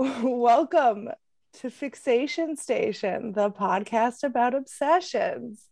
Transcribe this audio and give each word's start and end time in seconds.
welcome 0.00 1.10
to 1.52 1.68
Fixation 1.68 2.56
Station, 2.56 3.32
the 3.32 3.50
podcast 3.50 4.22
about 4.22 4.54
obsessions. 4.54 5.66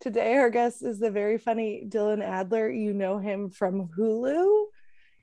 Today, 0.00 0.36
our 0.36 0.50
guest 0.50 0.82
is 0.84 0.98
the 0.98 1.10
very 1.10 1.38
funny 1.38 1.86
Dylan 1.88 2.22
Adler. 2.22 2.68
You 2.68 2.92
know 2.92 3.16
him 3.16 3.48
from 3.48 3.88
Hulu, 3.96 4.66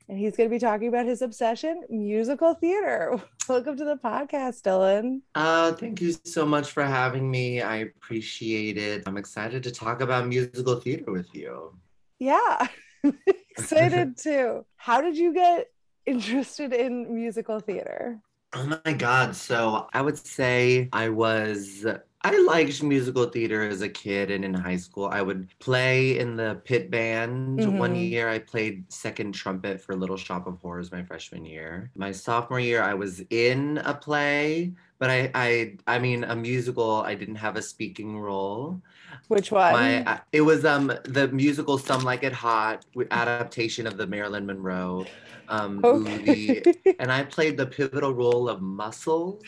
and 0.08 0.18
he's 0.18 0.36
going 0.36 0.50
to 0.50 0.52
be 0.54 0.58
talking 0.58 0.88
about 0.88 1.06
his 1.06 1.22
obsession, 1.22 1.84
musical 1.88 2.54
theater. 2.54 3.22
Welcome 3.48 3.76
to 3.76 3.84
the 3.84 3.94
podcast, 3.94 4.62
Dylan. 4.62 5.20
Uh, 5.36 5.70
thank 5.74 6.00
you 6.00 6.16
so 6.24 6.44
much 6.44 6.72
for 6.72 6.82
having 6.82 7.30
me. 7.30 7.62
I 7.62 7.76
appreciate 7.76 8.76
it. 8.76 9.04
I'm 9.06 9.18
excited 9.18 9.62
to 9.62 9.70
talk 9.70 10.00
about 10.00 10.26
musical 10.26 10.80
theater 10.80 11.12
with 11.12 11.32
you. 11.32 11.78
Yeah, 12.18 12.66
excited 13.56 14.18
too. 14.20 14.66
How 14.74 15.00
did 15.00 15.16
you 15.16 15.32
get 15.32 15.68
interested 16.06 16.72
in 16.72 17.14
musical 17.14 17.60
theater? 17.60 18.20
Oh 18.54 18.80
my 18.84 18.92
God. 18.94 19.36
So 19.36 19.88
I 19.92 20.00
would 20.02 20.18
say 20.18 20.88
I 20.92 21.08
was. 21.10 21.86
I 22.22 22.36
liked 22.42 22.82
musical 22.82 23.26
theater 23.26 23.62
as 23.68 23.80
a 23.80 23.88
kid 23.88 24.30
and 24.30 24.44
in 24.44 24.52
high 24.52 24.76
school. 24.76 25.06
I 25.06 25.22
would 25.22 25.56
play 25.60 26.18
in 26.18 26.36
the 26.36 26.60
pit 26.64 26.90
band. 26.90 27.60
Mhm. 27.60 27.76
One 27.76 27.94
year 27.94 28.28
I 28.28 28.38
played 28.40 28.90
second 28.92 29.32
trumpet 29.34 29.80
for 29.80 29.94
Little 29.94 30.16
Shop 30.16 30.46
of 30.46 30.58
Horrors 30.58 30.90
my 30.90 31.04
freshman 31.04 31.44
year. 31.44 31.90
My 31.94 32.10
sophomore 32.10 32.58
year 32.60 32.82
I 32.82 32.94
was 32.94 33.20
in 33.30 33.78
a 33.78 33.94
play, 33.94 34.74
but 34.98 35.10
I 35.10 35.30
I 35.34 35.76
I 35.86 35.98
mean 36.00 36.24
a 36.24 36.34
musical, 36.34 37.02
I 37.02 37.14
didn't 37.14 37.36
have 37.36 37.56
a 37.56 37.62
speaking 37.62 38.18
role. 38.18 38.82
Which 39.28 39.52
one? 39.52 39.72
My 39.72 40.20
it 40.32 40.42
was 40.42 40.64
um 40.64 40.92
the 41.04 41.28
musical 41.28 41.78
Some 41.78 42.02
Like 42.02 42.22
It 42.22 42.32
Hot 42.32 42.84
adaptation 43.10 43.86
of 43.86 43.96
the 43.96 44.06
Marilyn 44.06 44.46
Monroe 44.46 45.06
um 45.48 45.80
movie 45.82 46.62
and 46.98 47.10
I 47.10 47.24
played 47.24 47.56
the 47.56 47.66
pivotal 47.66 48.12
role 48.12 48.48
of 48.48 48.60
Muscles, 48.60 49.42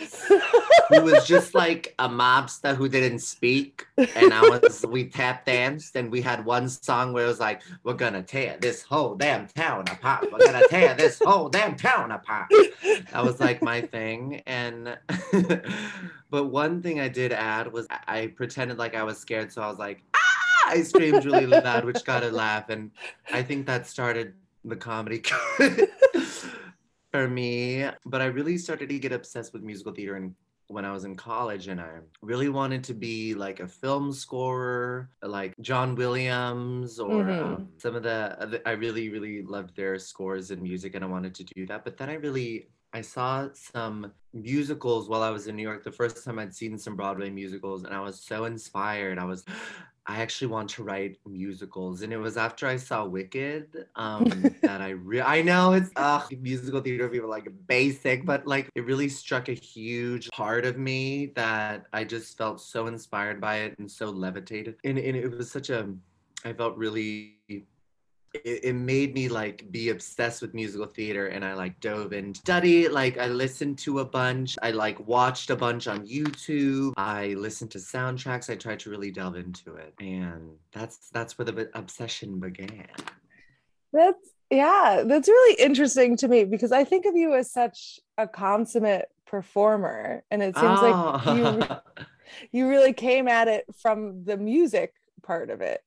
who 0.89 1.03
was 1.03 1.27
just 1.27 1.55
like 1.55 1.95
a 1.99 2.09
mobster 2.09 2.75
who 2.75 2.89
didn't 2.89 3.21
speak. 3.21 3.87
And 4.17 4.33
I 4.33 4.41
was, 4.49 4.85
we 4.89 5.09
tap 5.09 5.45
danced, 5.45 5.97
and 5.97 6.11
we 6.11 6.21
had 6.23 6.45
one 6.45 6.69
song 6.69 7.13
where 7.13 7.25
it 7.25 7.29
was 7.29 7.41
like, 7.41 7.63
"We're 7.85 7.95
gonna 7.95 8.23
tear 8.23 8.57
this 8.61 8.83
whole 8.83 9.15
damn 9.15 9.47
town 9.49 9.89
apart. 9.89 10.31
We're 10.33 10.39
gonna 10.39 10.67
tear 10.69 10.95
this 10.95 11.21
whole 11.25 11.49
damn 11.49 11.77
town 11.77 12.11
apart." 12.13 12.51
That 13.13 13.25
was 13.25 13.41
like 13.41 13.63
my 13.63 13.83
thing. 13.83 14.43
And 14.47 14.97
but 16.31 16.45
one 16.47 16.81
thing 16.83 17.01
I 17.01 17.09
did 17.09 17.33
add 17.33 17.73
was 17.73 17.87
I- 18.07 18.29
pretended 18.37 18.79
like 18.79 18.95
I 18.95 19.03
was 19.03 19.19
scared, 19.19 19.53
so 19.53 19.63
I 19.63 19.69
was 19.69 19.79
like, 19.79 20.03
"Ah!" 20.15 20.71
I 20.71 20.83
screamed 20.83 21.25
really 21.25 21.47
loud, 21.47 21.85
which 21.85 22.05
got 22.05 22.23
a 22.23 22.31
laugh, 22.31 22.69
and 22.71 22.91
I 23.33 23.43
think 23.43 23.67
that 23.67 23.87
started 23.87 24.35
the 24.65 24.77
comedy 24.77 25.23
for 27.13 27.29
me. 27.29 27.89
But 28.07 28.21
I 28.21 28.27
really 28.27 28.59
started 28.59 28.89
to 28.89 28.99
get 28.99 29.13
obsessed 29.13 29.53
with 29.53 29.63
musical 29.63 29.93
theater 29.93 30.17
and 30.17 30.35
when 30.69 30.85
I 30.85 30.93
was 30.93 31.03
in 31.03 31.17
college, 31.17 31.67
and 31.67 31.81
I 31.81 31.99
really 32.23 32.49
wanted 32.49 32.85
to 32.85 32.95
be 32.95 33.35
like 33.35 33.59
a 33.59 33.67
film 33.67 34.13
scorer, 34.13 35.11
like 35.21 35.53
John 35.61 35.97
Williams, 35.97 37.01
or 37.01 37.25
Mhm. 37.25 37.43
um, 37.43 37.69
some 37.79 37.97
of 37.97 38.05
the. 38.05 38.63
I 38.65 38.73
really, 38.79 39.09
really 39.09 39.43
loved 39.43 39.75
their 39.75 39.99
scores 39.99 40.53
and 40.53 40.63
music, 40.63 40.95
and 40.95 41.03
I 41.05 41.09
wanted 41.09 41.35
to 41.35 41.45
do 41.57 41.67
that. 41.67 41.83
But 41.85 41.97
then 41.97 42.09
I 42.09 42.15
really, 42.15 42.69
I 42.93 43.03
saw 43.03 43.49
some 43.53 44.13
musicals 44.33 45.09
while 45.09 45.23
I 45.23 45.31
was 45.31 45.47
in 45.47 45.57
New 45.57 45.63
York. 45.63 45.85
The 45.85 45.93
first 45.93 46.25
time 46.25 46.39
I'd 46.39 46.55
seen 46.55 46.77
some 46.77 46.97
Broadway 46.97 47.31
musicals, 47.31 47.85
and 47.85 47.95
I 47.95 48.01
was 48.01 48.21
so 48.21 48.45
inspired. 48.45 49.19
I 49.19 49.25
was, 49.25 49.45
I 50.07 50.23
actually 50.23 50.49
want 50.49 50.71
to 50.71 50.83
write 50.83 51.19
musicals, 51.25 52.03
and 52.03 52.13
it 52.13 52.17
was 52.17 52.37
after 52.37 52.67
I 52.67 52.77
saw 52.77 53.05
Wicked 53.05 53.87
um, 53.95 54.25
that 54.63 54.81
I 54.81 54.91
re- 54.91 55.21
I 55.21 55.41
know 55.43 55.73
it's 55.75 55.91
uh, 55.95 56.23
musical 56.41 56.81
theater 56.81 57.09
people 57.09 57.29
like 57.31 57.49
basic, 57.69 58.27
but 58.27 58.45
like 58.47 58.69
it 58.75 58.85
really 58.87 59.09
struck 59.09 59.49
a 59.49 59.53
huge 59.53 60.29
part 60.31 60.65
of 60.65 60.79
me 60.79 61.27
that 61.37 61.85
I 61.93 62.03
just 62.05 62.37
felt 62.37 62.61
so 62.61 62.89
inspired 62.89 63.41
by 63.41 63.59
it 63.59 63.79
and 63.79 63.89
so 63.89 64.07
levitated, 64.07 64.77
and, 64.85 64.99
and 64.99 65.17
it 65.17 65.31
was 65.31 65.51
such 65.51 65.71
a, 65.71 65.89
I 66.45 66.55
felt 66.55 66.77
really. 66.77 67.40
It, 68.33 68.65
it 68.65 68.73
made 68.75 69.15
me 69.15 69.29
like 69.29 69.71
be 69.71 69.89
obsessed 69.89 70.41
with 70.41 70.55
musical 70.55 70.87
theater 70.87 71.29
and 71.29 71.45
I 71.45 71.55
like 71.55 71.81
dove 71.81 72.13
in 72.13 72.35
study 72.35 72.89
like 72.89 73.19
I 73.19 73.27
listened 73.27 73.79
to 73.79 74.01
a 74.01 74.05
bunch. 74.05 74.57
I 74.63 74.71
like 74.71 75.01
watched 75.07 75.51
a 75.51 75.57
bunch 75.57 75.89
on 75.89 76.07
YouTube. 76.07 76.93
I 76.97 77.29
listened 77.35 77.71
to 77.73 77.79
soundtracks. 77.79 78.51
I 78.51 78.57
tried 78.57 78.81
to 78.81 78.91
really 78.91 79.11
delve 79.11 79.37
into 79.37 79.75
it. 79.75 79.95
And 80.01 80.53
that's 80.73 81.11
that's 81.11 81.39
where 81.39 81.45
the 81.45 81.71
obsession 81.75 82.39
began. 82.39 82.89
That's 83.93 84.31
yeah, 84.51 85.05
that's 85.07 85.29
really 85.29 85.63
interesting 85.63 86.17
to 86.19 86.29
me 86.29 86.45
because 86.45 86.73
I 86.73 86.85
think 86.85 87.07
of 87.07 87.15
you 87.17 87.35
as 87.35 87.51
such 87.53 88.01
a 88.19 88.27
consummate 88.27 89.09
performer, 89.27 90.25
and 90.31 90.43
it 90.43 90.57
seems 90.57 90.81
like 90.83 91.37
you 91.37 91.63
Oh. 91.63 91.81
you 92.53 92.69
really 92.69 92.93
came 92.93 93.29
at 93.29 93.49
it 93.49 93.65
from 93.77 94.25
the 94.25 94.37
music 94.37 94.95
part 95.23 95.51
of 95.51 95.61
it. 95.61 95.83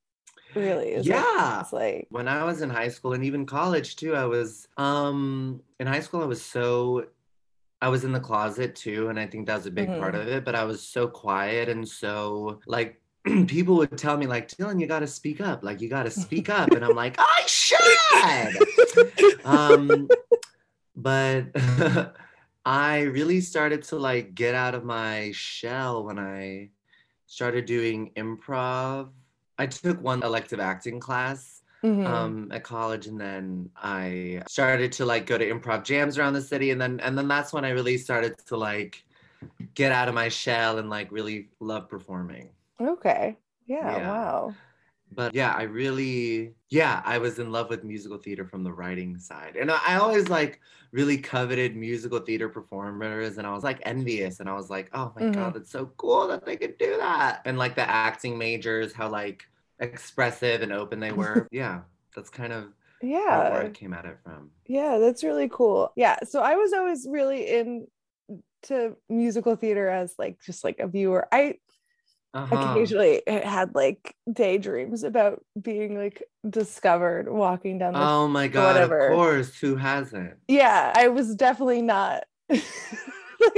Really, 0.56 0.90
is 0.92 1.08
Yeah. 1.08 1.62
It's 1.62 1.74
like 1.74 2.08
when 2.10 2.28
I 2.28 2.44
was 2.44 2.62
in 2.62 2.70
high 2.70 2.90
school 2.90 3.14
and 3.14 3.24
even 3.24 3.46
college 3.46 3.96
too, 3.96 4.16
I 4.16 4.26
was 4.26 4.68
um 4.78 5.62
in 5.80 5.88
high 5.88 6.00
school 6.02 6.22
I 6.22 6.26
was 6.26 6.44
so 6.44 7.08
I 7.82 7.90
was 7.90 8.04
in 8.06 8.12
the 8.14 8.20
closet 8.20 8.76
too, 8.76 9.10
and 9.10 9.20
I 9.20 9.28
think 9.28 9.46
that 9.48 9.58
was 9.58 9.66
a 9.66 9.72
big 9.72 9.88
part 9.88 10.16
Mhm. 10.16 10.22
of 10.22 10.28
it, 10.30 10.46
but 10.46 10.56
I 10.56 10.64
was 10.64 10.82
so 10.82 11.08
quiet 11.08 11.68
and 11.70 11.88
so 11.88 12.60
like 12.66 13.02
people 13.48 13.76
would 13.78 13.98
tell 13.98 14.18
me 14.18 14.28
like 14.28 14.48
Dylan, 14.48 14.80
you 14.80 14.88
gotta 14.88 15.08
speak 15.08 15.42
up, 15.42 15.64
like 15.64 15.82
you 15.82 15.90
gotta 15.90 16.12
speak 16.12 16.50
up. 16.50 16.72
And 16.72 16.84
I'm 16.86 16.96
like, 16.96 17.16
I 17.20 17.44
should. 17.46 18.58
um 19.46 20.10
but 20.96 21.46
I 22.66 23.02
really 23.02 23.42
started 23.42 23.84
to 23.84 23.98
like 23.98 24.36
get 24.36 24.56
out 24.56 24.76
of 24.76 24.86
my 24.86 25.32
shell 25.34 26.06
when 26.06 26.18
I 26.20 26.70
started 27.26 27.66
doing 27.66 28.12
improv. 28.16 29.10
I 29.58 29.68
took 29.68 30.02
one 30.02 30.24
elective 30.24 30.60
acting 30.60 31.00
class 31.00 31.62
Mhm. 31.84 32.06
um 32.08 32.52
at 32.52 32.64
college 32.64 33.08
and 33.08 33.20
then 33.20 33.70
I 33.76 34.42
started 34.48 34.92
to 34.94 35.06
like 35.06 35.26
go 35.26 35.38
to 35.38 35.50
improv 35.50 35.84
jams 35.84 36.18
around 36.18 36.34
the 36.34 36.42
city 36.42 36.72
and 36.72 36.80
then 36.82 37.00
and 37.02 37.18
then 37.18 37.28
that's 37.28 37.52
when 37.54 37.66
I 37.66 37.70
really 37.72 37.98
started 37.98 38.38
to 38.48 38.58
like 38.58 39.04
get 39.76 39.92
out 39.92 40.08
of 40.10 40.16
my 40.16 40.30
shell 40.30 40.78
and 40.80 40.90
like 40.90 41.12
really 41.12 41.50
love 41.60 41.90
performing. 41.90 42.50
okay, 42.80 43.38
yeah, 43.66 43.98
Yeah. 43.98 44.10
wow, 44.12 44.56
But 45.16 45.34
yeah, 45.36 45.54
I 45.54 45.64
really 45.64 46.54
yeah, 46.70 47.02
I 47.06 47.18
was 47.20 47.40
in 47.40 47.52
love 47.52 47.70
with 47.70 47.84
musical 47.84 48.18
theater 48.18 48.46
from 48.46 48.64
the 48.64 48.74
writing 48.74 49.18
side. 49.20 49.56
And 49.56 49.72
I, 49.72 49.80
I 49.88 49.96
always 49.98 50.30
like 50.30 50.60
really 50.92 51.18
coveted 51.18 51.76
musical 51.76 52.20
theater 52.20 52.50
performers 52.50 53.38
and 53.38 53.48
I 53.48 53.54
was 53.54 53.64
like 53.64 53.80
envious 53.84 54.40
and 54.40 54.50
I 54.50 54.54
was 54.54 54.70
like, 54.70 54.90
"Oh 54.94 55.14
my 55.16 55.24
Mhm. 55.24 55.26
god, 55.26 55.56
it's 55.56 55.72
so 55.72 55.88
cool 55.98 56.28
that 56.30 56.46
they 56.46 56.58
could 56.58 56.78
do 56.78 56.98
that." 56.98 57.42
And 57.46 57.58
like 57.58 57.76
the 57.76 57.90
acting 57.90 58.38
majors 58.38 58.94
how 58.94 59.10
like 59.10 59.46
expressive 59.80 60.62
and 60.62 60.72
open 60.74 61.00
they 61.00 61.12
were. 61.12 61.48
yeah, 61.52 61.82
that's 62.16 62.30
kind 62.30 62.54
of 62.54 62.74
yeah, 63.02 63.48
where 63.48 63.62
I 63.62 63.70
came 63.70 63.94
at 63.94 64.06
it 64.06 64.18
from. 64.24 64.52
yeah, 64.68 64.98
that's 65.00 65.24
really 65.24 65.50
cool. 65.52 65.92
Yeah, 65.96 66.20
so 66.24 66.42
I 66.42 66.56
was 66.56 66.74
always 66.74 67.08
really 67.10 67.48
in 67.50 67.88
to 68.64 68.96
musical 69.10 69.56
theater 69.56 69.90
as 69.90 70.16
like 70.20 70.40
just 70.46 70.64
like 70.64 70.80
a 70.80 70.88
viewer. 70.88 71.28
I 71.32 71.60
Uh-huh. 72.34 72.56
occasionally 72.74 73.22
had 73.28 73.76
like 73.76 74.16
daydreams 74.32 75.04
about 75.04 75.46
being 75.62 75.96
like 75.96 76.24
discovered 76.50 77.30
walking 77.32 77.78
down 77.78 77.94
the 77.94 78.00
Oh 78.00 78.28
my 78.28 78.48
god, 78.48 78.74
whatever. 78.74 79.08
of 79.10 79.14
course, 79.16 79.56
who 79.60 79.76
hasn't? 79.76 80.34
yeah 80.48 80.92
i 80.96 81.10
was 81.10 81.36
definitely 81.36 81.84
not 81.84 82.24
like 82.50 82.64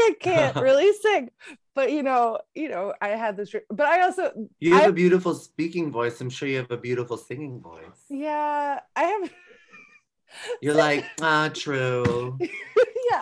i 0.10 0.14
can't 0.20 0.56
really 0.68 0.92
sing 0.94 1.30
but 1.74 1.92
you 1.92 2.04
know 2.04 2.40
you 2.54 2.68
know 2.68 2.94
i 3.02 3.10
had 3.10 3.38
this 3.38 3.54
but 3.70 3.86
i 3.88 4.02
also 4.02 4.32
You 4.60 4.74
have 4.74 4.84
I- 4.86 4.90
a 4.90 4.94
beautiful 4.94 5.34
speaking 5.36 5.90
voice. 5.92 6.20
I'm 6.20 6.30
sure 6.30 6.48
you 6.50 6.58
have 6.58 6.72
a 6.72 6.78
beautiful 6.78 7.16
singing 7.18 7.62
voice. 7.62 8.02
yeah 8.10 8.80
i 8.96 9.04
have 9.04 9.32
You're 10.62 10.74
like, 10.74 11.06
ah, 11.22 11.50
true. 11.54 12.38
yeah 12.42 12.48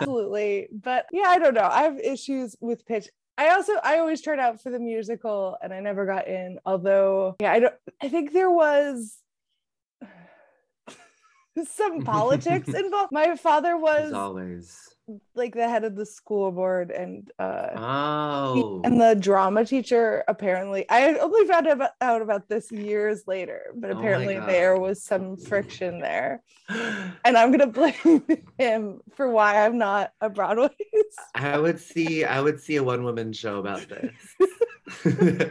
absolutely 0.00 0.66
but 0.72 1.06
yeah 1.12 1.28
i 1.28 1.38
don't 1.38 1.54
know 1.54 1.68
i 1.70 1.82
have 1.82 1.98
issues 2.00 2.56
with 2.60 2.84
pitch 2.86 3.06
i 3.38 3.48
also 3.50 3.72
i 3.82 3.98
always 3.98 4.20
tried 4.20 4.38
out 4.38 4.60
for 4.60 4.70
the 4.70 4.78
musical 4.78 5.56
and 5.62 5.72
i 5.72 5.80
never 5.80 6.06
got 6.06 6.28
in 6.28 6.58
although 6.64 7.36
yeah 7.40 7.52
i 7.52 7.58
don't 7.58 7.74
i 8.02 8.08
think 8.08 8.32
there 8.32 8.50
was 8.50 9.18
some 11.66 12.02
politics 12.04 12.68
involved 12.68 13.12
my 13.12 13.36
father 13.36 13.74
As 13.74 13.82
was 13.82 14.12
always. 14.12 14.93
Like 15.34 15.54
the 15.54 15.68
head 15.68 15.84
of 15.84 15.96
the 15.96 16.06
school 16.06 16.50
board 16.50 16.90
and 16.90 17.30
uh 17.38 17.68
Oh. 17.76 18.80
and 18.84 18.98
the 19.00 19.14
drama 19.14 19.64
teacher 19.64 20.24
apparently 20.28 20.86
i 20.88 21.12
only 21.14 21.46
found 21.46 21.66
out 22.00 22.22
about 22.22 22.48
this 22.48 22.72
years 22.72 23.24
later 23.26 23.66
but 23.74 23.90
Oh 23.90 23.98
apparently 23.98 24.36
God. 24.36 24.48
there 24.48 24.78
was 24.78 25.02
some 25.02 25.36
friction 25.36 26.00
there 26.00 26.42
and 26.70 27.36
i'm 27.36 27.50
gonna 27.50 27.66
blame 27.66 28.24
him 28.58 29.00
for 29.14 29.28
why 29.28 29.64
i'm 29.66 29.76
not 29.76 30.12
a 30.22 30.30
broadway 30.30 30.70
I 31.34 31.58
would 31.58 31.78
see 31.80 32.24
I 32.24 32.40
would 32.40 32.58
see 32.60 32.76
a 32.76 32.82
one 32.82 33.04
woman 33.04 33.32
show 33.32 33.58
about 33.58 33.86
this. 33.88 34.14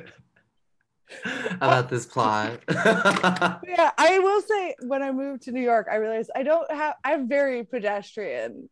about 1.62 1.90
this 1.90 2.06
plot. 2.08 2.60
yeah 2.70 3.92
i 4.00 4.18
will 4.20 4.42
say 4.42 4.76
when 4.88 5.04
i 5.04 5.12
moved 5.12 5.44
to 5.44 5.52
new 5.52 5.62
york 5.62 5.88
i 5.92 5.96
realized 5.96 6.32
i 6.36 6.42
don't 6.42 6.70
have 6.72 6.96
i'm 7.04 7.28
very 7.28 7.64
pedestrian 7.64 8.68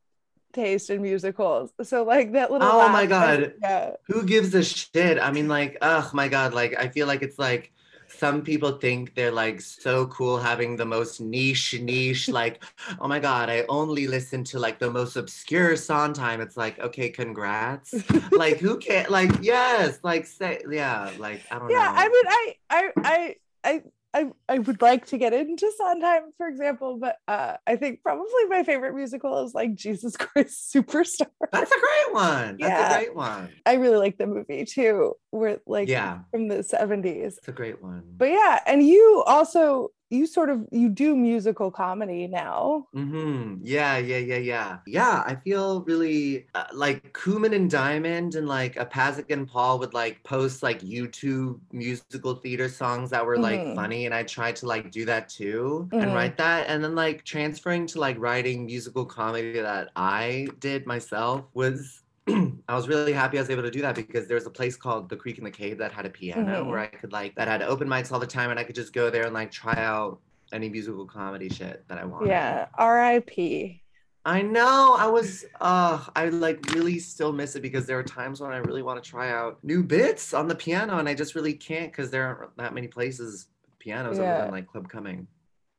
taste 0.54 0.90
in 0.90 1.02
musicals. 1.02 1.72
So 1.84 2.04
like 2.04 2.34
that 2.34 2.52
little. 2.52 2.68
Oh 2.68 2.90
my 2.90 3.06
God. 3.06 3.54
Yeah. 3.62 3.92
Who 4.08 4.24
gives 4.24 4.54
a 4.56 4.64
shit? 4.64 5.20
I 5.20 5.32
mean, 5.32 5.48
like, 5.48 5.78
oh 5.82 6.10
my 6.14 6.28
god, 6.28 6.54
like 6.54 6.76
I 6.78 6.88
feel 6.90 7.08
like 7.08 7.22
it's 7.22 7.40
like 7.40 7.72
some 8.08 8.42
people 8.44 8.74
think 8.74 9.16
they're 9.16 9.32
like 9.32 9.62
so 9.62 10.06
cool 10.08 10.38
having 10.38 10.76
the 10.76 10.86
most 10.86 11.22
niche 11.22 11.80
niche 11.82 12.28
like 12.42 12.62
oh 13.00 13.08
my 13.08 13.20
god 13.20 13.50
i 13.50 13.64
only 13.70 14.06
listen 14.06 14.44
to 14.44 14.60
like 14.60 14.80
the 14.80 14.92
most 14.92 15.16
obscure 15.16 15.78
Sondheim 15.78 16.42
it's 16.42 16.58
like 16.58 16.78
okay 16.80 17.10
congrats 17.10 17.94
like 18.32 18.58
who 18.60 18.78
can 18.78 19.06
like 19.10 19.32
yes 19.42 20.00
like 20.04 20.26
say 20.26 20.62
yeah 20.70 21.10
like 21.20 21.42
i 21.52 21.58
don't 21.58 21.70
Yeah. 21.70 21.78
know 21.78 21.84
yeah 21.84 21.94
I 21.96 22.08
mean, 22.10 22.26
I, 22.28 22.56
I, 22.70 22.92
I, 22.98 23.36
I. 23.64 23.82
I, 24.14 24.30
I 24.50 24.60
would 24.60 24.82
like 24.82 25.06
to 25.08 25.18
get 25.18 25.34
into 25.34 25.72
Sondheim, 25.78 26.24
for 26.38 26.48
example, 26.48 26.98
but 27.00 27.16
uh, 27.28 27.56
I 27.66 27.78
think 27.78 28.02
probably 28.04 28.46
my 28.50 28.64
favorite 28.64 28.94
musical 28.94 29.44
is 29.46 29.54
like 29.54 29.74
Jesus 29.76 30.18
Christ 30.18 30.74
Superstar. 30.74 31.28
that's 31.52 31.72
a 31.72 31.80
great 31.80 32.14
one 32.14 32.58
that's 32.60 32.70
Yeah. 32.70 32.94
a 32.94 32.98
great 32.98 33.16
one 33.16 33.50
I 33.66 33.76
really 33.76 33.98
like 33.98 34.18
the 34.18 34.28
movie 34.28 34.66
too, 34.66 35.14
where 35.30 35.60
like 35.66 35.88
yeah 35.88 36.20
from 36.32 36.48
the 36.50 36.58
70s. 36.58 37.38
it's 37.38 37.48
a 37.48 37.52
great 37.54 37.82
one 37.82 38.04
But 38.18 38.32
yeah, 38.32 38.60
and 38.66 38.86
you 38.86 39.24
also 39.26 39.90
you 40.12 40.28
sort 40.28 40.50
of 40.50 40.68
you 40.72 40.90
do 40.90 41.16
musical 41.16 41.72
comedy 41.72 42.28
now. 42.28 42.88
mm-hmm. 42.94 43.62
Yeah, 43.64 43.98
yeah, 43.98 44.18
yeah, 44.18 44.36
yeah. 44.38 44.80
Yeah, 44.86 45.24
I 45.26 45.36
feel 45.36 45.82
really 45.86 46.48
uh, 46.56 46.66
like 46.74 47.14
Kooman 47.14 47.56
and 47.56 47.72
Dimond 47.72 48.36
and 48.36 48.48
like 48.50 48.76
a 48.76 48.86
Pasek 48.86 49.32
and 49.32 49.48
Paul 49.48 49.80
would 49.80 49.94
like 49.94 50.22
post 50.24 50.62
like 50.62 50.82
YouTube 50.82 51.62
musical 51.72 52.36
theater 52.36 52.68
songs 52.68 53.10
that 53.12 53.26
were 53.26 53.38
like 53.40 53.64
Mhm. 53.64 53.74
funny, 53.74 54.06
and 54.06 54.14
I 54.14 54.24
tried 54.24 54.58
to 54.58 54.66
like 54.68 54.92
do 54.92 55.06
that 55.06 55.30
too 55.30 55.90
Mhm. 55.94 56.02
and 56.02 56.14
write 56.14 56.36
that, 56.38 56.68
and 56.68 56.84
then 56.84 56.96
like 56.96 57.24
transferring 57.24 57.88
to 57.88 58.00
like 58.00 58.18
writing 58.20 58.66
musical 58.66 59.06
comedy 59.06 59.54
that 59.62 59.90
I 59.96 60.48
did 60.60 60.86
myself 60.86 61.46
was. 61.54 62.01
I 62.68 62.76
was 62.76 62.88
really 62.88 63.14
happy 63.14 63.38
I 63.38 63.42
was 63.42 63.50
able 63.50 63.64
to 63.64 63.72
do 63.72 63.82
that 63.82 63.96
because 63.96 64.28
there 64.28 64.36
was 64.36 64.46
a 64.46 64.50
place 64.52 64.76
called 64.76 65.10
the 65.10 65.16
Creek 65.16 65.38
in 65.38 65.44
the 65.44 65.52
Cave 65.52 65.78
that 65.80 65.92
had 65.92 66.06
a 66.06 66.10
piano 66.10 66.64
Mhm. 66.64 66.68
where 66.68 66.80
I 66.80 66.88
could 66.88 67.12
like 67.12 67.36
that 67.36 67.48
had 67.48 67.62
open 67.62 67.88
mics 67.88 68.12
all 68.12 68.20
the 68.20 68.28
time 68.28 68.52
and 68.52 68.60
I 68.60 68.64
could 68.64 68.76
just 68.76 68.94
go 68.94 69.10
there 69.10 69.26
and 69.26 69.34
like 69.34 69.52
try 69.52 69.76
out 69.78 70.20
any 70.54 70.70
musical 70.70 71.06
comedy 71.06 71.50
shit 71.50 71.84
that 71.88 71.98
I 71.98 72.06
wanted. 72.06 72.28
Yeah, 72.30 72.68
R.I.P. 72.76 73.82
I 74.24 74.44
know. 74.44 74.96
I 75.00 75.08
was 75.08 75.46
uh 75.60 76.06
I 76.16 76.26
like 76.30 76.64
really 76.74 77.00
still 77.00 77.34
miss 77.34 77.56
it 77.56 77.62
because 77.62 77.88
there 77.88 77.98
are 77.98 78.04
times 78.04 78.40
when 78.40 78.52
I 78.52 78.58
really 78.58 78.84
want 78.84 79.04
to 79.04 79.10
try 79.10 79.32
out 79.32 79.58
new 79.64 79.82
bits 79.84 80.34
on 80.34 80.48
the 80.48 80.54
piano 80.56 81.00
and 81.00 81.10
I 81.10 81.16
just 81.16 81.34
really 81.34 81.54
can't 81.54 81.92
because 81.92 82.12
there 82.12 82.28
aren't 82.28 82.56
that 82.58 82.76
many 82.76 82.88
places 82.88 83.48
pianos 83.80 84.20
Yeah. 84.20 84.26
other 84.26 84.42
than 84.44 84.52
like 84.52 84.68
Club 84.68 84.88
Cumming. 84.90 85.28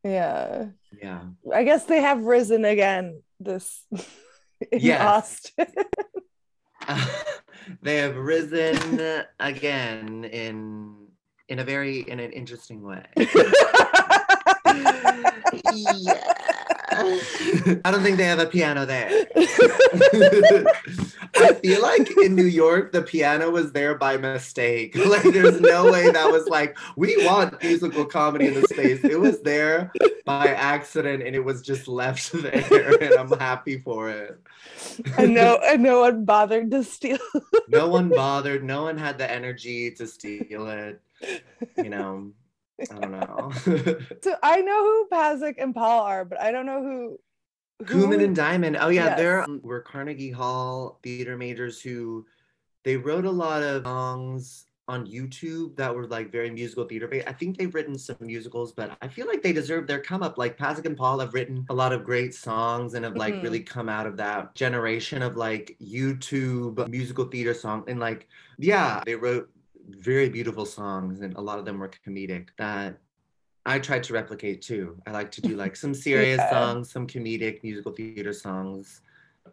Yeah, 0.02 0.70
Yeah. 1.00 1.22
I 1.54 1.62
guess 1.62 1.84
they 1.84 2.00
have 2.00 2.24
risen 2.24 2.64
again. 2.64 3.22
This 3.38 3.86
in 4.72 4.80
Yes. 4.80 5.00
Austin. 5.58 5.66
they 7.82 7.96
have 7.96 8.16
risen 8.16 9.24
again 9.40 10.24
in 10.24 10.94
in 11.48 11.58
a 11.58 11.64
very 11.64 12.00
in 12.00 12.20
an 12.20 12.32
interesting 12.32 12.82
way. 12.82 13.04
yeah. 15.72 16.20
I 17.84 17.90
don't 17.90 18.02
think 18.02 18.16
they 18.16 18.24
have 18.24 18.38
a 18.38 18.46
piano 18.46 18.86
there. 18.86 19.26
I 21.42 21.54
feel 21.54 21.82
like 21.82 22.10
in 22.18 22.34
New 22.34 22.44
York, 22.44 22.92
the 22.92 23.02
piano 23.02 23.50
was 23.50 23.72
there 23.72 23.94
by 23.96 24.16
mistake. 24.16 24.96
Like, 25.12 25.24
there's 25.24 25.60
no 25.60 25.90
way 25.92 26.10
that 26.10 26.30
was 26.32 26.48
like, 26.48 26.78
we 26.96 27.22
want 27.26 27.62
musical 27.62 28.06
comedy 28.06 28.46
in 28.46 28.54
the 28.54 28.62
space. 28.62 29.04
It 29.04 29.20
was 29.20 29.42
there 29.42 29.92
by 30.24 30.46
accident 30.48 31.22
and 31.22 31.36
it 31.36 31.44
was 31.44 31.60
just 31.60 31.86
left 31.88 32.32
there, 32.46 33.02
and 33.02 33.14
I'm 33.14 33.38
happy 33.38 33.78
for 33.78 34.08
it. 34.08 34.40
and 35.18 35.34
no, 35.34 35.58
and 35.62 35.82
no 35.82 36.00
one 36.00 36.24
bothered 36.24 36.70
to 36.70 36.82
steal. 36.84 37.18
no 37.68 37.88
one 37.88 38.08
bothered. 38.08 38.64
No 38.64 38.84
one 38.84 38.96
had 38.96 39.18
the 39.18 39.30
energy 39.30 39.90
to 39.92 40.06
steal 40.06 40.68
it. 40.68 41.00
You 41.76 41.90
know, 41.90 42.32
I 42.80 42.98
don't 42.98 43.10
know. 43.12 43.52
So 44.22 44.34
I 44.42 44.60
know 44.60 44.82
who 44.84 45.08
Pasek 45.12 45.54
and 45.58 45.74
Paul 45.74 46.04
are, 46.04 46.24
but 46.24 46.40
I 46.40 46.52
don't 46.52 46.66
know 46.66 46.82
who. 46.82 47.18
Kooman 47.84 48.24
and 48.24 48.36
Dimond. 48.36 48.76
Oh 48.80 48.88
yeah, 48.88 49.06
Yes. 49.06 49.16
they're 49.18 49.42
um, 49.42 49.60
were 49.62 49.80
Carnegie 49.80 50.30
Hall 50.30 50.98
theater 51.02 51.36
majors 51.36 51.80
who 51.80 52.26
they 52.84 52.96
wrote 52.96 53.24
a 53.24 53.30
lot 53.30 53.62
of 53.62 53.84
songs 53.84 54.66
on 54.88 55.06
YouTube 55.06 55.76
that 55.76 55.94
were 55.94 56.06
like 56.08 56.32
very 56.32 56.50
musical 56.50 56.84
theater 56.84 57.06
based. 57.06 57.28
I 57.28 57.32
think 57.32 57.56
they've 57.56 57.72
written 57.72 57.96
some 57.96 58.16
musicals, 58.20 58.72
but 58.72 58.96
I 59.00 59.06
feel 59.06 59.26
like 59.28 59.40
they 59.40 59.52
deserve 59.52 59.86
their 59.86 60.00
come 60.00 60.22
up. 60.24 60.36
Like 60.38 60.58
Pasek 60.58 60.84
and 60.86 60.96
Paul 60.96 61.20
have 61.20 61.32
written 61.34 61.64
a 61.70 61.74
lot 61.74 61.92
of 61.92 62.02
great 62.04 62.34
songs 62.34 62.94
and 62.94 63.04
have 63.04 63.16
like 63.16 63.34
Mhm. 63.34 63.42
really 63.44 63.60
come 63.60 63.88
out 63.88 64.06
of 64.06 64.16
that 64.16 64.54
generation 64.56 65.22
of 65.22 65.36
like 65.36 65.76
YouTube 65.80 66.88
musical 66.88 67.26
theater 67.26 67.54
song. 67.54 67.84
And 67.86 68.00
like, 68.00 68.28
yeah, 68.58 69.02
they 69.06 69.14
wrote 69.14 69.48
very 69.88 70.28
beautiful 70.28 70.66
songs 70.66 71.20
and 71.20 71.34
a 71.34 71.40
lot 71.40 71.58
of 71.60 71.64
them 71.64 71.78
were 71.78 71.90
comedic 72.04 72.48
that 72.58 72.98
I 73.64 73.78
tried 73.78 74.02
to 74.04 74.12
replicate 74.14 74.62
too. 74.62 74.96
I 75.06 75.12
like 75.12 75.30
to 75.32 75.40
do 75.40 75.56
like 75.56 75.76
some 75.76 75.94
serious 76.06 76.38
Yeah. 76.38 76.50
songs, 76.50 76.90
some 76.92 77.06
comedic 77.06 77.62
musical 77.62 77.92
theater 77.92 78.32
songs. 78.32 79.00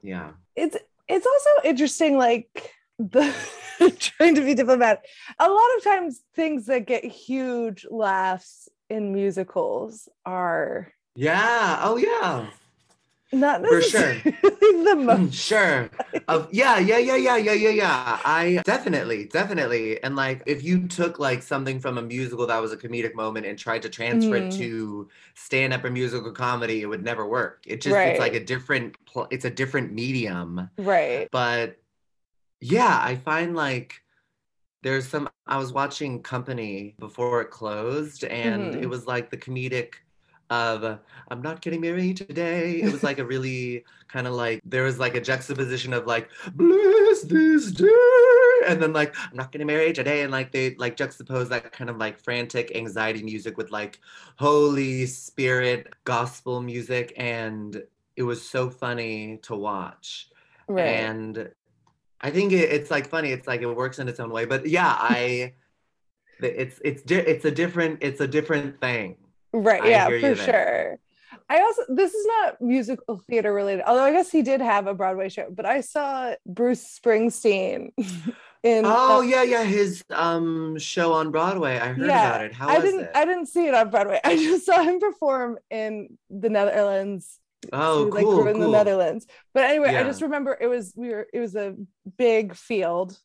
Yeah. 0.02 0.32
it's 0.56 0.78
it's 1.08 1.26
also 1.26 1.68
interesting 1.68 2.18
like 2.18 2.72
the 3.00 3.34
trying 4.00 4.36
to 4.36 4.42
be 4.42 4.54
diplomatic 4.54 5.04
a 5.40 5.50
lot 5.50 5.70
of 5.78 5.84
times 5.84 6.22
things 6.36 6.66
that 6.68 6.86
get 6.86 7.04
huge 7.04 7.86
laughs 7.90 8.70
in 8.90 9.14
musicals 9.14 10.08
are 10.26 10.92
Yeah. 11.16 11.80
Oh 11.82 11.98
yeah. 11.98 12.50
Not 13.32 13.62
For 13.68 13.82
sure. 13.82 14.14
the 14.24 14.96
most 14.98 15.34
sure. 15.34 15.90
Of 16.28 16.48
yeah, 16.52 16.78
yeah, 16.78 16.98
yeah, 16.98 17.16
yeah, 17.16 17.38
yeah, 17.38 17.54
yeah, 17.54 17.70
yeah. 17.70 18.20
I 18.24 18.62
definitely, 18.66 19.26
definitely. 19.26 20.02
And 20.04 20.16
like 20.16 20.44
if 20.46 20.64
you 20.64 20.88
took 20.88 21.18
like 21.20 21.42
something 21.42 21.80
from 21.80 21.98
a 21.98 22.02
musical 22.02 22.46
that 22.48 22.62
was 22.62 22.72
a 22.72 22.78
comedic 22.78 23.16
moment 23.16 23.46
and 23.46 23.58
tried 23.58 23.82
to 23.84 23.90
transfer 23.90 24.36
it 24.36 24.50
Mhm. 24.50 24.58
to 24.58 25.10
stand 25.36 25.74
up 25.74 25.84
or 25.84 25.90
musical 25.90 26.32
comedy, 26.32 26.82
it 26.82 26.86
would 26.86 27.04
never 27.04 27.26
work. 27.28 27.64
It 27.66 27.82
just 27.82 27.96
it's 27.98 28.20
like 28.20 28.34
a 28.36 28.44
different 28.44 28.96
pl- 29.06 29.28
it's 29.32 29.46
a 29.46 29.50
different 29.50 29.92
medium. 29.94 30.70
right 30.78 31.28
but 31.32 31.78
yeah 32.62 33.00
i 33.02 33.16
find 33.16 33.56
like 33.56 34.02
there's 34.84 35.08
some 35.08 35.30
i 35.48 35.58
was 35.58 35.72
watching 35.74 36.22
company 36.22 36.96
before 37.00 37.42
it 37.42 37.50
closed 37.52 38.24
and 38.26 38.74
Mhm. 38.74 38.82
it 38.84 38.90
was 38.90 39.08
like 39.08 39.30
the 39.30 39.38
comedic 39.38 39.94
of 40.50 41.00
i'm 41.30 41.42
not 41.42 41.62
getting 41.62 41.82
married 41.82 42.18
today 42.18 42.82
it 42.82 42.92
was 42.92 43.04
like 43.04 43.20
a 43.20 43.26
really 43.26 43.84
kind 44.08 44.26
of 44.26 44.34
like 44.34 44.62
there 44.66 44.84
was 44.84 44.98
like 45.00 45.16
a 45.16 45.22
juxtaposition 45.22 45.94
of 45.94 46.08
like 46.08 46.30
bless 46.54 47.22
this 47.24 47.72
day 47.72 48.68
and 48.68 48.82
then 48.82 48.94
like 48.94 49.16
i'm 49.18 49.36
not 49.36 49.52
getting 49.52 49.68
married 49.68 49.96
today 49.96 50.24
and 50.24 50.32
like 50.32 50.52
they 50.52 50.76
like 50.76 50.98
juxtapose 50.98 51.50
that 51.50 51.72
kind 51.72 51.90
of 51.90 51.98
like 51.98 52.20
frantic 52.20 52.76
anxiety 52.76 53.22
music 53.24 53.58
with 53.58 53.72
like 53.72 54.00
holy 54.38 55.06
spirit 55.06 55.88
gospel 56.04 56.62
music 56.62 57.14
and 57.18 57.84
it 58.16 58.24
was 58.24 58.48
so 58.48 58.70
funny 58.70 59.38
to 59.42 59.56
watch 59.56 60.30
right 60.68 60.86
and 60.86 61.50
I 62.22 62.32
think 62.32 62.52
it, 62.52 62.70
it's 62.70 62.92
like 62.92 63.08
funny. 63.08 63.32
It's 63.32 63.48
like 63.48 63.62
it 63.62 63.68
works 63.68 64.00
in 64.00 64.08
its 64.08 64.20
own 64.20 64.30
way. 64.30 64.46
But 64.46 64.68
yeah, 64.68 64.96
I 64.98 65.54
it's 66.42 66.80
it's 66.84 67.02
di- 67.02 67.16
it's 67.16 67.46
a 67.46 67.52
different 67.52 68.00
it's 68.02 68.22
a 68.22 68.28
different 68.28 68.80
thing. 68.82 69.18
Right 69.54 69.84
I 69.84 69.90
yeah 69.90 70.08
for 70.10 70.36
sure 70.36 70.98
i 71.50 71.60
also 71.62 71.82
this 71.90 72.14
is 72.14 72.26
not 72.26 72.62
musical 72.62 73.22
theater 73.30 73.54
related 73.54 73.84
although 73.86 74.04
i 74.04 74.12
guess 74.12 74.32
he 74.32 74.42
did 74.42 74.62
have 74.62 74.88
a 74.88 74.94
broadway 74.94 75.30
show 75.30 75.48
but 75.52 75.66
i 75.66 75.82
saw 75.82 76.34
bruce 76.46 77.00
springsteen 77.00 77.90
in 78.64 78.86
Oh 78.86 79.20
uh, 79.20 79.22
yeah, 79.22 79.44
yeah. 79.44 79.64
His 79.64 80.04
um 80.10 80.78
show 80.78 81.14
on 81.14 81.32
Broadway. 81.32 81.78
I 81.78 81.88
heard 81.90 82.00
Yeah, 82.02 82.30
about 82.30 82.46
it. 82.46 82.54
How 82.54 82.68
I 82.70 82.76
was 82.80 82.84
didn't 82.84 83.06
it? 83.06 83.12
I 83.16 83.26
didn't 83.26 83.46
see 83.46 83.68
it 83.68 83.74
on 83.74 83.90
Broadway. 83.90 84.20
I 84.26 84.36
just 84.36 84.66
saw 84.66 84.82
him 84.84 85.00
perform 85.00 85.60
in 85.70 86.18
the 86.30 86.50
Netherlands. 86.50 87.40
oh, 87.72 88.06
He, 88.06 88.12
like 88.12 88.26
cool, 88.26 88.48
in 88.48 88.60
the. 88.60 88.68
Netherlands. 88.68 89.28
But 89.54 89.64
anyway, 89.64 89.90
I 89.96 90.04
just 90.04 90.22
remember 90.22 90.58
it 90.60 90.68
was 90.68 90.94
we 90.96 91.10
were 91.10 91.26
it 91.34 91.40
was 91.40 91.56
a 91.56 91.76
big 92.18 92.54
field, 92.54 93.18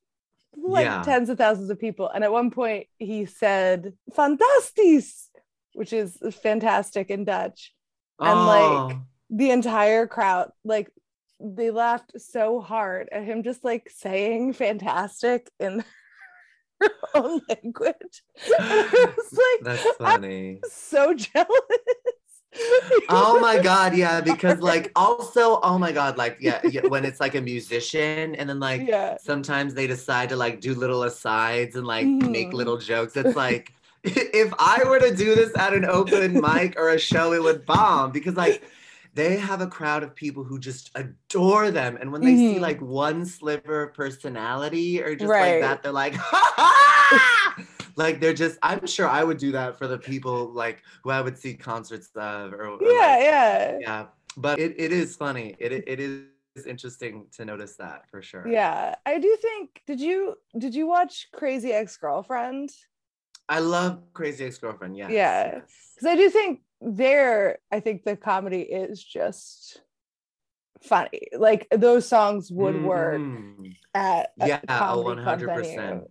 like 0.56 0.84
Yeah. 0.84 1.02
tens 1.02 1.30
of 1.30 1.38
thousands 1.38 1.70
of 1.70 1.80
people. 1.80 2.08
And 2.08 2.22
at 2.22 2.30
one 2.32 2.50
point 2.52 2.86
he 2.98 3.26
said 3.26 3.92
fantastisch, 4.14 5.12
which 5.74 5.92
is 5.92 6.16
fantastic 6.42 7.10
in 7.10 7.24
Dutch. 7.24 7.72
and, 8.20 8.40
like, 8.46 8.62
Oh, 8.96 9.00
The 9.30 9.50
entire 9.50 10.06
crowd, 10.06 10.50
like 10.64 10.90
they 11.40 11.70
laughed 11.70 12.12
so 12.20 12.60
hard 12.60 13.08
at 13.12 13.24
him 13.24 13.42
just 13.42 13.64
like 13.64 13.90
saying 13.90 14.52
fantastic 14.54 15.50
in 15.58 15.84
their 16.80 16.90
own 17.14 17.40
language. 17.48 18.22
And 18.58 18.66
I 18.70 19.12
was 19.16 19.32
like, 19.32 19.60
that's 19.82 19.96
funny. 19.98 20.60
so 20.70 21.12
jealous. 21.14 21.48
oh 23.08 23.40
my 23.40 23.58
god, 23.58 23.96
yeah. 23.96 24.20
Because 24.20 24.60
like 24.60 24.92
also, 24.94 25.58
oh 25.62 25.76
my 25.78 25.90
god, 25.92 26.16
like 26.16 26.36
yeah, 26.40 26.60
yeah 26.64 26.86
when 26.86 27.04
it's 27.04 27.18
like 27.20 27.34
a 27.34 27.40
musician 27.40 28.34
and 28.36 28.48
then 28.48 28.60
like 28.60 28.82
yeah. 28.86 29.16
sometimes 29.20 29.74
they 29.74 29.86
decide 29.88 30.28
to 30.28 30.36
like 30.36 30.60
do 30.60 30.74
little 30.74 31.02
asides 31.02 31.74
and 31.76 31.86
like 31.86 32.06
make 32.06 32.50
Mhm. 32.50 32.54
little 32.54 32.76
jokes. 32.78 33.16
It's 33.16 33.34
like 33.36 33.72
if 34.34 34.52
I 34.58 34.84
were 34.84 34.98
to 35.00 35.14
do 35.14 35.34
this 35.34 35.56
at 35.56 35.72
an 35.72 35.84
open 35.86 36.40
mic 36.40 36.78
or 36.78 36.90
a 36.90 36.98
show, 36.98 37.32
it 37.32 37.42
would 37.42 37.64
bomb 37.64 38.12
because 38.12 38.36
like 38.36 38.62
they 39.14 39.36
have 39.36 39.60
a 39.60 39.66
crowd 39.66 40.02
of 40.02 40.14
people 40.14 40.44
who 40.44 40.58
just 40.58 40.90
adore 40.94 41.70
them. 41.70 41.96
And 42.00 42.12
when 42.12 42.20
they 42.20 42.36
see 42.36 42.56
Mhm. 42.56 42.60
like 42.60 42.80
one 42.82 43.24
sliver 43.24 43.84
of 43.84 43.94
personality 43.94 45.02
or 45.02 45.14
just 45.14 45.30
Right. 45.30 45.52
like 45.52 45.60
that, 45.62 45.82
they're 45.82 45.92
like, 45.92 46.14
ha 46.16 47.56
like 47.96 48.20
they're 48.20 48.34
just, 48.34 48.58
I'm 48.62 48.86
sure 48.86 49.08
I 49.08 49.24
would 49.24 49.38
do 49.38 49.52
that 49.52 49.78
for 49.78 49.86
the 49.86 49.98
people 49.98 50.52
like 50.52 50.82
who 51.02 51.10
I 51.10 51.20
would 51.20 51.38
see 51.38 51.54
concerts 51.54 52.10
of 52.16 52.52
or, 52.52 52.66
or, 52.66 52.78
Yeah, 52.82 52.88
like, 52.88 53.22
yeah. 53.22 53.78
yeah. 53.80 54.06
But 54.36 54.58
it, 54.58 54.74
it 54.76 54.92
is 54.92 55.14
funny. 55.16 55.54
It, 55.60 55.72
it 55.72 56.00
is 56.00 56.66
interesting 56.66 57.26
to 57.36 57.44
notice 57.44 57.76
that 57.76 58.10
for 58.10 58.20
sure. 58.20 58.46
Yeah. 58.48 58.96
I 59.06 59.18
do 59.18 59.36
think 59.40 59.80
did 59.86 60.00
you 60.00 60.36
did 60.58 60.74
you 60.74 60.86
watch 60.88 61.28
Crazy 61.32 61.72
Ex-Girlfriend? 61.72 62.70
I 63.48 63.58
love 63.60 64.02
Crazy 64.12 64.44
Ex-Girlfriend. 64.46 64.96
Yes. 64.96 65.10
Yeah. 65.10 65.52
yes. 65.58 65.62
Because 65.94 66.08
I 66.08 66.16
do 66.16 66.30
think 66.30 66.60
there, 66.80 67.58
I 67.70 67.80
think 67.80 68.04
the 68.04 68.16
comedy 68.16 68.60
is 68.62 69.02
just 69.02 69.80
funny. 70.82 71.28
Like 71.36 71.66
those 71.70 72.08
songs 72.08 72.50
would 72.50 72.76
work 72.76 73.20
Mhm. 73.20 73.74
at 73.94 74.32
a 74.40 74.48
Yeah, 74.48 74.60
comedy 74.66 75.20
100%. 75.20 75.76
venue. 75.76 76.06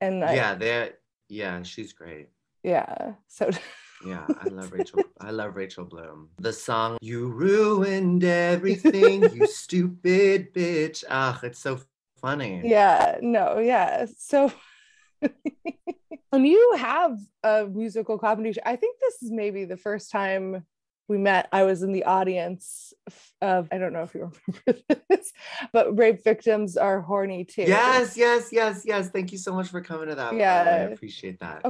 And 0.00 0.24
I, 0.24 0.34
Yeah, 0.34 0.54
they're 0.54 0.98
yeah, 1.28 1.62
she's 1.62 1.92
great. 1.92 2.28
yeah. 2.62 3.14
So 3.28 3.50
Yeah, 4.06 4.24
I 4.40 4.48
love 4.48 4.72
Rachel. 4.72 5.00
I 5.20 5.30
love 5.32 5.56
Rachel 5.56 5.84
Bloom. 5.84 6.30
The 6.38 6.52
song 6.52 6.98
"You 7.00 7.28
Ruined 7.30 8.22
Everything, 8.22 9.28
You 9.28 9.44
Stupid 9.44 10.54
Bitch." 10.54 11.02
Ah, 11.10 11.38
it's 11.42 11.58
so 11.58 11.80
funny. 12.20 12.60
yeah, 12.64 13.18
no, 13.20 13.58
yeah. 13.58 14.06
So 14.16 14.52
when 16.30 16.44
you 16.44 16.74
have 16.78 17.18
a 17.42 17.66
musical 17.66 18.18
comedy 18.18 18.52
show, 18.52 18.60
I 18.64 18.76
think 18.76 18.98
this 19.00 19.22
is 19.22 19.30
maybe 19.30 19.64
the 19.64 19.76
first 19.76 20.10
time 20.10 20.64
we 21.08 21.18
met. 21.18 21.48
I 21.52 21.62
was 21.64 21.82
in 21.82 21.92
the 21.92 22.04
audience 22.04 22.92
of 23.40 23.68
I 23.72 23.78
don't 23.78 23.92
know 23.92 24.02
if 24.02 24.14
you 24.14 24.30
remember 24.66 25.02
this, 25.08 25.32
but 25.72 25.96
rape 25.98 26.22
victims 26.22 26.76
are 26.76 27.00
horny 27.00 27.44
too. 27.44 27.62
Yes, 27.62 28.16
yes, 28.16 28.50
yes, 28.52 28.82
yes. 28.84 29.08
Thank 29.08 29.32
you 29.32 29.38
so 29.38 29.54
much 29.54 29.68
for 29.68 29.80
coming 29.80 30.08
to 30.08 30.14
that. 30.16 30.34
Yeah. 30.34 30.64
I 30.66 30.92
appreciate 30.92 31.40
that. 31.40 31.64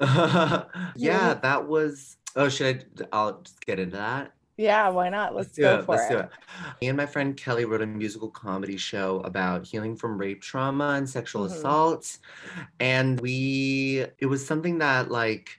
Yeah, 0.96 1.34
that 1.34 1.68
was. 1.68 2.16
Oh, 2.34 2.48
should 2.48 2.86
I? 2.98 3.04
I'll 3.12 3.40
just 3.42 3.64
get 3.64 3.78
into 3.78 3.96
that. 3.96 4.32
Yeah, 4.56 4.90
why 4.90 5.08
not? 5.08 5.34
Let's, 5.34 5.52
do 5.52 5.62
go 5.62 5.78
it. 5.78 5.84
for 5.86 5.92
Let's 5.96 6.10
it. 6.10 6.12
do 6.12 6.18
it. 6.18 6.30
Me 6.80 6.88
and 6.88 6.96
my 6.96 7.06
friend 7.06 7.36
Kelly 7.36 7.64
wrote 7.64 7.82
a 7.82 7.86
musical 7.86 8.28
comedy 8.30 8.76
show 8.76 9.20
about 9.20 9.66
healing 9.66 9.96
from 9.96 10.18
rape 10.18 10.42
trauma 10.42 10.90
and 10.96 11.08
sexual 11.08 11.42
Mhm. 11.44 11.46
assault. 11.46 12.18
And 12.78 13.18
we, 13.20 14.04
it 14.18 14.26
was 14.26 14.46
something 14.46 14.78
that 14.78 15.10
like, 15.10 15.50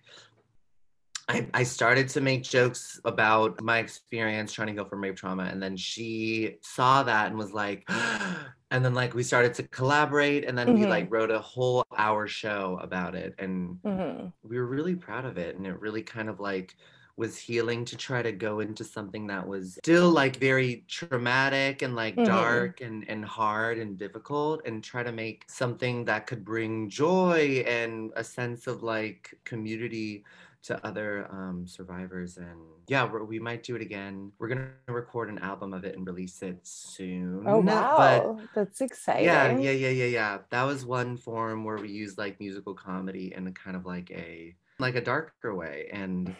I, 1.30 1.48
I 1.54 1.64
started 1.64 2.10
to 2.10 2.22
make 2.22 2.44
jokes 2.44 3.00
about 3.06 3.62
my 3.62 3.80
experience 3.80 4.52
trying 4.54 4.68
to 4.68 4.74
heal 4.74 4.86
from 4.86 5.02
rape 5.02 5.16
trauma. 5.16 5.44
And 5.46 5.64
then 5.64 5.76
she 5.78 6.58
saw 6.62 7.04
that 7.04 7.28
and 7.28 7.38
was 7.38 7.54
like, 7.54 7.88
and 8.72 8.86
then 8.86 8.94
like 8.94 9.16
we 9.16 9.24
started 9.24 9.54
to 9.56 9.64
collaborate. 9.70 10.46
And 10.46 10.56
then 10.58 10.74
we 10.74 10.82
Mhm. 10.86 10.90
like 10.90 11.12
wrote 11.12 11.32
a 11.32 11.40
whole 11.40 11.84
hour 11.98 12.28
show 12.28 12.78
about 12.82 13.16
it. 13.16 13.34
And 13.40 13.80
Mhm. 13.84 14.34
we 14.44 14.58
were 14.58 14.66
really 14.68 14.96
proud 14.96 15.26
of 15.26 15.38
it 15.38 15.56
and 15.56 15.66
it 15.66 15.80
really 15.80 16.04
kind 16.04 16.30
of 16.30 16.40
like 16.42 16.76
was 17.15 17.38
healing 17.38 17.86
to 17.86 17.96
try 17.98 18.22
to 18.22 18.32
go 18.32 18.60
into 18.60 18.84
something 18.84 19.27
that 19.27 19.48
was 19.48 19.75
still 19.84 20.10
like 20.12 20.38
very 20.38 20.86
traumatic 20.88 21.82
and 21.82 21.96
like 21.96 22.22
Mhm. 22.22 22.24
dark 22.24 22.82
and 22.82 23.08
and 23.10 23.24
hard 23.25 23.77
and 23.77 23.98
difficult 24.00 24.62
and 24.65 24.84
try 24.84 25.03
to 25.03 25.12
make 25.12 25.46
something 25.50 26.05
that 26.05 26.25
could 26.27 26.43
bring 26.43 26.89
joy 26.89 27.63
and 27.67 28.12
a 28.15 28.24
sense 28.24 28.67
of 28.67 28.82
like 28.84 29.34
community 29.46 30.25
to 30.63 30.84
other 30.86 31.29
um, 31.32 31.67
survivors 31.67 32.38
and 32.38 32.60
yeah 32.88 33.03
we're, 33.10 33.24
we 33.24 33.38
might 33.39 33.63
do 33.63 33.75
it 33.75 33.82
again 33.82 34.32
we're 34.39 34.48
gonna 34.48 34.72
record 34.88 35.29
an 35.29 35.38
album 35.39 35.74
of 35.74 35.84
it 35.84 35.96
and 35.96 36.08
release 36.08 36.41
it 36.41 36.65
soon 36.65 37.46
Oh 37.46 37.60
but 37.96 38.29
wow, 38.29 38.50
that's 38.53 38.82
exciting. 38.82 39.50
yeah, 39.50 39.50
yeah, 39.50 39.72
yeah, 39.72 39.89
yeah, 39.89 40.05
yeah. 40.05 40.41
That 40.50 40.63
was 40.63 40.86
one 40.86 41.17
form 41.17 41.63
where 41.65 41.77
we 41.79 41.89
used 41.91 42.17
like 42.17 42.39
musical 42.39 42.74
comedy 42.74 43.34
in 43.34 43.48
a 43.48 43.51
kind 43.51 43.75
of 43.77 43.86
like 43.86 44.10
a 44.12 44.55
like 44.79 44.96
a 44.96 45.01
darker 45.01 45.53
way. 45.55 45.89
And 45.91 46.38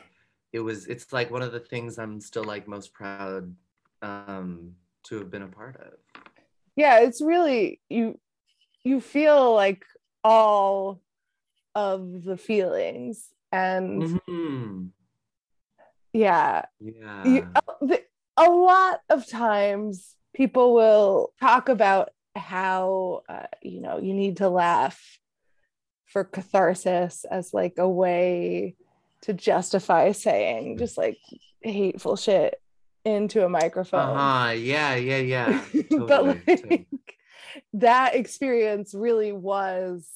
it 0.54 0.60
was 0.60 0.86
it's 0.88 1.12
like 1.12 1.30
one 1.32 1.42
of 1.42 1.52
the 1.52 1.60
things 1.60 1.98
I'm 2.00 2.22
still 2.22 2.44
like 2.46 2.68
most 2.68 2.94
proud 2.94 3.54
um 4.02 4.76
to 5.06 5.18
have 5.18 5.30
been 5.30 5.42
a 5.42 5.48
part 5.48 5.76
of. 5.78 5.94
yeah 6.76 7.00
it's 7.00 7.22
really 7.22 7.82
you 7.90 8.20
you 8.84 9.02
feel 9.02 9.54
like 9.54 9.84
all 10.24 11.02
of 11.76 12.24
the 12.24 12.38
feelings 12.38 13.30
and 13.52 14.04
Mhm. 14.30 14.90
yeah 16.14 16.66
Yeah. 16.80 17.24
you, 17.26 17.48
a- 17.56 17.86
the- 17.86 18.04
a 18.38 18.50
lot 18.50 19.02
of 19.10 19.28
times 19.28 20.16
people 20.34 20.74
will 20.74 21.34
talk 21.40 21.70
about 21.70 22.10
how 22.36 23.22
uh, 23.30 23.46
you 23.62 23.80
know 23.82 24.00
you 24.00 24.14
need 24.14 24.38
to 24.38 24.50
laugh 24.50 25.20
for 26.06 26.24
catharsis 26.24 27.26
as 27.30 27.54
like 27.54 27.76
a 27.78 27.88
way 27.90 28.76
to 29.24 29.34
justify 29.34 30.12
saying 30.12 30.78
just 30.78 30.98
like 30.98 31.18
hateful 31.62 32.16
shit 32.16 32.60
into 33.06 33.44
a 33.44 33.50
microphone 33.50 34.18
uh-huh. 34.18 34.52
Yeah, 34.52 34.96
yeah, 34.96 35.18
yeah. 35.18 35.64
but 35.92 36.26
like 36.26 36.46
totally. 36.46 36.88
that 37.74 38.16
experience 38.16 38.94
really 38.94 39.32
was 39.32 40.08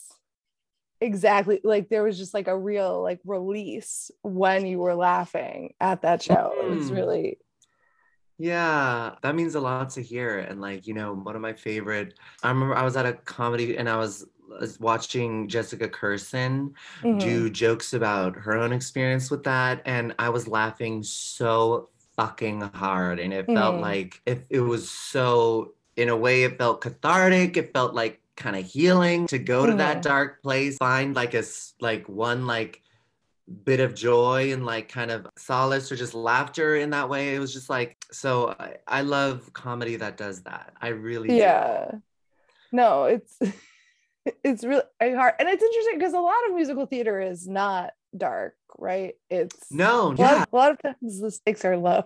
exactly 1.00 1.60
like 1.64 1.90
there 1.90 2.04
was 2.04 2.18
just 2.18 2.34
like 2.34 2.48
a 2.48 2.58
real 2.58 3.02
like 3.04 3.20
release 3.26 4.10
when 4.24 4.66
you 4.66 4.80
were 4.80 4.96
laughing 4.96 5.74
at 5.80 6.02
that 6.02 6.24
show 6.24 6.54
it 6.60 6.70
was 6.70 6.90
Mhm. 6.90 6.96
really 6.96 7.38
Yeah, 8.40 9.16
that 9.22 9.36
means 9.36 9.56
a 9.56 9.60
lot 9.60 9.90
to 9.92 10.02
hear. 10.04 10.38
And 10.40 10.62
like, 10.62 10.86
you 10.86 10.94
know, 10.94 11.14
one 11.16 11.36
of 11.36 11.42
my 11.42 11.54
favorite, 11.54 12.14
I 12.44 12.50
remember 12.50 12.76
I 12.76 12.84
was 12.84 12.96
at 12.96 13.06
a 13.08 13.14
comedy 13.14 13.78
and 13.78 13.90
I 13.90 13.98
was 13.98 14.26
watching 14.80 15.48
Jessica 15.48 15.88
Kirson 15.88 16.74
Mhm. 17.04 17.20
do 17.20 17.50
jokes 17.50 17.94
about 17.94 18.36
her 18.36 18.54
own 18.58 18.72
experience 18.74 19.30
with 19.32 19.44
that. 19.44 19.82
And 19.86 20.14
I 20.20 20.30
was 20.30 20.48
laughing 20.48 21.04
so 21.04 21.90
fucking 22.16 22.62
hard. 22.62 23.20
And 23.20 23.34
it 23.34 23.46
felt 23.46 23.76
Mhm. 23.76 23.82
like 23.82 24.22
if 24.26 24.40
it 24.50 24.62
was 24.62 24.90
so, 24.90 25.74
in 25.96 26.10
a 26.10 26.16
way, 26.16 26.44
it 26.44 26.58
felt 26.58 26.82
cathartic. 26.82 27.58
It 27.58 27.74
felt 27.74 27.94
like 27.94 28.22
kind 28.36 28.56
of 28.56 28.66
healing 28.66 29.28
to 29.28 29.40
go 29.40 29.66
to 29.66 29.74
that 29.76 29.98
Mhm. 29.98 30.02
dark 30.04 30.42
place, 30.44 30.78
find 30.78 31.16
like 31.16 31.34
a, 31.34 31.44
like 31.80 32.08
one, 32.08 32.46
like, 32.48 32.82
bit 33.64 33.80
of 33.80 33.96
joy 33.96 34.52
and 34.52 34.66
like 34.66 34.90
kind 34.90 35.10
of 35.10 35.26
solace 35.38 35.90
or 35.90 35.96
just 35.96 36.14
laughter 36.14 36.76
in 36.76 36.90
that 36.90 37.08
way. 37.08 37.34
It 37.34 37.40
was 37.40 37.54
just 37.54 37.70
like 37.70 37.96
so 38.12 38.54
I, 38.60 38.76
I 38.86 39.02
love 39.04 39.54
comedy 39.54 39.96
that 39.96 40.18
does 40.18 40.42
that. 40.44 40.74
I 40.82 40.90
really 40.90 41.30
do. 41.30 41.36
yeah 41.36 41.92
no 42.74 43.06
it's 43.06 43.40
it's 44.44 44.64
really 44.64 44.82
hard 45.02 45.34
and 45.40 45.48
it's 45.50 45.64
interesting 45.64 45.98
because 46.00 46.14
a 46.14 46.20
lot 46.20 46.36
of 46.48 46.56
musical 46.56 46.86
theater 46.86 47.20
is 47.20 47.48
not 47.48 47.92
dark 48.18 48.56
right 48.78 49.16
it's 49.30 49.72
No, 49.72 50.08
a 50.08 50.10
lot, 50.10 50.20
yeah. 50.20 50.42
of, 50.44 50.48
a 50.52 50.56
lot 50.56 50.72
of 50.72 50.82
times 50.82 51.20
the 51.20 51.32
stakes 51.32 51.64
are 51.66 51.78
low 51.78 52.04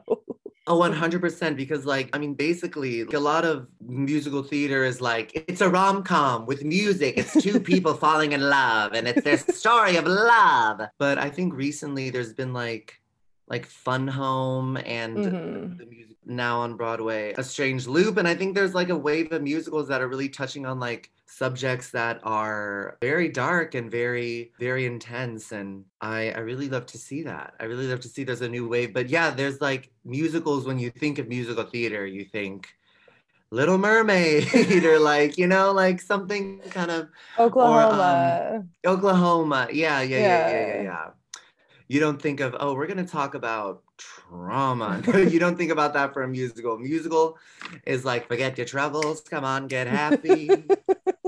Oh, 0.67 0.77
100% 0.79 1.55
because 1.57 1.85
like 1.87 2.09
I 2.13 2.19
mean 2.19 2.35
basically 2.35 3.03
like, 3.03 3.15
a 3.15 3.19
lot 3.19 3.45
of 3.45 3.67
musical 3.85 4.43
theater 4.43 4.83
is 4.85 5.01
like 5.01 5.31
it's 5.49 5.59
a 5.59 5.67
rom-com 5.69 6.45
with 6.45 6.63
music. 6.63 7.15
It's 7.17 7.33
two 7.41 7.59
people 7.71 7.95
falling 7.95 8.31
in 8.33 8.41
love 8.41 8.93
and 8.93 9.07
it's 9.07 9.23
their 9.23 9.37
story 9.39 9.95
of 9.97 10.05
love. 10.05 10.81
But 10.99 11.17
I 11.17 11.29
think 11.31 11.55
recently 11.55 12.11
there's 12.11 12.33
been 12.33 12.53
like 12.53 13.01
like 13.47 13.65
Fun 13.65 14.07
Home 14.07 14.77
and 14.77 15.17
Mhm. 15.17 15.77
the 15.79 15.85
music 15.87 16.17
now 16.25 16.59
on 16.61 16.77
Broadway, 16.77 17.33
A 17.37 17.43
Strange 17.43 17.87
Loop 17.87 18.17
and 18.17 18.27
I 18.27 18.35
think 18.35 18.53
there's 18.53 18.75
like 18.75 18.89
a 18.89 18.95
wave 18.95 19.31
of 19.31 19.41
musicals 19.41 19.87
that 19.87 19.99
are 19.99 20.07
really 20.07 20.29
touching 20.29 20.67
on 20.67 20.79
like 20.79 21.09
subjects 21.31 21.91
that 21.91 22.19
are 22.23 22.97
very 23.01 23.29
dark 23.29 23.73
and 23.73 23.89
very 23.89 24.51
very 24.59 24.85
intense 24.85 25.51
and 25.51 25.85
I 26.01 26.31
I 26.31 26.39
really 26.39 26.69
love 26.69 26.85
to 26.87 26.97
see 26.97 27.23
that. 27.23 27.53
I 27.59 27.65
really 27.65 27.87
love 27.87 28.01
to 28.01 28.09
see 28.09 28.23
there's 28.23 28.41
a 28.41 28.49
new 28.49 28.67
wave. 28.67 28.93
But 28.93 29.09
yeah, 29.09 29.29
there's 29.31 29.61
like 29.61 29.89
musicals 30.03 30.65
when 30.65 30.77
you 30.77 30.89
think 30.91 31.19
of 31.19 31.27
musical 31.27 31.63
theater, 31.63 32.05
you 32.05 32.25
think 32.25 32.67
Little 33.51 33.77
Mermaid 33.77 34.53
or 34.85 34.99
like, 34.99 35.37
you 35.37 35.47
know, 35.47 35.71
like 35.71 36.01
something 36.01 36.59
kind 36.69 36.91
of 36.91 37.09
oklahoma 37.37 38.41
um, 38.53 38.61
Oklahoma. 38.85 39.67
Yeah, 39.71 40.01
yeah, 40.01 40.17
yeah, 40.17 40.27
yeah, 40.27 40.49
yeah, 40.49 40.67
Yeah. 40.67 40.83
yeah. 40.83 41.07
You 41.87 41.99
don't 41.99 42.21
think 42.21 42.39
of, 42.39 42.55
oh, 42.59 42.73
we're 42.73 42.87
gonna 42.87 43.05
talk 43.05 43.35
about 43.35 43.83
trauma. 43.97 45.01
you 45.29 45.39
don't 45.39 45.57
think 45.57 45.71
about 45.71 45.93
that 45.93 46.13
for 46.13 46.23
a 46.23 46.27
musical. 46.27 46.77
Musical 46.79 47.37
is 47.85 48.05
like 48.05 48.27
forget 48.27 48.57
your 48.57 48.65
troubles, 48.65 49.21
come 49.21 49.43
on, 49.43 49.67
get 49.67 49.87
happy. 49.87 50.49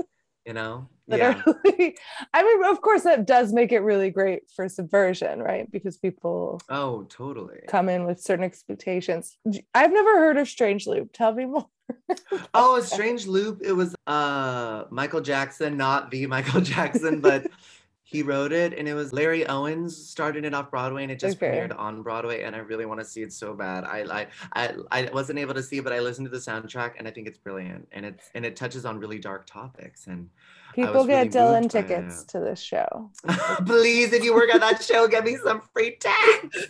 you 0.46 0.52
know? 0.52 0.88
Yeah. 1.06 1.42
literally 1.46 1.96
i 2.32 2.42
mean 2.42 2.64
of 2.64 2.80
course 2.80 3.02
that 3.02 3.26
does 3.26 3.52
make 3.52 3.72
it 3.72 3.80
really 3.80 4.08
great 4.10 4.44
for 4.56 4.70
subversion 4.70 5.38
right 5.42 5.70
because 5.70 5.98
people 5.98 6.58
Oh, 6.70 7.04
totally. 7.10 7.58
come 7.68 7.90
in 7.90 8.06
with 8.06 8.20
certain 8.20 8.44
expectations 8.44 9.36
i've 9.74 9.92
never 9.92 10.18
heard 10.18 10.38
of 10.38 10.48
strange 10.48 10.86
loop 10.86 11.10
tell 11.12 11.34
me 11.34 11.44
more 11.44 11.66
Oh, 12.54 12.76
a 12.76 12.82
strange 12.82 13.26
loop. 13.26 13.60
It 13.62 13.72
was 13.72 13.94
uh 14.06 14.84
Michael 14.90 15.20
Jackson, 15.20 15.76
not 15.76 16.10
the 16.10 16.26
Michael 16.26 16.62
Jackson, 16.62 17.20
but 17.20 17.46
he 18.06 18.22
wrote 18.22 18.52
it, 18.52 18.74
and 18.74 18.86
it 18.86 18.92
was 18.92 19.14
Larry 19.14 19.46
Owens 19.46 19.96
started 19.96 20.44
it 20.44 20.52
off 20.52 20.70
Broadway, 20.70 21.02
and 21.04 21.10
it 21.10 21.18
just 21.18 21.38
Okay. 21.38 21.48
premiered 21.48 21.76
on 21.78 22.02
Broadway, 22.02 22.42
and 22.42 22.54
I 22.54 22.58
really 22.58 22.84
want 22.84 23.00
to 23.00 23.04
see 23.04 23.22
it 23.22 23.32
so 23.32 23.54
bad. 23.54 23.84
I, 23.84 24.04
I 24.20 24.26
I 24.52 24.74
I 25.06 25.10
wasn't 25.10 25.38
able 25.38 25.54
to 25.54 25.62
see 25.62 25.78
it, 25.78 25.84
but 25.84 25.94
I 25.94 26.00
listened 26.00 26.26
to 26.26 26.30
the 26.30 26.36
soundtrack, 26.38 26.92
and 26.98 27.08
I 27.08 27.10
think 27.10 27.26
it's 27.26 27.38
brilliant, 27.38 27.88
and 27.92 28.04
it's 28.04 28.30
and 28.34 28.44
it 28.44 28.56
touches 28.56 28.84
on 28.84 28.98
really 28.98 29.18
dark 29.18 29.46
topics. 29.46 30.06
And 30.06 30.28
People 30.74 31.06
get 31.06 31.18
really 31.18 31.28
Dylan 31.30 31.70
tickets 31.70 32.24
to 32.24 32.40
this 32.40 32.60
show. 32.60 33.10
please, 33.64 34.12
if 34.12 34.22
you 34.22 34.34
work 34.34 34.52
on 34.52 34.60
that 34.60 34.82
show, 34.82 35.08
get 35.08 35.24
me 35.24 35.36
some 35.42 35.62
free 35.72 35.96
tickets. 35.98 36.66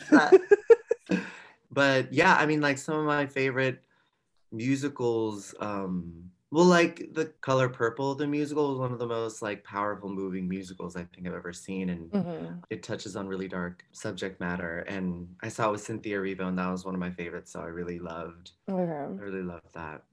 but 1.73 2.13
yeah, 2.13 2.37
I 2.37 2.47
mean, 2.47 2.61
like 2.61 2.79
some 2.79 2.97
of 2.97 3.07
my 3.07 3.27
favorite 3.27 3.83
musicals. 4.53 5.53
Um, 5.59 6.31
well, 6.55 6.67
like 6.67 7.09
the 7.15 7.27
Color 7.41 7.69
Purple, 7.69 8.15
the 8.15 8.29
musical 8.29 8.73
is 8.73 8.79
one 8.79 8.93
of 8.93 9.01
the 9.01 9.09
most 9.09 9.43
like 9.43 9.65
powerful, 9.65 10.09
moving 10.09 10.49
musicals 10.49 10.95
I 10.95 11.03
think 11.03 11.27
I've 11.27 11.35
ever 11.35 11.53
seen, 11.53 11.89
and 11.91 12.13
Mhm. 12.13 12.63
it 12.71 12.85
touches 12.85 13.17
on 13.17 13.27
really 13.27 13.49
dark 13.49 13.85
subject 13.91 14.39
matter. 14.39 14.79
And 14.87 15.35
I 15.43 15.49
saw 15.49 15.71
it 15.71 15.73
with 15.73 15.81
Cynthia 15.83 16.17
Erivo, 16.19 16.47
and 16.47 16.57
that 16.59 16.71
was 16.71 16.85
one 16.85 16.95
of 16.95 17.01
my 17.01 17.11
favorites. 17.11 17.51
So 17.51 17.61
I 17.61 17.67
really 17.67 17.99
loved, 17.99 18.53
I 18.69 18.73
really 19.19 19.43
loved 19.43 19.73
that. 19.75 20.05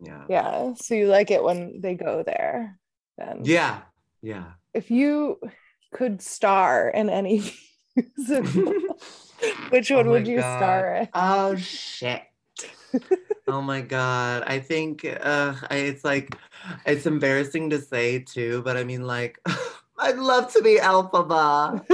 Yeah. 0.00 0.24
Yeah. 0.28 0.74
So 0.74 0.94
you 0.94 1.06
like 1.06 1.30
it 1.30 1.42
when 1.44 1.80
they 1.80 1.94
go 1.94 2.24
there 2.24 2.80
then? 3.16 3.42
Yeah. 3.44 3.82
Yeah. 4.22 4.54
If 4.74 4.90
you 4.90 5.40
could 5.92 6.20
star 6.20 6.88
in 6.88 7.08
any 7.10 7.54
musical, 7.96 8.74
which 9.70 9.92
Oh 9.92 9.98
one 9.98 10.10
would 10.10 10.26
you 10.26 10.40
God. 10.40 10.58
star 10.58 10.94
in? 10.96 11.08
Oh 11.14 11.54
shit. 11.54 12.22
Oh 13.48 13.62
my 13.62 13.80
god. 13.80 14.42
I 14.46 14.58
think 14.58 15.04
uh 15.04 15.54
I, 15.70 15.76
it's 15.76 16.04
like 16.04 16.36
it's 16.84 17.06
embarrassing 17.06 17.70
to 17.70 17.80
say 17.80 18.18
too, 18.18 18.62
but 18.62 18.76
I 18.76 18.84
mean 18.84 19.06
like 19.06 19.38
I'd 19.98 20.18
love 20.18 20.52
to 20.52 20.62
be 20.62 20.78
Elphaba. 20.78 21.86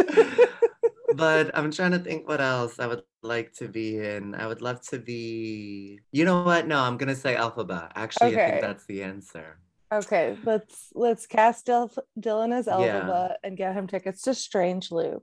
but 1.14 1.50
I'm 1.56 1.70
trying 1.70 1.92
to 1.92 1.99
think 1.99 2.26
what 2.26 2.40
else 2.40 2.80
I 2.80 2.87
would 2.87 3.02
like 3.22 3.52
to 3.54 3.68
be 3.68 3.99
in. 3.99 4.34
I 4.34 4.46
would 4.46 4.62
love 4.62 4.80
to 4.88 4.99
be 4.99 6.00
You 6.11 6.25
know 6.25 6.42
what? 6.42 6.66
No, 6.66 6.80
I'm 6.80 6.96
going 6.96 7.14
to 7.14 7.20
say 7.20 7.34
Elphaba. 7.34 7.90
Actually, 7.94 8.40
I 8.40 8.50
think 8.50 8.61
that's 8.62 8.87
the 8.87 9.02
answer. 9.02 9.58
Okay, 9.92 10.38
let's 10.44 10.88
let's 10.94 11.26
cast 11.26 11.66
Dil- 11.66 11.92
Dylan 12.18 12.52
as 12.52 12.66
Yeah. 12.66 13.34
And 13.44 13.56
get 13.56 13.75
him 13.75 13.87
tickets 13.87 14.22
to 14.22 14.34
Strange 14.34 14.90
Loop. 14.90 15.22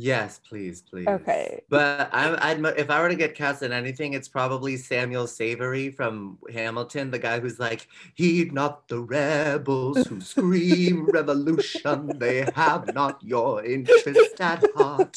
Yes, 0.00 0.38
please, 0.38 0.80
please. 0.80 1.08
Okay. 1.08 1.62
But 1.68 2.08
I'm, 2.12 2.36
I'd, 2.40 2.78
if 2.78 2.88
I 2.88 3.00
were 3.02 3.08
to 3.08 3.16
get 3.16 3.34
cast 3.34 3.62
in 3.64 3.72
anything, 3.72 4.12
it's 4.12 4.28
probably 4.28 4.76
Samuel 4.76 5.26
Seabury 5.26 5.90
from 5.90 6.38
Hamilton, 6.52 7.10
the 7.10 7.18
guy 7.18 7.40
who's 7.40 7.58
like, 7.58 7.88
heed 8.14 8.52
not 8.52 8.86
the 8.86 9.00
rebels 9.00 10.06
who 10.06 10.20
scream 10.20 11.06
revolution. 11.12 12.16
They 12.18 12.46
have 12.54 12.94
not 12.94 13.20
your 13.24 13.64
interest 13.64 14.40
at 14.40 14.64
heart. 14.76 15.16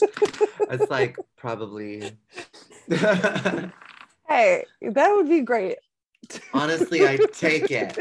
It's 0.69 0.89
like, 0.89 1.17
probably. 1.37 2.11
Hey, 4.27 4.63
that 4.81 5.11
would 5.13 5.27
be 5.27 5.41
great. 5.41 5.77
Honestly, 6.53 7.05
I 7.05 7.17
take 7.33 7.69
it. 7.69 7.97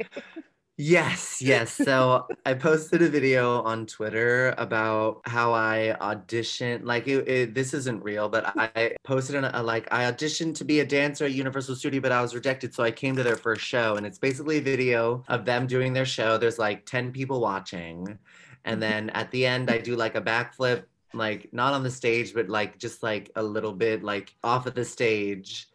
Yes, 0.79 1.41
yes. 1.41 1.73
So 1.73 2.27
I 2.45 2.53
posted 2.53 3.01
a 3.01 3.09
video 3.09 3.63
on 3.63 3.87
Twitter 3.87 4.53
about 4.59 5.21
how 5.25 5.51
I 5.51 5.95
auditioned. 5.99 6.83
Like, 6.83 7.07
it, 7.07 7.27
it- 7.27 7.53
this 7.55 7.73
isn't 7.73 8.03
real, 8.03 8.29
but 8.29 8.53
I 8.55 8.95
posted 9.03 9.37
an, 9.37 9.45
a 9.45 9.63
like 9.63 9.87
I 9.91 10.03
auditioned 10.11 10.53
to 10.55 10.65
be 10.65 10.79
a 10.81 10.85
dancer 10.85 11.25
at 11.25 11.31
Universal 11.31 11.77
Studio, 11.77 11.99
but 11.99 12.11
I 12.11 12.21
was 12.21 12.35
rejected. 12.35 12.75
So 12.75 12.83
I 12.83 12.91
came 12.91 13.15
to 13.15 13.23
their 13.23 13.35
first 13.35 13.63
show, 13.65 13.95
and 13.95 14.05
it's 14.05 14.19
basically 14.19 14.57
a 14.57 14.61
video 14.61 15.23
of 15.29 15.45
them 15.45 15.65
doing 15.65 15.93
their 15.93 16.05
show. 16.05 16.37
There's 16.37 16.59
like 16.59 16.85
ten 16.85 17.11
people 17.11 17.41
watching, 17.41 18.19
and 18.63 18.73
mm-hmm. 18.73 18.79
then 18.79 19.09
at 19.11 19.31
the 19.31 19.47
end, 19.47 19.71
I 19.71 19.79
do 19.79 19.95
like 19.95 20.13
a 20.13 20.21
backflip, 20.21 20.83
like 21.11 21.49
not 21.51 21.73
on 21.73 21.81
the 21.81 21.89
stage, 21.89 22.35
but 22.35 22.49
like 22.49 22.77
just 22.77 23.01
like 23.01 23.31
a 23.35 23.41
little 23.41 23.73
bit 23.73 24.03
like 24.03 24.35
off 24.43 24.67
of 24.67 24.75
the 24.75 24.85
stage. 24.85 25.69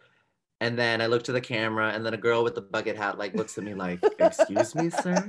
And 0.63 0.79
then 0.79 1.01
I 1.01 1.07
look 1.07 1.25
to 1.25 1.33
the 1.33 1.41
camera, 1.41 1.91
and 1.91 2.07
then 2.07 2.15
a 2.15 2.17
girl 2.17 2.45
with 2.45 2.55
the 2.55 2.61
bucket 2.61 2.97
hat 2.97 3.19
like 3.19 3.35
looks 3.35 3.59
at 3.59 3.65
me 3.65 3.75
like, 3.75 3.99
"Excuse 4.21 4.77
me, 4.77 4.91
sir." 4.91 5.29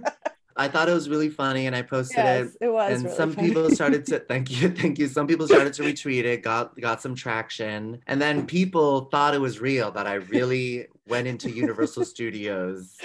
I 0.56 0.67
thought 0.67 0.88
it 0.88 0.93
was 0.93 1.10
really 1.10 1.32
funny, 1.32 1.65
and 1.65 1.76
I 1.76 1.82
posted 1.82 2.19
it. 2.19 2.46
Yes, 2.46 2.58
it 2.62 2.67
was. 2.67 2.93
And 2.93 3.04
really 3.06 3.17
some 3.17 3.34
funny. 3.34 3.48
people 3.48 3.72
started 3.72 4.06
to 4.06 4.19
thank 4.30 4.52
you, 4.52 4.69
thank 4.69 5.00
you. 5.00 5.08
Some 5.08 5.26
people 5.26 5.48
started 5.48 5.74
to 5.74 5.82
retweet 5.82 6.26
it, 6.26 6.43
got 6.43 6.80
got 6.80 7.02
some 7.02 7.15
traction, 7.15 8.00
and 8.06 8.22
then 8.22 8.46
people 8.46 9.06
thought 9.06 9.34
it 9.34 9.41
was 9.41 9.60
real 9.60 9.89
that 9.93 10.06
I 10.06 10.13
really 10.36 10.86
went 11.08 11.28
into 11.28 11.50
Universal 11.50 12.06
Studios 12.06 12.96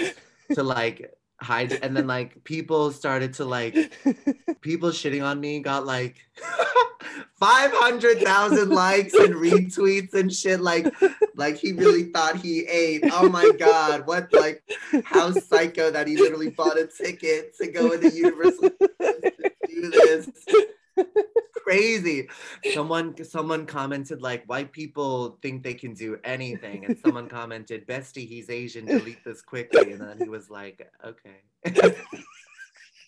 to 0.53 0.63
like 0.63 1.11
hide, 1.41 1.73
and 1.83 1.97
then 1.97 2.07
like 2.07 2.43
people 2.45 2.91
started 2.91 3.35
to 3.35 3.45
like 3.45 3.75
people 4.61 4.91
shitting 4.91 5.25
on 5.25 5.41
me 5.41 5.61
got 5.61 5.87
like 5.87 6.17
500,000 7.41 8.69
likes 8.71 9.15
and 9.15 9.35
retweets 9.35 10.15
and 10.15 10.33
shit 10.33 10.61
like 10.61 10.93
like 11.37 11.57
he 11.57 11.73
really 11.73 12.05
thought 12.05 12.37
he 12.37 12.67
ate. 12.67 13.05
Oh 13.13 13.29
my 13.29 13.51
god, 13.59 14.07
what 14.07 14.33
like 14.33 14.63
how 15.05 15.31
psycho 15.31 15.91
that 15.91 16.07
he 16.09 16.17
literally 16.17 16.51
bought 16.51 16.79
a 16.79 16.87
ticket 16.87 17.57
to 17.59 17.71
go 17.71 17.93
into 17.93 18.11
Universal 18.11 18.71
to 18.71 19.33
do 19.69 19.91
this. 19.91 20.29
Crazy. 21.69 22.29
Someone 22.73 23.23
someone 23.25 23.67
commented 23.67 24.23
like 24.23 24.43
white 24.47 24.73
people 24.73 25.39
think 25.43 25.63
they 25.63 25.75
can 25.75 25.93
do 25.93 26.19
anything 26.25 26.87
and 26.87 26.99
someone 26.99 27.29
commented 27.39 27.87
bestie 27.87 28.27
he's 28.27 28.49
Asian 28.49 28.87
delete 28.87 29.23
this 29.23 29.43
quickly 29.43 29.93
and 29.93 30.01
then 30.01 30.17
he 30.17 30.31
was 30.31 30.49
like 30.49 30.91
okay. 31.05 31.43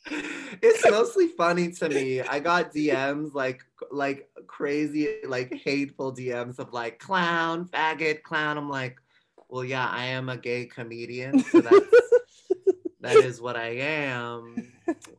it's 0.07 0.91
mostly 0.91 1.29
funny 1.29 1.73
to 1.73 1.89
me. 1.89 2.21
I 2.21 2.39
got 2.39 2.75
DMs 2.75 3.33
like 3.33 3.65
like 3.91 4.29
crazy, 4.47 5.09
like 5.27 5.55
hateful 5.55 6.13
DMs 6.15 6.59
of 6.59 6.75
like 6.75 6.99
clown, 6.99 7.65
faggot, 7.65 8.23
clown. 8.23 8.59
I'm 8.59 8.69
like, 8.69 8.99
well, 9.49 9.65
yeah, 9.65 9.89
I 9.89 10.05
am 10.05 10.29
a 10.29 10.37
gay 10.37 10.67
comedian, 10.67 11.43
so 11.45 11.63
that's 11.63 11.87
that 13.01 13.17
is 13.17 13.41
what 13.41 13.57
I 13.57 13.69
am. 13.69 14.71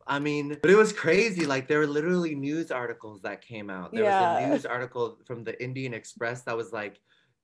I 0.06 0.18
mean, 0.18 0.58
but 0.60 0.70
it 0.70 0.76
was 0.76 0.92
crazy. 0.92 1.46
Like 1.46 1.68
there 1.68 1.78
were 1.78 1.86
literally 1.86 2.34
news 2.34 2.70
articles 2.70 3.22
that 3.22 3.42
came 3.42 3.70
out. 3.70 3.92
There 3.92 4.04
was 4.04 4.44
a 4.44 4.48
news 4.48 4.66
article 4.66 5.18
from 5.26 5.44
the 5.44 5.62
Indian 5.62 5.94
Express 5.94 6.42
that 6.42 6.56
was 6.56 6.72
like, 6.72 7.00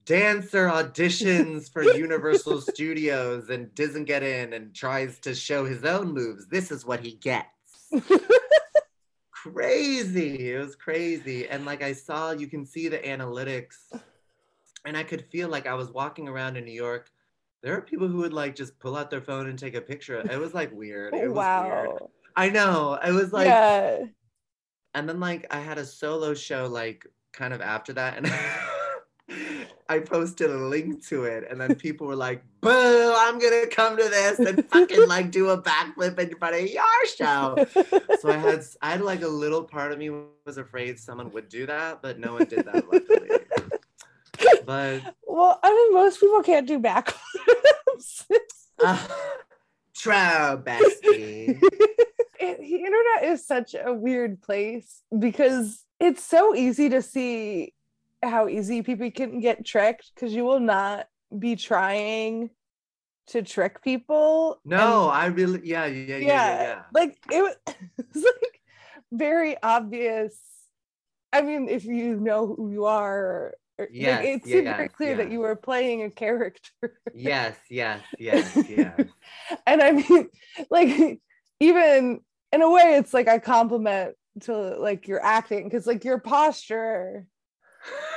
dancer 0.08 0.68
auditions 0.68 1.70
for 1.70 1.82
Universal 1.96 2.62
Studios 2.62 3.50
and 3.50 3.74
doesn't 3.74 4.06
get 4.06 4.22
in 4.22 4.54
and 4.54 4.74
tries 4.74 5.18
to 5.20 5.34
show 5.34 5.66
his 5.66 5.84
own 5.84 6.12
moves. 6.12 6.46
This 6.48 6.70
is 6.70 6.86
what 6.86 7.00
he 7.00 7.12
gets. 7.12 7.46
crazy. 9.32 10.52
It 10.52 10.58
was 10.58 10.74
crazy. 10.74 11.46
And 11.48 11.66
like 11.66 11.82
I 11.82 11.92
saw, 11.92 12.32
you 12.32 12.46
can 12.46 12.64
see 12.64 12.88
the 12.88 12.98
analytics, 12.98 13.76
and 14.84 14.96
I 14.96 15.02
could 15.02 15.26
feel 15.26 15.48
like 15.48 15.66
I 15.66 15.74
was 15.74 15.90
walking 15.90 16.26
around 16.26 16.56
in 16.56 16.64
New 16.64 16.72
York. 16.72 17.10
There 17.62 17.76
are 17.76 17.82
people 17.82 18.08
who 18.08 18.18
would 18.18 18.32
like 18.32 18.54
just 18.54 18.78
pull 18.78 18.96
out 18.96 19.10
their 19.10 19.20
phone 19.20 19.48
and 19.48 19.58
take 19.58 19.74
a 19.74 19.80
picture. 19.80 20.20
It 20.20 20.38
was 20.38 20.54
like 20.54 20.72
weird. 20.72 21.14
It 21.14 21.30
was 21.30 21.64
weird. 21.64 21.98
I 22.38 22.50
know. 22.50 22.96
I 23.02 23.10
was 23.10 23.32
like, 23.32 23.46
yeah. 23.46 24.04
and 24.94 25.08
then 25.08 25.18
like 25.18 25.48
I 25.50 25.58
had 25.58 25.76
a 25.76 25.84
solo 25.84 26.34
show 26.34 26.68
like 26.68 27.04
kind 27.32 27.52
of 27.52 27.60
after 27.60 27.92
that, 27.94 28.16
and 28.16 28.32
I 29.88 29.98
posted 29.98 30.48
a 30.48 30.56
link 30.56 31.04
to 31.08 31.24
it, 31.24 31.48
and 31.50 31.60
then 31.60 31.74
people 31.74 32.06
were 32.06 32.14
like, 32.14 32.44
"Boo! 32.60 33.14
I'm 33.16 33.40
gonna 33.40 33.66
come 33.66 33.96
to 33.96 34.04
this 34.04 34.38
and 34.38 34.64
fucking 34.68 35.08
like 35.08 35.32
do 35.32 35.48
a 35.48 35.60
backflip 35.60 36.16
in 36.20 36.36
front 36.38 36.54
of 36.54 36.68
your 36.68 37.06
show." 37.16 37.66
So 38.20 38.30
I 38.30 38.36
had 38.36 38.62
I 38.82 38.90
had 38.92 39.00
like 39.00 39.22
a 39.22 39.28
little 39.28 39.64
part 39.64 39.90
of 39.90 39.98
me 39.98 40.12
was 40.46 40.58
afraid 40.58 41.00
someone 41.00 41.32
would 41.32 41.48
do 41.48 41.66
that, 41.66 42.02
but 42.02 42.20
no 42.20 42.34
one 42.34 42.44
did 42.44 42.66
that 42.66 42.84
luckily. 42.92 43.30
But 44.64 45.12
well, 45.26 45.58
I 45.60 45.70
mean, 45.74 45.94
most 45.94 46.20
people 46.20 46.40
can't 46.44 46.68
do 46.68 46.78
backflips. 46.78 48.26
uh, 48.84 49.08
true, 49.92 50.12
bestie. 50.12 51.60
It, 52.50 52.58
the 52.60 52.76
internet 52.76 53.24
is 53.24 53.46
such 53.46 53.74
a 53.74 53.92
weird 53.92 54.40
place 54.42 55.02
because 55.16 55.84
it's 56.00 56.22
so 56.24 56.54
easy 56.54 56.88
to 56.90 57.02
see 57.02 57.74
how 58.22 58.48
easy 58.48 58.82
people 58.82 59.10
can 59.10 59.40
get 59.40 59.64
tricked 59.64 60.10
because 60.14 60.34
you 60.34 60.44
will 60.44 60.60
not 60.60 61.06
be 61.36 61.56
trying 61.56 62.50
to 63.28 63.42
trick 63.42 63.82
people. 63.82 64.60
No, 64.64 65.08
I 65.08 65.26
really 65.26 65.60
yeah, 65.64 65.86
yeah, 65.86 66.16
yeah, 66.16 66.18
yeah, 66.18 66.62
yeah. 66.62 66.82
like 66.92 67.18
it 67.30 67.42
was, 67.42 67.54
it 67.98 68.06
was 68.14 68.24
like 68.24 68.60
very 69.12 69.56
obvious. 69.62 70.36
I 71.32 71.42
mean, 71.42 71.68
if 71.68 71.84
you 71.84 72.16
know 72.16 72.54
who 72.56 72.72
you 72.72 72.86
are, 72.86 73.54
Yes, 73.92 74.18
like, 74.18 74.28
it 74.28 74.46
seemed 74.46 74.64
yes, 74.64 74.76
very 74.76 74.88
clear 74.88 75.16
that 75.16 75.30
you 75.30 75.38
were 75.38 75.54
playing 75.54 76.02
a 76.02 76.10
character. 76.10 76.98
yes, 77.14 77.54
yes, 77.70 78.00
yes, 78.18 78.56
yes. 78.68 79.00
and 79.66 79.80
I 79.80 79.92
mean, 79.92 80.28
like, 80.70 81.20
even 81.60 82.20
in 82.52 82.62
a 82.62 82.70
way, 82.70 82.96
it's 82.96 83.14
like 83.14 83.28
a 83.28 83.40
compliment 83.40 84.14
to 84.40 84.54
like 84.78 85.08
your 85.08 85.24
acting 85.24 85.64
because, 85.64 85.86
like, 85.86 86.04
your 86.04 86.18
posture. 86.18 87.26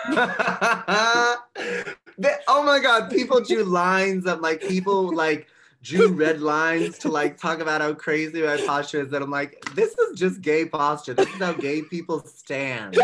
The- 2.17 2.39
oh 2.47 2.61
my 2.63 2.79
god, 2.79 3.09
people 3.09 3.41
drew 3.41 3.63
lines 3.63 4.27
of 4.27 4.41
like 4.41 4.61
people 4.61 5.13
like 5.15 5.47
drew 5.81 6.09
red 6.09 6.39
lines 6.39 6.99
to 6.99 7.09
like 7.09 7.39
talk 7.39 7.59
about 7.59 7.81
how 7.81 7.93
crazy 7.93 8.43
my 8.43 8.57
posture 8.57 9.01
is. 9.01 9.09
that 9.09 9.21
I'm 9.23 9.31
like, 9.31 9.63
this 9.73 9.97
is 9.97 10.19
just 10.19 10.41
gay 10.41 10.65
posture. 10.65 11.15
This 11.15 11.27
is 11.27 11.39
how 11.39 11.53
gay 11.53 11.81
people 11.81 12.19
stand. 12.19 12.97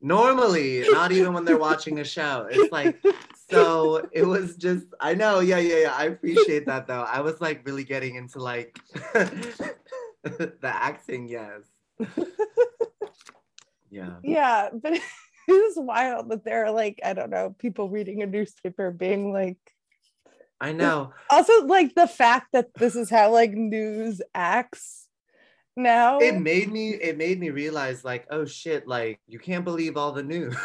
Normally, 0.00 0.84
not 0.90 1.12
even 1.12 1.32
when 1.32 1.44
they're 1.44 1.56
watching 1.58 2.00
a 2.00 2.04
show. 2.04 2.48
It's 2.50 2.72
like 2.72 3.00
so 3.48 4.08
it 4.12 4.24
was 4.24 4.56
just 4.56 4.86
I 4.98 5.14
know, 5.14 5.40
yeah, 5.40 5.58
yeah, 5.58 5.76
yeah. 5.82 5.94
I 5.96 6.04
appreciate 6.06 6.66
that 6.66 6.86
though. 6.86 7.02
I 7.02 7.20
was 7.20 7.40
like 7.40 7.64
really 7.64 7.84
getting 7.84 8.16
into 8.16 8.40
like 8.40 8.78
the 10.60 10.72
acting, 10.72 11.28
yes. 11.28 11.62
Yeah. 13.94 14.16
Yeah, 14.24 14.70
but 14.72 14.92
it 15.48 15.52
is 15.52 15.76
wild 15.76 16.30
that 16.30 16.44
there 16.44 16.64
are 16.64 16.72
like, 16.72 16.98
I 17.04 17.12
don't 17.12 17.30
know, 17.30 17.54
people 17.58 17.88
reading 17.88 18.22
a 18.22 18.26
newspaper 18.26 18.90
being 18.90 19.32
like, 19.32 19.58
I 20.60 20.72
know. 20.72 21.12
also 21.30 21.66
like 21.66 21.94
the 21.94 22.08
fact 22.08 22.48
that 22.52 22.74
this 22.74 22.96
is 22.96 23.10
how 23.10 23.30
like 23.30 23.52
news 23.52 24.20
acts 24.34 25.06
now. 25.76 26.18
it 26.18 26.40
made 26.40 26.72
me 26.72 26.90
it 26.90 27.18
made 27.18 27.38
me 27.38 27.50
realize 27.50 28.04
like 28.04 28.26
oh 28.30 28.44
shit 28.44 28.86
like 28.86 29.20
you 29.26 29.38
can't 29.38 29.64
believe 29.64 29.96
all 29.96 30.12
the 30.12 30.22
news 30.22 30.56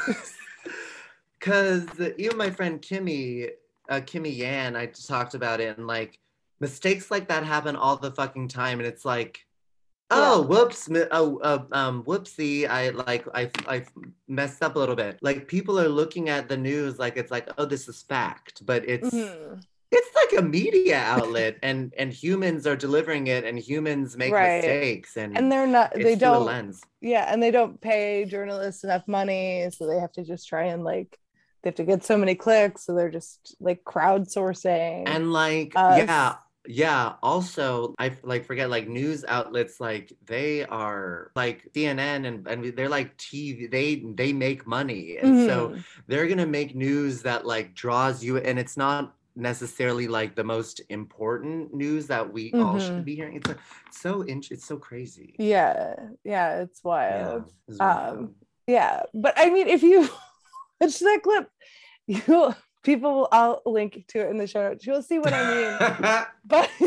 because 1.40 1.88
even 2.18 2.38
my 2.38 2.52
friend 2.52 2.82
kimmy 2.82 3.50
uh, 3.90 4.00
kimmy 4.02 4.38
yan 4.38 4.76
i 4.76 4.86
talked 4.86 5.34
about 5.34 5.60
it 5.60 5.76
and 5.78 5.88
like 5.88 6.20
mistakes 6.60 7.10
like 7.10 7.28
that 7.28 7.44
happen 7.44 7.76
all 7.76 7.98
the 7.98 8.12
fucking 8.12 8.48
time 8.48 8.80
and 8.80 8.88
it's 8.88 9.04
like 9.04 9.46
oh 10.12 10.42
whoops 10.42 10.90
oh 11.12 11.38
uh, 11.40 11.64
um 11.72 12.04
whoopsie 12.04 12.68
i 12.68 12.90
like 12.90 13.26
I, 13.34 13.50
I 13.68 13.86
messed 14.28 14.64
up 14.64 14.76
a 14.76 14.80
little 14.80 14.96
bit 14.96 15.20
like 15.22 15.48
people 15.48 15.80
are 15.80 15.90
looking 15.90 16.30
at 16.30 16.50
the 16.50 16.58
news 16.58 16.98
like 16.98 17.16
it's 17.18 17.32
like 17.32 17.48
oh 17.58 17.66
this 17.66 17.88
is 17.88 18.02
fact 18.04 18.66
but 18.66 18.88
it's 18.88 19.10
Mhm. 19.14 19.62
it's 19.92 20.16
like 20.16 20.40
a 20.40 20.46
media 20.46 20.98
outlet 20.98 21.58
and 21.64 21.94
and 21.98 22.12
humans 22.12 22.66
are 22.66 22.76
delivering 22.76 23.28
it 23.28 23.44
and 23.44 23.60
humans 23.60 24.18
make 24.18 24.34
Right. 24.34 24.56
mistakes 24.64 25.18
and 25.18 25.36
and 25.38 25.52
they're 25.52 25.68
not 25.68 25.94
they 25.94 26.16
don't 26.16 26.46
lens. 26.46 26.82
yeah 27.02 27.32
and 27.32 27.42
they 27.42 27.52
don't 27.52 27.80
pay 27.80 28.26
journalists 28.26 28.84
enough 28.84 29.08
money 29.08 29.68
so 29.72 29.88
they 29.88 30.00
have 30.00 30.12
to 30.14 30.24
just 30.24 30.48
try 30.48 30.66
and 30.66 30.84
like 30.84 31.18
they 31.62 31.70
have 31.70 31.76
to 31.76 31.84
get 31.84 32.04
so 32.06 32.18
many 32.18 32.36
clicks 32.36 32.86
so 32.86 32.96
they're 32.96 33.10
just 33.12 33.56
like 33.60 33.84
crowdsourcing 33.84 35.08
And 35.08 35.34
like, 35.34 35.74
us. 35.76 35.98
yeah, 36.00 36.36
yeah. 36.68 37.14
Also, 37.24 37.96
I 38.00 38.12
like 38.24 38.46
forget 38.46 38.70
like 38.70 38.88
news 38.88 39.26
outlets 39.28 39.80
like 39.80 40.14
they 40.26 40.66
are 40.66 41.32
like 41.36 41.68
CNN 41.74 42.26
and 42.28 42.48
and 42.48 42.66
they're 42.76 42.90
like 42.90 43.16
TV. 43.18 43.68
They 43.68 44.04
they 44.16 44.34
make 44.34 44.68
money, 44.68 45.18
and 45.18 45.36
so 45.36 45.70
Mhm. 45.70 45.84
they're 46.08 46.28
gonna 46.28 46.46
make 46.46 46.76
news 46.76 47.22
that 47.24 47.46
like 47.46 47.74
draws 47.74 48.24
you, 48.24 48.38
and 48.38 48.60
it's 48.60 48.78
not 48.78 49.14
necessarily 49.36 50.08
like 50.08 50.36
the 50.36 50.44
most 50.44 50.82
important 50.90 51.74
news 51.74 52.08
that 52.08 52.32
we 52.32 52.54
all 52.54 52.74
Mhm. 52.76 52.80
should 52.80 53.06
be 53.06 53.16
hearing. 53.16 53.36
It's 53.38 53.48
like, 53.48 53.60
so 53.92 54.24
it's 54.28 54.66
so 54.66 54.78
crazy. 54.78 55.34
yeah 55.38 55.96
yeah 56.24 56.62
it's 56.62 56.82
Yeah, 56.84 56.88
wild 56.88 57.44
it's 57.68 57.80
really 57.80 57.80
Um, 57.80 58.36
yeah 58.68 59.04
but 59.14 59.34
i 59.38 59.50
mean 59.50 59.68
if 59.68 59.82
you 59.84 60.02
watch 60.82 61.00
that 61.00 61.20
clip 61.24 61.50
you'll 62.08 62.56
people 62.84 63.14
will 63.14 63.28
i'll 63.32 63.62
link 63.66 64.06
to 64.08 64.20
it 64.20 64.30
in 64.30 64.38
the 64.38 64.48
show 64.48 64.70
notes 64.70 64.86
you'll 64.86 65.02
see 65.02 65.20
what 65.20 65.34
i 65.34 65.54
mean 65.54 66.26
but 66.46 66.70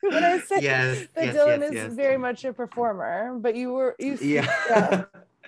when 0.00 0.24
i 0.24 0.38
say 0.38 0.60
yes, 0.60 1.06
that 1.14 1.26
yes, 1.26 1.36
dylan 1.36 1.60
yes, 1.60 1.70
is 1.70 1.74
yes. 1.74 1.92
very 1.92 2.18
much 2.18 2.44
a 2.44 2.52
performer 2.52 3.36
but 3.38 3.54
you 3.54 3.72
were 3.72 3.94
you 3.98 4.16
yeah. 4.20 4.46
yeah. 4.70 5.04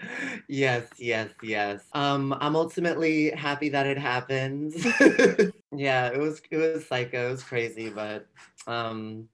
yes, 0.49 0.89
yes, 0.99 1.29
yes. 1.43 1.83
Um, 1.93 2.35
I'm 2.41 2.57
ultimately 2.57 3.31
happy 3.31 3.69
that 3.71 3.87
it 3.87 3.99
happened. 3.99 4.73
yeah, 5.77 6.09
it 6.09 6.19
was 6.19 6.41
it 6.51 6.57
was 6.57 6.87
psycho, 6.87 7.29
it 7.29 7.31
was 7.33 7.43
crazy, 7.43 7.91
but 7.91 8.27
um 8.67 9.29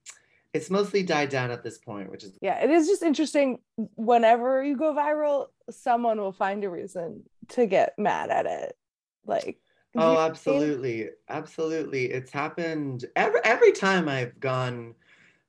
it's 0.52 0.70
mostly 0.70 1.02
died 1.02 1.28
down 1.28 1.50
at 1.50 1.62
this 1.62 1.78
point, 1.78 2.10
which 2.10 2.24
is 2.24 2.32
yeah 2.40 2.62
it 2.62 2.70
is 2.70 2.86
just 2.86 3.02
interesting 3.02 3.58
whenever 3.94 4.64
you 4.64 4.76
go 4.76 4.94
viral 4.94 5.46
someone 5.70 6.18
will 6.18 6.32
find 6.32 6.64
a 6.64 6.70
reason 6.70 7.22
to 7.48 7.66
get 7.66 7.98
mad 7.98 8.30
at 8.30 8.46
it 8.46 8.76
like 9.26 9.58
Oh, 9.98 10.12
what 10.12 10.20
I 10.20 10.28
mean? 10.28 10.30
absolutely. 10.30 11.08
Absolutely. 11.28 12.06
It's 12.06 12.30
happened 12.30 13.04
every 13.16 13.40
every 13.44 13.72
time 13.72 14.08
I've 14.08 14.38
gone 14.40 14.94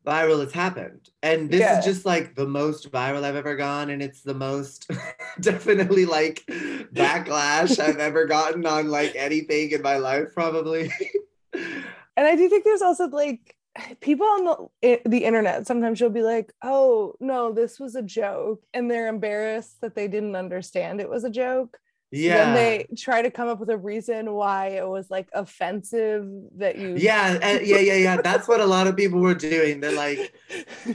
viral, 0.05 0.41
it's 0.43 0.53
happened. 0.53 1.09
And 1.21 1.49
this 1.49 1.61
Yeah. 1.61 1.79
is 1.79 1.85
just 1.85 2.05
like 2.05 2.35
the 2.35 2.47
most 2.47 2.91
viral 2.91 3.23
I've 3.23 3.35
ever 3.35 3.55
gone. 3.55 3.89
And 3.89 4.01
it's 4.01 4.21
the 4.21 4.33
most 4.33 4.89
definitely 5.41 6.05
like 6.05 6.43
backlash 6.47 7.79
I've 7.79 7.99
ever 7.99 8.25
gotten 8.25 8.65
on 8.65 8.87
like 8.89 9.13
anything 9.15 9.71
in 9.71 9.81
my 9.81 9.97
life, 9.97 10.29
probably. 10.33 10.91
and 11.53 12.25
i 12.27 12.35
do 12.35 12.49
think 12.49 12.63
there's 12.63 12.81
also 12.81 13.07
like 13.07 13.55
people 14.01 14.25
on 14.25 14.69
the 14.81 15.01
the 15.05 15.23
internet 15.23 15.67
sometimes 15.67 15.99
you'll 15.99 16.09
be 16.09 16.23
like 16.23 16.51
oh 16.63 17.13
no 17.19 17.51
this 17.51 17.79
was 17.79 17.95
a 17.95 18.01
joke 18.01 18.61
and 18.73 18.89
they're 18.89 19.07
embarrassed 19.07 19.79
that 19.81 19.95
they 19.95 20.07
didn't 20.07 20.35
understand 20.35 20.99
it 20.99 21.09
was 21.09 21.23
a 21.23 21.29
joke 21.29 21.77
yeah. 22.11 22.37
then 22.37 22.55
they 22.55 22.87
try 22.95 23.21
to 23.21 23.29
come 23.29 23.47
up 23.47 23.59
with 23.59 23.69
a 23.69 23.77
reason 23.77 24.31
why 24.33 24.67
it 24.69 24.87
was 24.87 25.09
like 25.09 25.27
offensive 25.33 26.27
that 26.57 26.77
you 26.77 26.95
Yeah, 26.97 27.37
uh, 27.43 27.59
yeah, 27.61 27.79
yeah, 27.79 27.95
yeah. 27.95 28.21
That's 28.21 28.47
what 28.47 28.59
a 28.59 28.65
lot 28.65 28.87
of 28.87 28.95
people 28.95 29.19
were 29.19 29.35
doing. 29.35 29.79
They're 29.79 29.91
like, 29.91 30.33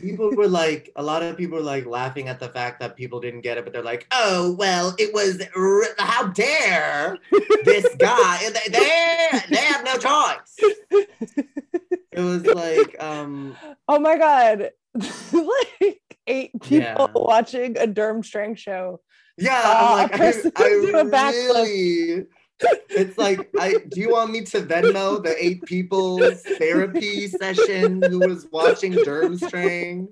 people 0.01 0.31
were 0.35 0.48
like, 0.48 0.90
a 0.96 1.03
lot 1.03 1.22
of 1.22 1.37
people 1.37 1.59
were 1.59 1.64
like 1.64 1.87
laughing 1.87 2.29
at 2.29 2.40
the 2.40 2.48
fact 2.48 2.81
that 2.81 2.96
people 2.96 3.20
didn't 3.20 3.42
get 3.42 3.59
it, 3.59 3.64
but 3.64 3.72
they're 3.72 3.83
like, 3.83 4.07
oh, 4.12 4.55
well, 4.59 4.94
it 4.98 5.12
was, 5.12 5.42
how 5.98 6.29
dare 6.29 7.18
this 7.64 7.87
guy? 7.96 8.38
They, 8.51 8.70
they, 8.70 9.40
they 9.51 9.57
have 9.57 9.85
no 9.85 9.96
choice. 9.96 11.07
It 12.12 12.20
was 12.20 12.44
like, 12.46 13.03
um, 13.03 13.57
oh 13.88 13.98
my 13.98 14.18
god 14.18 14.70
like 15.33 16.01
eight 16.27 16.53
people 16.61 16.79
Yeah. 16.79 17.07
watching 17.14 17.77
a 17.79 17.87
Durmstrang 17.87 18.57
show 18.57 19.01
yeah, 19.38 19.62
Uh, 19.64 19.75
I'm 19.79 19.92
like, 19.99 20.11
a 20.11 20.14
I, 20.14 20.18
person 20.18 20.53
I 20.57 20.62
do 20.68 20.97
a 20.99 21.05
backflip. 21.05 21.33
really, 21.33 22.27
it's 22.90 23.18
like, 23.18 23.49
I 23.59 23.77
do 23.88 24.01
you 24.01 24.11
want 24.11 24.31
me 24.31 24.42
to 24.45 24.61
Venmo 24.62 25.23
the 25.23 25.35
eight 25.42 25.62
people's 25.62 26.42
therapy 26.42 27.27
session 27.29 28.03
who 28.03 28.21
was 28.21 28.47
watching 28.53 28.92
Durmstrang? 28.92 30.09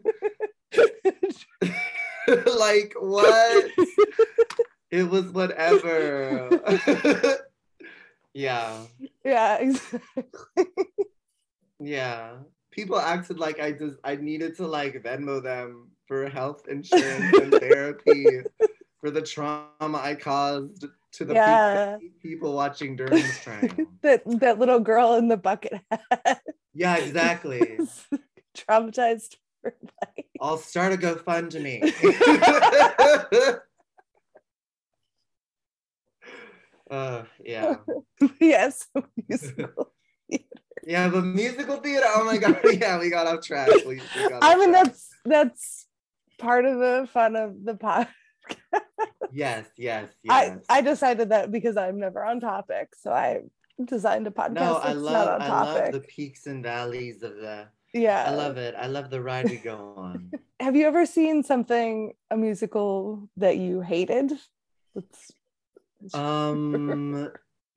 like 2.47 2.95
what? 2.99 3.71
It 4.91 5.05
was 5.05 5.27
whatever. 5.31 6.51
yeah, 8.35 8.79
yeah 9.25 9.57
exactly 9.59 10.25
yeah. 11.81 12.33
People 12.71 12.99
acted 12.99 13.39
like 13.39 13.59
I 13.61 13.73
just 13.73 13.97
I 14.05 14.17
needed 14.17 14.57
to 14.57 14.67
like 14.67 14.95
Venmo 15.03 15.43
them 15.43 15.91
for 16.07 16.29
health 16.29 16.67
insurance 16.69 17.37
and 17.39 17.53
therapy 17.53 18.43
for 19.01 19.11
the 19.11 19.23
trauma 19.23 19.67
I 20.03 20.15
caused 20.15 20.85
to 21.13 21.25
the 21.25 21.35
Yeah. 21.35 21.97
people, 22.01 22.19
people 22.23 22.53
watching 22.55 22.97
Durmstrang. 22.97 23.87
that 24.03 24.23
that 24.41 24.59
little 24.59 24.81
girl 24.81 25.15
in 25.15 25.29
the 25.29 25.37
bucket 25.37 25.81
hat 25.91 26.41
yeah, 26.73 26.97
exactly. 26.97 27.79
traumatized 28.57 29.37
for 29.63 29.75
life. 29.83 30.25
I'll 30.41 30.57
start 30.59 30.93
a 30.93 30.97
GoFundMe. 30.97 31.93
uh, 36.91 37.23
yeah. 37.45 37.77
yes 38.41 38.87
musical. 39.29 39.93
Yeah, 40.87 41.09
but 41.09 41.23
musical 41.25 41.77
theater. 41.77 42.07
Oh 42.09 42.25
my 42.25 42.39
god. 42.39 42.59
Yeah, 42.73 42.99
we 42.99 43.11
got 43.11 43.27
off 43.27 43.45
track. 43.45 43.69
We, 43.87 44.01
we 44.17 44.29
got 44.29 44.43
I 44.43 44.53
off 44.55 44.59
mean 44.59 44.71
track. 44.71 44.85
that's 44.85 45.09
that's 45.25 45.87
part 46.39 46.65
of 46.65 46.79
the 46.79 47.09
fun 47.13 47.37
of 47.37 47.65
the 47.65 47.75
pod. 47.75 48.09
yes, 49.33 49.67
yes, 49.77 50.09
I 50.29 50.45
yes. 50.47 50.65
I 50.69 50.81
decided 50.81 51.29
that 51.31 51.51
because 51.51 51.77
I'm 51.77 51.99
never 51.99 52.25
on 52.25 52.41
topic, 52.41 52.95
so 52.97 53.13
I 53.13 53.43
designed 53.85 54.27
a 54.27 54.31
podcast 54.31 54.55
no, 54.55 54.75
that's 54.75 54.87
I 54.87 54.93
not 54.93 55.03
love 55.03 55.41
I 55.43 55.49
love 55.49 55.93
the 55.93 56.01
peaks 56.01 56.47
and 56.47 56.63
valleys 56.63 57.23
of 57.23 57.37
the 57.37 57.69
yeah, 57.93 58.27
I 58.29 58.35
love 58.35 58.57
it. 58.57 58.75
I 58.79 58.87
love 58.87 59.11
the 59.11 59.21
ride 59.21 59.51
we 59.51 59.57
go 59.57 59.95
on. 59.97 60.31
Have 60.61 60.77
you 60.77 60.87
ever 60.87 61.07
seen 61.07 61.43
something 61.43 62.13
a 62.31 62.37
musical 62.37 63.29
that 63.37 63.57
you 63.57 63.81
hated? 63.81 64.33
Let's- 64.95 65.33
Um 66.15 67.31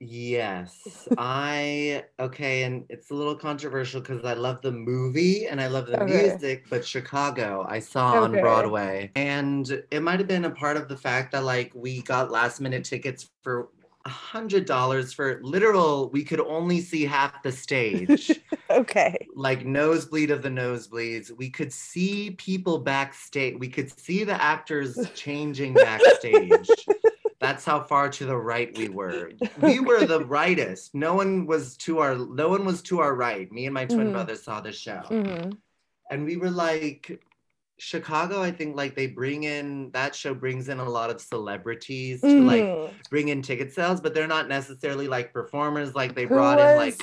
Yes, 0.05 1.07
I 1.17 2.05
okay, 2.19 2.63
and 2.63 2.85
it's 2.89 3.09
a 3.11 3.13
little 3.13 3.35
controversial 3.35 4.01
because 4.01 4.23
I 4.25 4.33
love 4.33 4.61
the 4.61 4.71
movie 4.71 5.47
and 5.47 5.61
I 5.61 5.67
love 5.67 5.87
the 5.87 5.97
Okay. 5.97 6.05
music, 6.05 6.65
but 6.69 6.85
Chicago 6.85 7.65
I 7.67 7.79
saw 7.79 8.15
on 8.23 8.37
Broadway, 8.39 9.11
and 9.15 9.69
it 9.91 10.01
might 10.01 10.19
have 10.19 10.27
been 10.27 10.45
a 10.45 10.51
part 10.51 10.77
of 10.77 10.87
the 10.89 10.97
fact 10.97 11.31
that 11.31 11.43
like 11.43 11.71
we 11.75 12.01
got 12.01 12.31
last 12.31 12.59
minute 12.59 12.83
tickets 12.83 13.29
for 13.43 13.69
a 14.05 14.09
hundred 14.09 14.65
dollars 14.65 15.13
for 15.13 15.39
literal. 15.43 16.09
We 16.09 16.23
could 16.25 16.41
only 16.41 16.81
see 16.81 17.05
half 17.05 17.41
the 17.43 17.51
stage, 17.51 18.41
Okay. 18.69 19.29
like 19.35 19.65
nosebleed 19.65 20.31
of 20.31 20.41
the 20.41 20.49
nosebleeds. 20.49 21.31
We 21.31 21.49
could 21.49 21.71
see 21.71 22.31
people 22.31 22.79
backstage. 22.79 23.57
We 23.57 23.69
could 23.69 23.97
see 23.99 24.23
the 24.23 24.41
actors 24.41 25.11
changing 25.13 25.79
backstage. 25.79 26.89
That's 27.43 27.65
how 27.65 27.81
far 27.83 28.07
to 28.09 28.25
the 28.25 28.37
right 28.37 28.75
we 28.77 28.87
were. 28.99 29.31
We 29.61 29.79
were 29.81 30.05
the 30.05 30.25
rightest. 30.25 30.95
No 30.95 31.13
one 31.13 31.45
was 31.45 31.75
to 31.85 31.99
our 31.99 32.15
no 32.15 32.47
one 32.49 32.63
was 32.65 32.81
to 32.83 32.99
our 33.01 33.13
right. 33.13 33.51
Me 33.51 33.65
and 33.65 33.73
my 33.73 33.85
twin 33.85 34.07
Mhm. 34.07 34.13
brother 34.13 34.35
saw 34.35 34.61
the 34.61 34.71
show. 34.71 35.01
Mhm. 35.09 35.57
And 36.09 36.25
we 36.25 36.37
were 36.37 36.49
like 36.49 37.21
Chicago, 37.79 38.41
I 38.41 38.51
think 38.51 38.77
like 38.77 38.95
they 38.95 39.07
bring 39.07 39.43
in 39.43 39.91
that 39.91 40.15
show 40.15 40.33
brings 40.33 40.69
in 40.69 40.79
a 40.79 40.87
lot 40.89 41.09
of 41.09 41.19
celebrities 41.19 42.21
to 42.21 42.41
like 42.41 42.63
Mhm. 42.63 42.91
bring 43.09 43.27
in 43.27 43.41
ticket 43.41 43.73
sales, 43.73 43.99
but 43.99 44.13
they're 44.13 44.27
not 44.27 44.47
necessarily 44.47 45.07
like 45.09 45.33
performers. 45.33 45.93
Like 45.93 46.15
they 46.15 46.23
Who 46.23 46.29
brought 46.35 46.59
in 46.59 46.77
like 46.77 46.95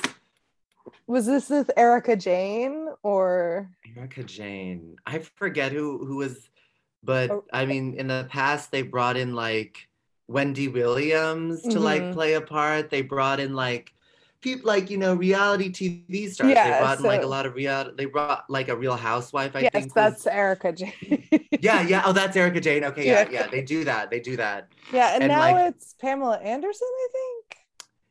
Was 1.05 1.27
this 1.27 1.49
with 1.51 1.69
Erika 1.77 2.15
Jayne 2.15 2.87
or 3.03 3.69
Erika 3.95 4.23
Jayne. 4.23 4.95
I 5.05 5.19
forget 5.19 5.71
who 5.71 6.03
who 6.03 6.15
was, 6.17 6.49
but 7.03 7.29
Oh. 7.29 7.43
I 7.53 7.65
mean, 7.67 7.93
in 7.93 8.07
the 8.07 8.25
past 8.31 8.71
they 8.71 8.81
brought 8.81 9.17
in 9.17 9.35
like 9.35 9.87
Wendy 10.31 10.67
Williams 10.67 11.61
to 11.63 11.79
like 11.79 12.01
Mhm. 12.01 12.13
play 12.13 12.33
a 12.33 12.41
part. 12.41 12.89
They 12.89 13.01
brought 13.01 13.39
in 13.39 13.53
like 13.55 13.93
people 14.41 14.67
like 14.67 14.89
you 14.89 14.97
know 14.97 15.13
reality 15.13 15.69
TV 15.71 16.29
stars. 16.29 16.47
they 16.47 16.53
Yeah, 16.55 16.79
brought 16.79 16.99
in 16.99 17.05
like 17.05 17.23
a 17.23 17.27
lot 17.27 17.45
of 17.45 17.53
real. 17.55 17.91
They 17.95 18.05
brought 18.05 18.49
like 18.49 18.69
a 18.69 18.75
Real 18.75 18.95
Housewife. 18.95 19.55
I 19.55 19.59
yes, 19.61 19.71
think. 19.71 19.85
was- 19.87 19.93
that's 19.93 20.27
Erika 20.27 20.71
Jayne. 20.71 21.23
yeah, 21.59 21.81
yeah. 21.87 22.03
Oh, 22.05 22.13
that's 22.13 22.35
Erika 22.35 22.59
Jayne. 22.67 22.83
Okay, 22.85 23.05
yeah, 23.05 23.21
Yeah. 23.29 23.41
yeah. 23.41 23.47
They 23.47 23.61
do 23.61 23.83
that. 23.83 24.09
They 24.09 24.19
do 24.19 24.37
that. 24.37 24.67
yeah, 24.91 25.13
and, 25.13 25.23
And, 25.23 25.31
now 25.31 25.39
like- 25.41 25.75
it's 25.75 25.93
Pamela 26.01 26.37
Anderson, 26.39 26.87
I 26.91 27.07
think. 27.11 27.57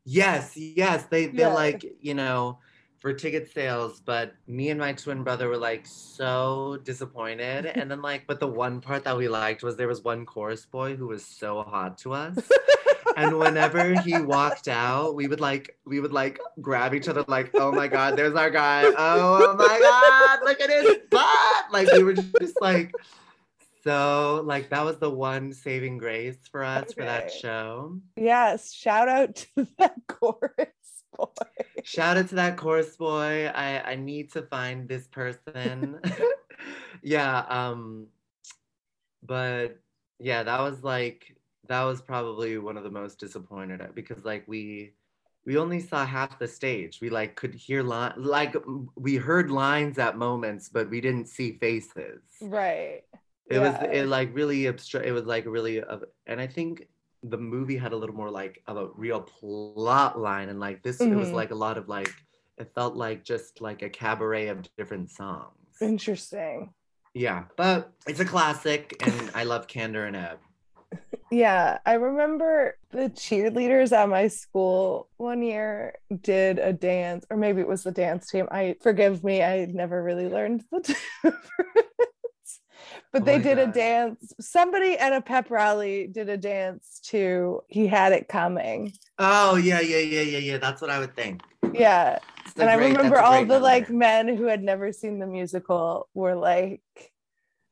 Yes, 0.05 0.57
yes. 0.57 1.05
They 1.11 1.27
they're 1.27 1.49
Yeah. 1.49 1.55
like, 1.55 1.85
you 2.01 2.15
know, 2.15 2.59
for 3.01 3.15
ticket 3.15 3.51
sales, 3.53 4.01
but 4.05 4.35
me 4.47 4.69
and 4.69 4.79
my 4.79 4.93
twin 4.93 5.25
brother 5.25 5.49
were 5.49 5.57
like 5.57 5.87
so 5.87 6.79
disappointed. 6.85 7.67
and 7.67 7.91
then 7.91 8.03
like, 8.03 8.27
but 8.27 8.39
the 8.39 8.47
one 8.47 8.81
part 8.81 9.05
that 9.05 9.17
we 9.17 9.27
liked 9.27 9.63
was 9.63 9.77
there 9.77 9.89
was 9.89 10.05
one 10.05 10.27
chorus 10.27 10.67
boy 10.67 10.95
who 10.97 11.07
was 11.07 11.25
so 11.25 11.63
hot 11.63 11.97
to 11.99 12.13
us. 12.13 12.39
and 13.17 13.39
whenever 13.39 13.99
he 14.03 14.19
walked 14.19 14.69
out, 14.69 15.15
we 15.15 15.27
would 15.27 15.41
like 15.41 15.77
we 15.87 15.99
would 15.99 16.13
like 16.13 16.39
grab 16.61 16.95
each 16.95 17.09
other 17.09 17.25
like, 17.27 17.51
oh 17.55 17.73
my 17.73 17.89
god, 17.89 18.17
there's 18.17 18.35
our 18.35 18.51
guy. 18.51 18.85
Oh, 18.85 18.95
oh 18.97 19.57
my 19.57 19.79
god, 19.81 20.41
look 20.45 20.61
at 20.61 20.71
his 20.71 20.99
butt. 21.11 21.73
Like 21.73 21.91
we 21.93 22.03
were 22.03 22.15
just 22.15 22.61
like 22.61 22.93
so 23.83 24.43
like 24.45 24.69
that 24.71 24.85
was 24.85 24.99
the 24.99 25.11
one 25.11 25.53
saving 25.53 25.97
grace 25.97 26.37
for 26.51 26.63
us 26.63 26.93
for 26.93 27.05
that 27.05 27.33
show. 27.33 27.99
Yes, 28.17 28.73
shout 28.73 29.09
out 29.09 29.37
to 29.37 29.67
that 29.79 29.95
chorus 30.07 30.69
boy. 31.21 31.65
Shout 31.85 32.17
out 32.17 32.29
to 32.29 32.35
that 32.37 32.57
chorus 32.57 32.97
boy. 32.97 33.47
I 33.55 33.93
I 33.93 33.95
need 33.97 34.33
to 34.33 34.43
find 34.43 34.89
this 34.89 35.07
person. 35.09 36.01
yeah, 37.03 37.45
um 37.49 38.07
but 39.23 39.79
yeah, 40.19 40.43
that 40.43 40.61
was 40.61 40.83
like 40.83 41.37
that 41.69 41.83
was 41.85 42.03
probably 42.03 42.59
one 42.59 42.77
of 42.77 42.85
the 42.85 42.91
most 42.91 43.19
disappointed 43.19 43.81
at 43.81 43.95
because 43.95 44.25
like 44.25 44.45
we 44.47 44.93
we 45.47 45.57
only 45.57 45.81
saw 45.81 46.05
half 46.05 46.39
the 46.39 46.49
stage. 46.49 47.01
We 47.01 47.11
like 47.11 47.37
could 47.37 47.55
hear 47.55 47.83
line 47.83 48.15
like 48.17 48.55
we 48.97 49.17
heard 49.17 49.51
lines 49.51 49.99
at 49.99 50.19
moments, 50.19 50.69
but 50.69 50.91
we 50.91 51.01
didn't 51.01 51.27
see 51.27 51.53
faces. 51.59 52.23
Right. 52.41 53.03
It 53.47 53.59
was 53.59 53.75
it 53.91 54.07
like 54.07 54.35
really 54.35 54.69
abstract. 54.69 55.07
It 55.07 55.13
was 55.13 55.25
like 55.25 55.45
really, 55.47 55.83
uh, 55.83 55.99
and 56.27 56.41
I 56.41 56.47
think 56.47 56.87
the 57.23 57.39
movie 57.39 57.77
had 57.77 57.93
a 57.93 57.97
little 57.97 58.15
more 58.17 58.31
like 58.31 58.63
of 58.67 58.77
a 58.77 58.89
real 58.95 59.21
plot 59.21 60.19
line, 60.19 60.49
and 60.49 60.61
like 60.61 60.83
this, 60.83 61.01
it 61.01 61.15
was 61.15 61.31
Mhm. 61.31 61.35
like 61.35 61.51
a 61.51 61.55
lot 61.55 61.79
of 61.79 61.89
like 61.89 62.13
it 62.59 62.71
felt 62.75 62.95
like 62.97 63.25
just 63.25 63.61
like 63.61 63.83
a 63.83 63.89
cabaret 63.91 64.49
of 64.49 64.69
different 64.77 65.11
songs. 65.11 65.77
Interesting. 65.81 66.75
Yeah, 67.15 67.45
but 67.57 67.93
it's 68.07 68.21
a 68.21 68.25
classic, 68.25 68.97
and 69.03 69.31
I 69.35 69.45
love 69.45 69.67
Kander 69.67 70.07
and 70.07 70.17
Ebb. 70.17 70.39
Yeah, 71.33 71.79
I 71.87 71.93
remember 71.95 72.77
the 72.91 73.09
cheerleaders 73.11 73.93
at 73.93 74.09
my 74.09 74.27
school 74.27 75.09
one 75.17 75.43
year 75.43 75.95
did 76.23 76.59
a 76.59 76.73
dance, 76.73 77.25
or 77.31 77.37
maybe 77.37 77.61
it 77.61 77.69
was 77.69 77.85
the 77.85 77.93
dance 77.93 78.29
team. 78.29 78.49
I 78.51 78.75
forgive 78.83 79.23
me, 79.23 79.43
I 79.43 79.67
never 79.67 80.03
really 80.03 80.29
learned 80.29 80.65
the 80.73 80.81
difference. 81.23 81.37
But 83.13 83.23
Oh 83.23 83.25
they 83.25 83.39
did 83.39 83.59
a 83.59 83.67
dance. 83.67 84.33
Somebody 84.41 84.97
at 84.97 85.13
a 85.13 85.21
pep 85.21 85.51
rally 85.51 86.07
did 86.07 86.29
a 86.29 86.37
dance 86.37 87.01
to 87.07 87.63
He 87.69 87.87
Had 87.87 88.13
It 88.13 88.29
Coming. 88.29 88.93
Oh 89.19 89.57
yeah, 89.57 89.81
yeah, 89.81 89.99
yeah, 89.99 90.23
yeah, 90.23 90.39
yeah. 90.39 90.59
That's 90.59 90.81
what 90.81 90.91
I 90.91 91.01
would 91.01 91.17
think. 91.17 91.43
Yeah. 91.73 92.19
And 92.57 92.69
I 92.71 92.75
remember 92.75 93.19
all 93.19 93.39
great 93.39 93.49
the 93.49 93.59
like 93.59 93.91
men 93.91 94.29
who 94.29 94.45
had 94.45 94.63
never 94.63 94.93
seen 94.93 95.19
the 95.19 95.27
musical 95.27 96.09
were 96.15 96.35
like 96.35 96.83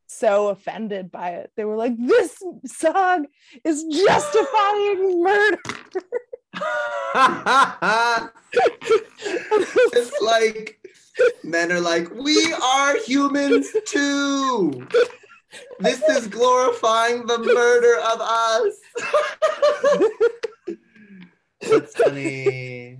so 0.08 0.48
offended 0.48 1.10
by 1.10 1.30
it. 1.30 1.52
They 1.56 1.64
were 1.64 1.76
like, 1.76 1.94
this 1.98 2.42
song 2.66 3.26
is 3.64 3.84
justifying 3.84 5.22
murder. 5.22 5.58
it's 9.92 10.20
like 10.20 10.80
men 11.44 11.70
are 11.70 11.80
like, 11.80 12.10
we 12.14 12.52
are 12.54 12.96
humans 12.98 13.68
too. 13.86 14.86
This 15.80 16.02
is 16.02 16.26
glorifying 16.26 17.26
the 17.26 17.38
murder 17.38 17.98
of 18.00 18.20
us. 18.20 18.74
That's 21.70 21.94
funny. 21.96 22.98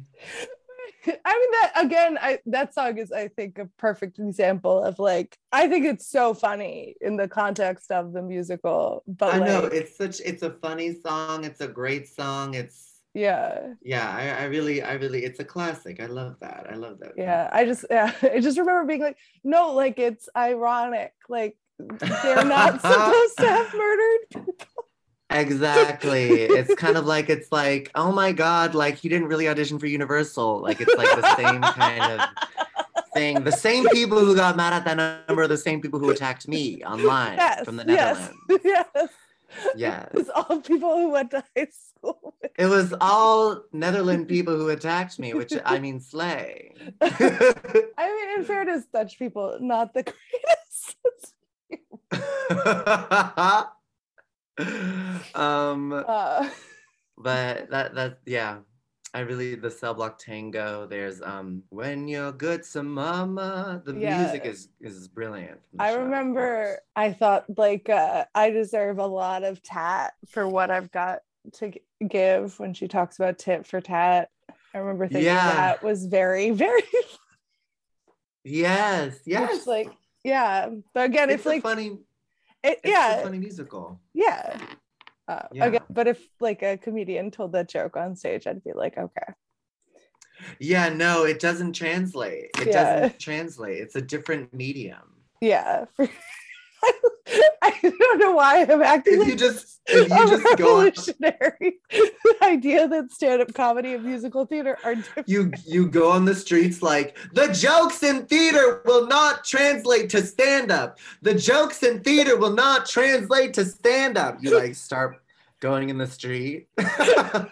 I 1.07 1.39
mean 1.39 1.51
that 1.53 1.73
again, 1.77 2.19
I 2.21 2.39
that 2.47 2.75
song 2.75 2.99
is 2.99 3.13
I 3.13 3.29
think 3.29 3.59
a 3.59 3.67
perfect 3.79 4.19
example 4.19 4.83
of 4.83 4.99
like 4.99 5.39
I 5.53 5.69
think 5.69 5.87
it's 5.87 6.07
so 6.07 6.35
funny 6.35 6.97
in 7.01 7.17
the 7.17 7.29
context 7.29 7.91
of 7.91 8.13
the 8.13 8.23
musical. 8.23 9.05
But 9.07 9.35
I 9.35 9.39
like 9.39 9.49
know 9.49 9.65
it's 9.65 9.97
such 9.97 10.21
it's 10.21 10.43
a 10.43 10.51
funny 10.51 10.95
song. 11.01 11.45
It's 11.45 11.61
a 11.61 11.69
great 11.69 12.09
song. 12.09 12.55
It's 12.55 12.89
yeah, 13.15 13.75
yeah, 13.83 14.09
I, 14.09 14.43
I 14.43 14.45
really, 14.47 14.83
I 14.83 14.93
really 14.95 15.25
it's 15.25 15.41
a 15.41 15.45
classic. 15.45 16.01
I 16.01 16.07
love 16.07 16.37
that. 16.41 16.67
I 16.71 16.75
love 16.75 17.01
that. 17.01 17.13
yeah. 17.17 17.49
I 17.51 17.65
just 17.65 17.85
yeah, 17.91 18.13
I 18.23 18.41
just 18.41 18.59
remember 18.59 18.85
being 18.85 19.01
like, 19.01 19.19
no, 19.43 19.75
like 19.75 19.99
it's 19.99 20.29
ironic. 20.37 21.13
Like 21.29 21.57
they're 21.79 22.45
not 22.45 22.81
supposed 22.81 23.38
to 23.38 23.47
have 23.47 23.75
murdered 23.75 24.19
people. 24.31 24.85
Exactly. 25.31 26.31
it's 26.43 26.75
kind 26.77 26.97
of 26.97 27.05
like 27.07 27.29
it's 27.29 27.53
like, 27.53 27.91
oh 27.95 28.11
my 28.12 28.33
god, 28.33 28.75
like 28.75 28.97
he 28.97 29.09
didn't 29.09 29.29
really 29.29 29.49
audition 29.49 29.79
for 29.79 29.87
Universal. 29.87 30.61
Like 30.61 30.81
it's 30.81 30.95
like 30.97 31.21
the 31.21 31.37
same 31.37 31.61
kind 31.75 32.21
of 32.21 32.29
thing. 33.14 33.45
The 33.45 33.53
same 33.53 33.87
people 33.91 34.19
who 34.19 34.35
got 34.35 34.57
mad 34.57 34.73
at 34.73 34.85
that 34.87 35.27
number 35.29 35.43
are 35.43 35.49
the 35.49 35.57
same 35.59 35.81
people 35.81 35.99
who 35.99 36.11
attacked 36.11 36.49
me 36.49 36.83
online 36.85 37.37
Yes, 37.37 37.64
from 37.64 37.77
the 37.77 37.85
yes, 37.87 38.31
Netherlands. 38.49 38.64
yes. 38.64 39.09
Yes. 39.77 40.09
It's 40.12 40.29
all 40.31 40.61
people 40.61 40.95
who 40.97 41.11
went 41.11 41.31
to 41.31 41.43
high 41.57 41.69
school. 41.73 42.35
It 42.59 42.67
was 42.67 42.95
all 43.01 43.62
Netherlands 43.73 44.29
people 44.29 44.55
who 44.57 44.69
attacked 44.69 45.19
me, 45.19 45.33
which 45.35 45.53
I 45.64 45.79
mean 45.79 46.01
slay. 46.01 46.75
I 47.01 47.87
mean, 47.99 48.38
in 48.38 48.45
fairness, 48.45 48.85
Dutch 48.93 49.19
people 49.19 49.57
not 49.61 49.95
the 49.95 50.03
greatest. 50.03 51.35
um 55.35 55.92
Uh, 55.92 56.49
but 57.16 57.71
that 57.71 57.94
that 57.94 58.18
yeah 58.27 58.59
i 59.14 59.21
really 59.21 59.55
the 59.55 59.71
cell 59.71 59.94
block 59.94 60.18
tango 60.18 60.87
there's 60.87 61.21
um 61.23 61.62
when 61.71 62.09
you're 62.09 62.33
good 62.33 62.62
to 62.62 62.83
mama 62.83 63.83
the 63.85 63.92
Yeah. 63.92 64.18
music 64.18 64.47
is 64.47 64.68
is 64.81 65.09
brilliant 65.09 65.61
I 65.79 65.92
show, 65.92 66.03
remember. 66.03 66.79
I 66.97 67.12
thought 67.12 67.44
like 67.57 67.88
uh, 67.88 68.25
I 68.35 68.51
deserve 68.51 68.99
a 68.99 69.07
lot 69.07 69.44
of 69.44 69.62
tat 69.62 70.12
for 70.29 70.49
what 70.49 70.71
I've 70.73 70.90
got 70.90 71.21
to 71.55 71.71
g- 71.71 71.83
give 72.07 72.59
when 72.59 72.75
she 72.75 72.88
talks 72.88 73.16
about 73.16 73.38
tit 73.38 73.64
for 73.64 73.81
tat. 73.81 74.29
I 74.75 74.79
remember 74.79 75.07
thinking 75.07 75.23
Yeah. 75.23 75.47
that 75.47 75.83
was 75.85 76.07
very, 76.07 76.51
very 76.64 76.83
yes 78.44 79.21
yes 79.25 79.59
It's 79.59 79.66
like 79.66 79.90
yeah. 80.29 80.69
But 80.95 81.07
again, 81.11 81.31
it's 81.31 81.47
a 81.47 81.49
like 81.49 81.62
funny 81.62 81.99
it, 82.62 82.81
it's 82.85 82.85
yeah, 82.85 83.21
a 83.21 83.23
funny 83.23 83.38
musical 83.38 84.01
yeah. 84.14 84.59
Uh, 85.29 85.43
Yeah. 85.53 85.67
Again, 85.67 85.83
but 85.91 86.07
if 86.09 86.21
like 86.41 86.62
a 86.62 86.79
comedian 86.79 87.31
told 87.31 87.53
that 87.53 87.69
joke 87.69 87.97
on 87.97 88.17
stage, 88.17 88.47
I'd 88.47 88.64
be 88.64 88.73
like, 88.73 88.97
okay, 88.97 89.29
yeah 90.61 90.88
no 90.88 91.25
it 91.25 91.41
doesn't 91.41 91.73
translate 91.73 92.51
it 92.61 92.69
Yeah. 92.69 93.01
doesn't 93.01 93.19
translate 93.19 93.79
it's 93.79 93.97
a 93.97 94.03
different 94.03 94.53
medium 94.55 95.14
yeah. 95.41 95.85
I 97.62 97.79
don't 97.83 98.19
know 98.19 98.33
why 98.33 98.62
I'm 98.62 98.83
acting 98.83 99.14
If 99.14 99.21
like 99.21 99.29
you 99.29 99.37
just 99.37 99.81
if 99.87 100.09
you 100.09 100.25
a 100.25 100.29
just 100.29 100.59
go 100.59 100.79
on, 100.79 100.85
revolutionary 100.85 101.79
the 101.91 102.37
idea 102.43 102.88
that 102.88 103.11
stand-up 103.11 103.53
comedy 103.55 103.95
and 103.95 104.05
musical 104.05 104.47
theater 104.47 104.79
are 104.85 104.95
different. 104.95 105.29
you 105.29 105.53
you 105.67 105.88
go 105.88 106.11
on 106.11 106.25
the 106.25 106.35
streets 106.35 106.83
like 106.83 107.17
the 107.33 107.49
jokes 107.49 108.03
in 108.03 108.27
theater 108.27 108.83
will 108.85 109.07
not 109.07 109.45
translate 109.45 110.09
to 110.11 110.23
stand 110.25 110.71
up. 110.71 110.99
The 111.23 111.35
jokes 111.35 111.83
in 111.83 112.03
theater 112.03 112.37
will 112.37 112.55
not 112.55 112.87
translate 112.87 113.55
to 113.55 113.64
stand 113.64 114.17
up. 114.17 114.38
You 114.41 114.59
like 114.59 114.75
start 114.75 115.21
going 115.61 115.91
in 115.91 115.99
the 115.99 116.07
street. 116.07 116.69
I 116.79 117.49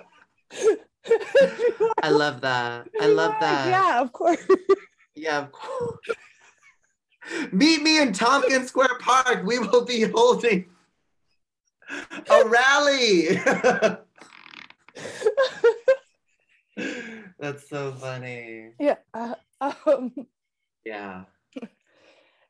love 2.11 2.41
that. 2.41 2.89
I 3.01 3.07
love 3.07 3.35
that. 3.41 3.69
Yeah, 3.69 4.01
of 4.01 4.13
course. 4.13 4.45
Yeah, 5.15 5.39
of 5.39 5.53
course. 5.53 5.99
Meet 7.53 7.83
me 7.83 8.01
in 8.01 8.13
Tompkins 8.13 8.69
Square 8.69 8.99
Park. 9.01 9.45
We 9.45 9.59
will 9.59 9.85
be 9.85 10.03
holding 10.03 10.67
a 12.31 12.45
rally. 12.49 13.41
That's 17.39 17.69
so 17.69 17.93
funny. 17.93 18.71
yeah. 18.79 18.97
Uh, 19.15 19.35
um, 19.61 20.13
Yeah. 20.85 21.25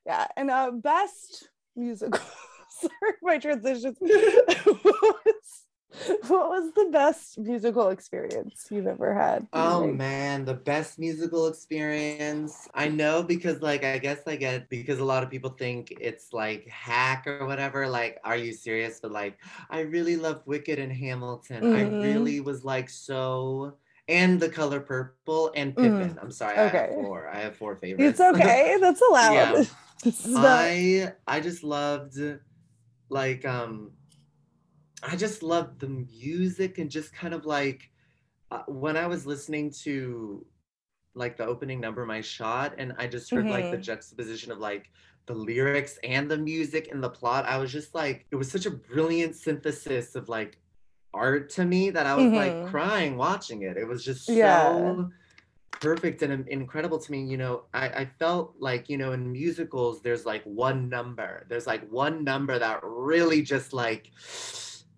yeah. 0.04 0.26
And 0.36 0.50
uh 0.50 0.70
best 0.72 1.48
musical. 1.74 2.20
Sorry, 2.80 3.12
my 3.22 3.38
transitions. 3.38 3.96
was, 4.00 5.65
what 6.28 6.48
was 6.50 6.72
the 6.74 6.88
best 6.92 7.38
musical 7.38 7.88
experience 7.90 8.66
you've 8.70 8.86
ever 8.86 9.14
had? 9.14 9.48
Oh 9.52 9.86
Like, 9.86 9.90
man, 9.90 10.44
the 10.44 10.54
best 10.54 10.98
musical 10.98 11.46
experience. 11.48 12.68
I 12.74 12.88
know 12.88 13.22
because 13.22 13.62
like 13.62 13.84
I 13.84 13.98
guess 13.98 14.26
I 14.26 14.36
get 14.36 14.68
because 14.68 14.98
a 14.98 15.04
lot 15.04 15.22
of 15.22 15.30
people 15.30 15.50
think 15.50 15.94
it's 16.00 16.32
like 16.32 16.66
hack 16.68 17.26
or 17.26 17.46
whatever. 17.46 17.88
Like, 17.88 18.18
are 18.24 18.36
you 18.36 18.52
serious? 18.52 19.00
But 19.00 19.12
like 19.12 19.38
I 19.70 19.80
really 19.80 20.16
loved 20.16 20.46
Wicked 20.46 20.78
and 20.78 20.92
Hamilton. 20.92 21.66
I 21.70 21.82
Mhm. 21.82 22.00
really 22.00 22.40
was 22.40 22.64
like 22.64 22.90
so 22.90 23.78
and 24.08 24.38
the 24.40 24.50
color 24.50 24.80
purple 24.80 25.52
and 25.56 25.78
Pippin. 25.78 26.18
I'm 26.20 26.30
sorry, 26.32 26.58
I 26.60 26.66
Okay. 26.66 26.78
have 26.78 26.90
four. 26.92 27.28
I 27.28 27.38
have 27.40 27.56
four 27.56 27.76
favorites. 27.76 28.04
It's 28.10 28.20
okay. 28.20 28.76
That's 28.80 29.00
allowed. 29.02 29.54
Yeah. 29.54 29.64
Not- 30.24 30.72
I 30.74 31.12
I 31.26 31.40
just 31.40 31.62
loved 31.64 32.18
like 33.08 33.44
um 33.44 33.92
I 35.02 35.16
just 35.16 35.42
loved 35.42 35.80
the 35.80 35.88
music 35.88 36.78
and 36.78 36.90
just 36.90 37.12
kind 37.12 37.34
of 37.34 37.46
like 37.46 37.90
uh, 38.50 38.62
when 38.66 38.96
I 38.96 39.06
was 39.06 39.26
listening 39.26 39.70
to 39.82 40.44
like 41.14 41.36
the 41.36 41.46
opening 41.46 41.80
number 41.80 42.04
my 42.06 42.20
shot 42.20 42.74
and 42.78 42.94
I 42.98 43.06
just 43.06 43.30
heard 43.30 43.50
like 43.50 43.70
the 43.70 43.78
Mhm. 43.78 43.82
juxtaposition 43.82 44.52
of 44.52 44.58
like 44.58 44.90
the 45.26 45.34
lyrics 45.34 45.98
and 46.04 46.30
the 46.30 46.36
music 46.38 46.88
and 46.92 47.02
the 47.02 47.10
plot 47.10 47.46
I 47.46 47.58
was 47.58 47.72
just 47.72 47.94
like 47.94 48.26
it 48.30 48.36
was 48.36 48.50
such 48.50 48.66
a 48.66 48.70
brilliant 48.70 49.34
synthesis 49.34 50.14
of 50.14 50.28
like 50.28 50.58
art 51.14 51.48
to 51.50 51.64
me 51.64 51.90
that 51.90 52.06
I 52.06 52.14
was 52.14 52.32
like 52.34 52.60
Mhm. 52.60 52.70
crying 52.70 53.16
watching 53.16 53.62
it 53.62 53.76
it 53.76 53.86
was 53.88 54.04
just 54.04 54.26
Yeah. 54.28 54.72
so 54.72 55.10
perfect 55.80 56.22
and 56.22 56.46
incredible 56.48 56.98
to 56.98 57.12
me 57.12 57.22
you 57.24 57.36
know 57.36 57.64
I, 57.74 57.88
I 57.88 58.04
felt 58.18 58.54
like 58.58 58.88
you 58.88 58.96
know 58.98 59.12
in 59.12 59.32
musicals 59.32 60.00
there's 60.02 60.24
like 60.26 60.42
one 60.44 60.88
number 60.88 61.46
there's 61.48 61.66
like 61.66 61.86
one 61.90 62.24
number 62.24 62.58
that 62.58 62.80
really 62.82 63.42
just 63.42 63.72
like 63.72 64.10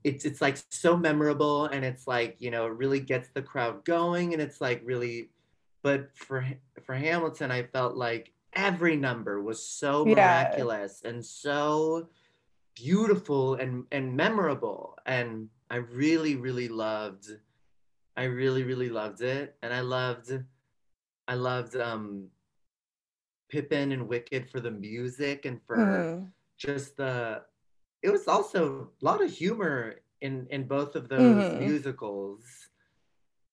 it's 0.09 0.25
it's 0.25 0.41
like 0.41 0.57
so 0.71 0.97
memorable 0.97 1.67
and 1.67 1.85
it's 1.85 2.07
like 2.07 2.37
you 2.39 2.51
know 2.51 2.67
it 2.67 2.73
really 2.73 3.01
gets 3.01 3.29
the 3.35 3.43
crowd 3.43 3.85
going 3.85 4.33
and 4.33 4.43
it's 4.43 4.61
like 4.61 4.81
really 4.85 5.31
but 5.83 6.11
for 6.17 6.45
for 6.85 6.95
hamilton 6.95 7.51
i 7.51 7.63
felt 7.63 7.97
like 7.97 8.33
every 8.55 8.97
number 8.97 9.43
was 9.43 9.65
so 9.65 10.05
Yeah. 10.05 10.15
miraculous 10.15 11.03
and 11.05 11.25
so 11.25 12.09
beautiful 12.75 13.55
and 13.55 13.85
and 13.93 14.17
memorable 14.17 14.97
and 15.07 15.49
i 15.71 15.77
really 15.77 16.37
really 16.37 16.69
loved 16.69 17.27
i 18.17 18.25
really 18.25 18.63
really 18.63 18.89
loved 18.89 19.21
it 19.21 19.57
and 19.63 19.73
i 19.75 19.81
loved 19.81 20.33
i 21.27 21.35
loved 21.35 21.77
um 21.77 22.29
pippin 23.49 23.93
and 23.93 24.09
wicked 24.09 24.49
for 24.51 24.61
the 24.61 24.71
music 24.71 25.45
and 25.45 25.61
for 25.67 25.79
Mhm. 25.79 26.33
just 26.57 26.97
the 26.97 27.43
it 28.03 28.11
was 28.11 28.29
also 28.29 28.91
a 29.01 29.05
lot 29.05 29.23
of 29.23 29.31
humor 29.31 29.97
in 30.21 30.47
in 30.51 30.67
both 30.67 30.95
of 30.97 31.09
those 31.09 31.49
Mhm. 31.49 31.59
musicals 31.59 32.43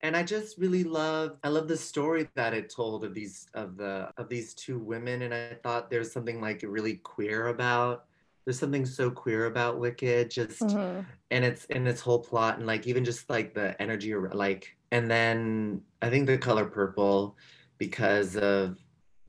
and 0.01 0.15
i 0.15 0.23
just 0.23 0.57
really 0.57 0.83
love 0.83 1.37
i 1.43 1.47
love 1.49 1.67
the 1.67 1.77
story 1.77 2.29
that 2.35 2.53
it 2.53 2.69
told 2.69 3.03
of 3.03 3.13
these 3.13 3.47
of 3.53 3.77
the 3.77 4.11
of 4.17 4.29
these 4.29 4.53
two 4.53 4.77
women 4.79 5.23
and 5.23 5.33
i 5.33 5.53
thought 5.63 5.89
there's 5.89 6.11
something 6.11 6.41
like 6.41 6.63
really 6.63 6.95
queer 6.97 7.47
about 7.47 8.05
there's 8.45 8.59
something 8.59 8.85
so 8.85 9.09
queer 9.09 9.45
about 9.45 9.79
wicked 9.79 10.29
just 10.29 10.61
Mhm. 10.61 11.05
and 11.31 11.43
it's 11.45 11.65
in 11.65 11.87
its 11.87 12.01
whole 12.01 12.19
plot 12.19 12.57
and 12.57 12.67
like 12.67 12.85
even 12.87 13.03
just 13.03 13.29
like 13.29 13.53
the 13.53 13.79
energy 13.81 14.13
like 14.15 14.75
and 14.91 15.09
then 15.09 15.81
i 16.01 16.09
think 16.09 16.27
the 16.27 16.37
color 16.37 16.65
purple 16.65 17.35
because 17.79 18.35
of 18.37 18.77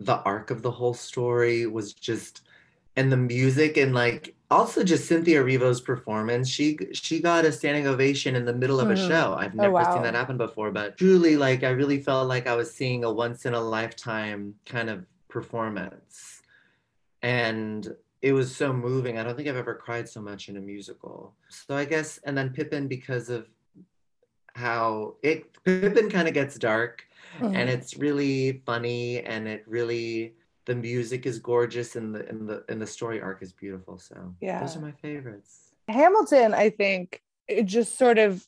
the 0.01 0.17
arc 0.23 0.51
of 0.51 0.61
the 0.63 0.71
whole 0.71 0.95
story 0.95 1.67
was 1.67 1.95
just 1.95 2.43
and 2.97 3.11
the 3.11 3.17
music 3.17 3.77
and 3.79 3.95
like 3.95 4.35
also 4.51 4.85
just 4.85 5.07
cynthia 5.07 5.43
erivo's 5.43 5.81
performance 5.81 6.49
she 6.49 6.79
she 6.93 7.21
got 7.21 7.45
a 7.45 7.51
standing 7.53 7.87
ovation 7.87 8.37
in 8.37 8.45
the 8.45 8.55
middle 8.55 8.81
of 8.81 8.91
a 8.91 8.95
Mhm. 8.95 9.09
show 9.09 9.35
i've 9.35 9.55
Oh, 9.55 9.59
never 9.63 9.75
wow. 9.75 9.93
seen 9.93 10.03
that 10.03 10.15
happen 10.15 10.37
before 10.37 10.71
but 10.71 10.97
truly 10.97 11.37
like 11.37 11.65
i 11.65 11.71
really 11.71 12.01
felt 12.01 12.29
like 12.29 12.47
i 12.47 12.55
was 12.55 12.73
seeing 12.73 13.05
a 13.05 13.13
once 13.13 13.45
in 13.47 13.55
a 13.55 13.61
lifetime 13.61 14.55
kind 14.65 14.89
of 14.91 15.05
performance 15.29 16.43
and 17.23 17.95
it 18.23 18.33
was 18.33 18.55
so 18.55 18.73
moving. 18.73 19.19
I 19.19 19.23
don't 19.23 19.37
think 19.37 19.47
I've 19.49 19.57
ever 19.57 19.75
cried 19.75 20.09
so 20.09 20.21
much 20.23 20.49
in 20.49 20.57
a 20.57 20.61
musical. 20.61 21.35
So 21.49 21.77
I 21.77 21.85
guess, 21.85 22.19
and 22.25 22.37
then 22.37 22.51
Pippin 22.51 22.89
because 22.89 23.29
of 23.29 23.47
how 24.55 25.17
it 25.23 25.63
Pippin 25.65 26.09
kind 26.11 26.27
of 26.29 26.35
gets 26.35 26.57
dark, 26.57 27.05
and 27.43 27.69
Mhm. 27.69 27.69
it's 27.69 27.97
really 27.99 28.63
funny, 28.65 29.21
and 29.21 29.47
it 29.47 29.65
really 29.67 30.35
the 30.67 30.75
music 30.75 31.27
is 31.27 31.39
gorgeous, 31.39 31.97
and 31.97 32.15
the 32.15 32.29
and 32.29 32.49
the 32.49 32.65
and 32.69 32.81
the 32.81 32.87
story 32.87 33.21
arc 33.21 33.43
is 33.43 33.53
beautiful. 33.53 33.99
So 33.99 34.35
Yeah. 34.41 34.61
those 34.61 34.77
are 34.77 34.81
my 34.81 34.93
favorites. 34.93 35.71
Hamilton, 35.89 36.53
I 36.55 36.71
think, 36.71 37.23
it 37.49 37.65
just 37.67 37.97
sort 37.97 38.19
of, 38.19 38.45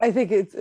I 0.00 0.10
think 0.12 0.30
it's 0.30 0.54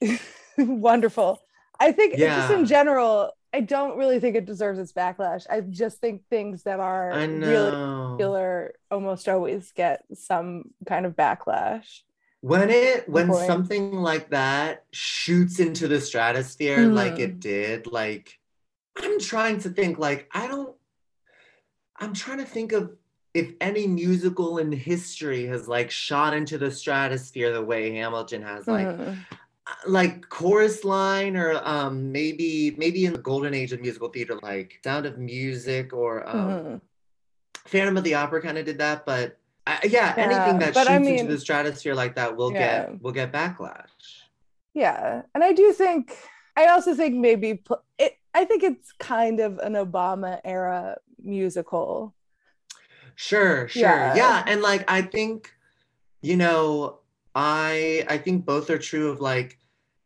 wonderful. 0.58 1.40
I 1.78 1.92
think 1.92 2.14
just 2.16 2.50
in 2.50 2.64
general, 2.66 3.32
I 3.52 3.60
don't 3.60 3.98
really 3.98 4.20
think 4.20 4.36
it 4.36 4.46
deserves 4.46 4.78
its 4.78 4.92
backlash. 4.92 5.46
I 5.50 5.60
just 5.60 5.98
think 6.00 6.22
things 6.30 6.62
that 6.62 6.80
are 6.80 7.10
really 7.28 7.72
popular 8.16 8.74
almost 8.90 9.28
always 9.28 9.72
get 9.72 10.04
some 10.14 10.70
kind 10.86 11.04
of 11.06 11.16
backlash. 11.16 12.02
when 12.40 12.70
it 12.70 13.08
when 13.08 13.32
something 13.32 13.92
like 13.92 14.30
that 14.30 14.84
shoots 14.92 15.58
into 15.58 15.88
the 15.88 16.00
stratosphere 16.00 16.88
like 16.88 17.16
Mhm. 17.16 17.20
it 17.20 17.40
did 17.40 17.86
like 17.86 18.38
i'm 18.98 19.18
trying 19.18 19.58
to 19.60 19.68
think 19.70 19.98
like 19.98 20.28
i 20.32 20.46
don't 20.46 20.74
i'm 21.98 22.12
trying 22.12 22.38
to 22.38 22.44
think 22.44 22.72
of 22.72 22.92
if 23.34 23.52
any 23.60 23.86
musical 23.86 24.58
in 24.58 24.72
history 24.72 25.46
has 25.46 25.68
like 25.68 25.90
shot 25.90 26.32
into 26.34 26.56
the 26.58 26.70
stratosphere 26.70 27.52
the 27.52 27.62
way 27.62 27.92
hamilton 27.94 28.42
has 28.42 28.66
like 28.66 28.88
Mhm. 28.88 29.16
like 29.86 30.28
chorus 30.28 30.84
line 30.84 31.36
or 31.36 31.60
um 31.66 32.12
maybe 32.12 32.74
maybe 32.78 33.04
in 33.04 33.12
the 33.12 33.18
golden 33.18 33.52
age 33.52 33.72
of 33.72 33.80
musical 33.80 34.08
theater 34.08 34.38
like 34.42 34.78
sound 34.84 35.06
of 35.06 35.18
music 35.18 35.92
or 35.92 36.26
um 36.28 36.48
Mhm. 36.50 36.80
phantom 37.66 37.96
of 37.96 38.04
the 38.04 38.14
opera 38.14 38.40
kind 38.40 38.58
of 38.58 38.64
did 38.64 38.78
that 38.78 39.04
but 39.04 39.38
I, 39.68 39.80
yeah, 39.82 40.14
Yeah, 40.16 40.22
anything 40.22 40.60
that 40.60 40.74
shoots 40.76 40.88
I 40.88 40.94
into 40.94 41.26
the 41.26 41.40
stratosphere 41.40 41.96
like 41.96 42.14
that 42.14 42.36
will 42.36 42.52
Yeah. 42.52 42.86
get 42.86 43.02
will 43.02 43.10
get 43.12 43.32
backlash 43.32 43.88
Yeah, 44.74 45.22
and 45.34 45.42
I 45.42 45.52
do 45.52 45.72
think 45.72 46.16
I 46.56 46.66
also 46.68 46.94
think 46.94 47.16
maybe 47.16 47.62
it. 47.98 48.16
I 48.36 48.44
think 48.44 48.62
it's 48.62 48.92
kind 48.92 49.40
of 49.40 49.58
an 49.60 49.72
Obama 49.72 50.40
era 50.44 50.98
musical. 51.22 52.14
Sure, 53.14 53.66
sure. 53.66 53.80
Yeah. 53.82 54.14
Yeah. 54.14 54.44
And 54.46 54.60
like 54.60 54.84
I 54.88 55.00
think, 55.00 55.54
you 56.20 56.36
know, 56.36 56.98
I 57.34 58.04
I 58.10 58.18
think 58.18 58.44
both 58.44 58.68
are 58.68 58.78
true 58.78 59.08
of 59.08 59.20
like 59.22 59.58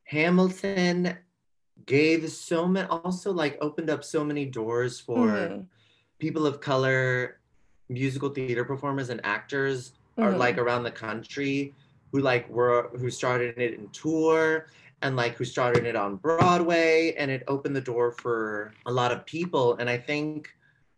Hamilton 0.04 1.18
gave 1.86 2.30
so 2.30 2.68
many 2.68 2.86
also 2.88 3.32
like 3.32 3.58
opened 3.60 3.90
up 3.90 4.04
so 4.04 4.22
many 4.22 4.44
doors 4.46 5.00
for 5.00 5.26
Mhm. 5.26 5.66
people 6.20 6.46
of 6.46 6.60
color 6.60 7.40
musical 7.88 8.28
theater 8.28 8.64
performers 8.64 9.08
and 9.10 9.20
actors 9.24 9.92
are 10.18 10.32
Mhm. 10.32 10.38
like 10.38 10.56
around 10.58 10.84
the 10.84 10.92
country 10.92 11.74
who 12.12 12.20
like 12.20 12.48
were 12.48 12.90
who 13.00 13.10
started 13.10 13.58
it 13.58 13.74
in 13.74 13.88
tour 13.90 14.66
and 15.03 15.17
like 15.17 15.37
who 15.37 15.44
started 15.44 15.87
it 15.87 15.96
on 15.96 16.17
Broadway 16.17 17.15
and 17.17 17.31
it 17.31 17.42
opened 17.48 17.75
the 17.75 17.81
door 17.81 18.13
for 18.13 18.73
a 18.87 18.92
lot 18.92 19.13
of 19.13 19.25
people 19.27 19.77
and 19.77 19.88
I 19.88 19.98
think 19.98 20.48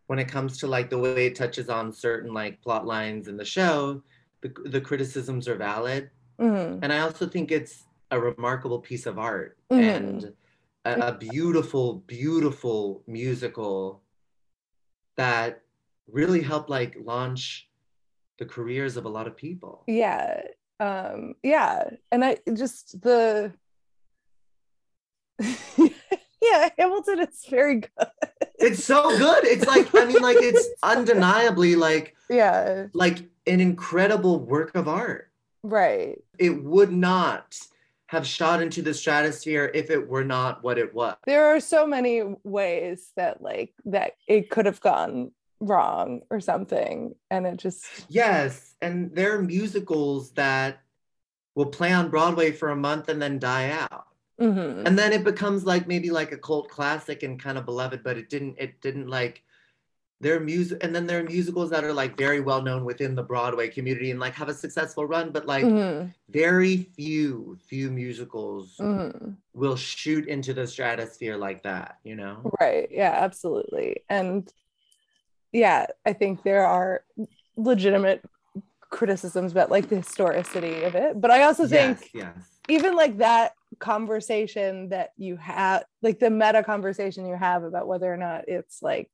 when 0.07 0.19
it 0.19 0.29
comes 0.29 0.59
to 0.59 0.67
like 0.67 0.91
the 0.91 0.99
way 0.99 1.27
it 1.27 1.35
touches 1.37 1.69
on 1.69 1.93
certain 1.93 2.33
like 2.35 2.61
plot 2.61 2.87
lines 2.87 3.29
in 3.29 3.37
the 3.37 3.45
show 3.45 4.03
the, 4.41 4.53
the 4.67 4.81
criticisms 4.81 5.49
are 5.49 5.57
valid 5.57 6.11
Mhm. 6.41 6.81
and 6.83 6.93
I 6.93 7.01
also 7.01 7.27
think 7.29 7.53
it's 7.53 7.85
a 8.11 8.19
remarkable 8.19 8.81
piece 8.81 9.07
of 9.07 9.19
art 9.19 9.57
Mhm. 9.71 9.81
and 9.81 10.33
a, 10.85 11.09
a 11.09 11.13
beautiful 11.19 11.95
beautiful 12.07 13.03
musical 13.07 14.03
that 15.17 15.63
really 16.11 16.41
helped 16.43 16.71
like 16.71 16.97
launch 17.05 17.69
the 18.39 18.47
careers 18.47 18.97
of 18.97 19.05
a 19.05 19.09
lot 19.09 19.27
of 19.27 19.37
people. 19.37 19.85
Yeah. 19.87 20.43
Um, 20.81 21.35
yeah. 21.43 21.91
And 22.11 22.25
I 22.25 22.39
just 22.55 23.01
the 23.03 23.53
yeah, 26.43 26.69
Hamilton 26.79 27.21
is 27.21 27.45
very 27.49 27.81
good. 27.81 28.09
It's 28.59 28.85
so 28.85 29.17
good. 29.19 29.45
It's 29.45 29.67
like, 29.67 29.95
I 29.95 30.05
mean, 30.07 30.23
like 30.23 30.37
it's 30.41 30.69
undeniably 30.83 31.75
like 31.77 32.17
Yeah, 32.31 32.87
like 32.95 33.19
an 33.47 33.61
incredible 33.61 34.39
work 34.41 34.75
of 34.75 34.89
art. 34.89 35.31
right. 35.63 36.19
It 36.39 36.63
would 36.65 36.93
not 36.93 37.57
have 38.07 38.27
shot 38.27 38.61
into 38.63 38.83
the 38.83 38.93
stratosphere 38.95 39.71
if 39.75 39.91
it 39.91 40.07
were 40.09 40.25
not 40.25 40.63
what 40.63 40.79
it 40.79 40.95
was. 40.95 41.17
There 41.27 41.47
are 41.47 41.61
so 41.61 41.87
many 41.87 42.23
ways 42.45 43.11
that 43.17 43.41
like 43.43 43.73
that 43.87 44.13
it 44.29 44.51
could 44.51 44.67
have 44.67 44.81
gone 44.81 45.33
wrong 45.61 46.21
or 46.31 46.39
something. 46.41 47.15
And 47.31 47.47
it 47.47 47.57
just 47.57 47.87
Yes, 48.09 48.75
and 48.83 49.15
there 49.15 49.37
are 49.37 49.43
musicals 49.43 50.33
that 50.33 50.83
will 51.55 51.67
play 51.67 51.93
on 51.93 52.11
Broadway 52.11 52.53
for 52.53 52.69
a 52.71 52.77
month 52.77 53.09
and 53.09 53.21
then 53.21 53.39
die 53.39 53.71
out. 53.71 54.07
Mhm. 54.43 54.87
And 54.87 54.99
then 54.99 55.13
it 55.13 55.23
becomes 55.23 55.65
like 55.65 55.87
maybe 55.87 56.11
like 56.11 56.33
a 56.33 56.37
cult 56.37 56.69
classic 56.69 57.23
and 57.23 57.39
kind 57.41 57.57
of 57.57 57.65
beloved, 57.65 58.03
but 58.03 58.19
it 58.19 58.29
didn't 58.29 58.57
it 58.59 58.81
didn't 58.81 59.09
like 59.09 59.43
there 60.21 60.37
are 60.37 60.41
music 60.41 60.83
and 60.83 60.95
then 60.95 61.07
there 61.07 61.21
are 61.21 61.25
musicals 61.25 61.71
that 61.71 61.85
are 61.85 61.93
like 61.93 62.17
very 62.17 62.41
well 62.41 62.63
known 62.63 62.85
within 62.85 63.15
the 63.15 63.23
Broadway 63.23 63.69
community 63.69 64.11
and 64.11 64.19
like 64.21 64.35
have 64.35 64.49
a 64.49 64.55
successful 64.55 65.07
run, 65.07 65.31
but 65.31 65.47
like 65.47 65.67
Mhm. 65.67 66.13
very 66.29 66.77
few 66.77 67.57
few 67.69 67.91
musicals 67.91 68.77
Mhm. 68.81 69.37
will 69.55 69.77
shoot 69.77 70.27
into 70.27 70.53
the 70.55 70.67
stratosphere 70.67 71.37
like 71.37 71.63
that, 71.63 71.99
you 72.03 72.17
know? 72.17 72.53
Right. 72.61 72.89
Yeah, 72.91 73.13
absolutely. 73.13 74.03
And 74.09 74.53
yeah, 75.53 75.87
I 76.05 76.15
think 76.15 76.43
there 76.43 76.67
are 76.67 77.05
legitimate 77.57 78.25
criticisms 78.91 79.53
about 79.53 79.71
like 79.71 79.89
the 79.89 79.97
historicity 79.97 80.83
of 80.83 80.95
it. 80.95 81.21
But 81.21 81.31
I 81.31 81.43
also 81.45 81.67
think 81.67 82.11
yes, 82.13 82.35
yes. 82.37 82.61
even 82.69 82.97
like 82.97 83.19
that 83.19 83.55
conversation 83.79 84.89
that 84.91 85.11
you 85.17 85.37
have, 85.37 85.85
like 86.03 86.19
the 86.19 86.31
meta 86.31 86.63
conversation 86.63 87.27
you 87.27 87.37
have 87.37 87.65
about 87.65 87.87
whether 87.87 88.13
or 88.13 88.17
not 88.17 88.49
it's 88.49 88.83
like 88.83 89.11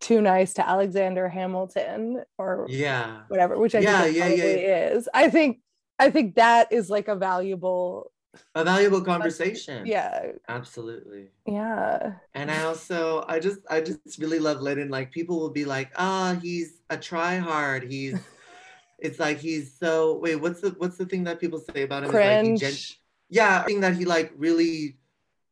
too 0.00 0.20
nice 0.20 0.54
to 0.54 0.68
Alexander 0.68 1.28
Hamilton 1.28 2.22
or 2.38 2.66
Yeah. 2.68 3.22
whatever, 3.28 3.56
which 3.58 3.74
I 3.74 3.80
Yeah, 3.80 4.02
think 4.04 4.16
it 4.16 4.18
yeah, 4.18 4.28
yeah. 4.28 4.88
is. 4.94 5.08
I 5.14 5.30
think 5.30 5.60
I 5.98 6.10
think 6.10 6.34
that 6.36 6.72
is 6.72 6.90
like 6.90 7.08
a 7.08 7.14
valuable 7.14 8.10
A 8.54 8.64
valuable 8.64 9.02
conversation. 9.02 9.86
yeah, 9.86 10.32
Absolutely. 10.48 11.28
yeah. 11.46 12.14
And 12.34 12.50
I 12.50 12.64
also, 12.64 13.24
I 13.28 13.38
just, 13.38 13.60
I 13.68 13.82
just 13.82 14.18
really 14.18 14.38
love 14.38 14.60
Lennon. 14.62 14.88
Like 14.88 15.12
people 15.12 15.38
will 15.38 15.50
be 15.50 15.66
like, 15.66 15.90
ah, 15.96 16.36
he's 16.42 16.80
a 16.88 16.96
try 16.96 17.36
hard. 17.36 17.84
He's, 17.84 18.18
it's 18.98 19.20
like 19.20 19.38
he's 19.38 19.76
so. 19.78 20.16
Wait, 20.18 20.36
what's 20.36 20.60
the 20.62 20.70
what's 20.78 20.96
the 20.96 21.04
thing 21.06 21.24
that 21.24 21.40
people 21.40 21.58
say 21.60 21.82
about 21.82 22.04
him? 22.04 22.10
Like 22.10 22.20
Cringe. 22.20 22.60
gen- 22.60 22.72
yeah, 23.32 23.60
I 23.60 23.64
think 23.64 23.80
that 23.80 23.96
he 23.96 24.04
like 24.04 24.32
really 24.36 24.98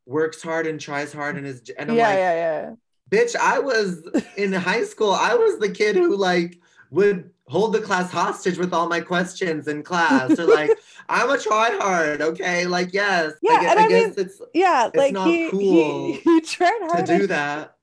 works 0.05 0.41
hard 0.41 0.67
and 0.67 0.79
tries 0.79 1.11
hard 1.11 1.35
and 1.37 1.45
is. 1.47 1.61
And 1.77 1.89
I'm 1.91 1.97
yeah, 1.97 2.07
like, 2.09 2.17
yeah, 2.17 2.33
yeah. 2.35 2.75
bitch, 3.09 3.35
I 3.35 3.59
was 3.59 4.07
in 4.37 4.53
high 4.53 4.83
school. 4.85 5.11
I 5.13 5.33
was 5.35 5.59
the 5.59 5.69
kid 5.71 5.95
who 5.95 6.15
like 6.15 6.59
would 6.91 7.29
hold 7.47 7.73
the 7.73 7.81
class 7.81 8.11
hostage 8.11 8.57
with 8.57 8.73
all 8.73 8.87
my 8.87 9.01
questions 9.01 9.67
in 9.67 9.81
class. 9.83 10.37
Or 10.39 10.45
like, 10.45 10.71
I'm 11.09 11.29
a 11.29 11.37
try 11.37 11.71
hard. 11.81 12.21
Okay, 12.21 12.65
like 12.65 12.93
yes. 12.93 13.33
Yeah, 13.41 13.71
and 13.71 13.79
I 13.79 13.85
I 13.85 13.89
guess 13.89 14.15
mean, 14.17 14.25
it's 14.27 14.41
yeah 14.53 14.87
It's 14.87 14.95
like 14.95 15.13
not 15.13 15.27
he, 15.27 15.49
cool 15.49 16.05
he 16.05 16.13
he 16.23 16.41
tried 16.41 16.79
to 16.97 17.03
do 17.17 17.23
at- 17.23 17.29
that. 17.29 17.75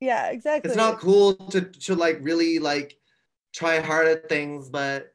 yeah 0.00 0.30
exactly 0.30 0.68
it's 0.68 0.76
not 0.76 0.98
cool 1.00 1.34
to 1.52 1.60
to 1.62 1.94
like 1.94 2.18
really 2.22 2.58
like 2.58 2.96
try 3.52 3.80
hard 3.80 4.06
at 4.08 4.28
things 4.28 4.68
but 4.68 5.12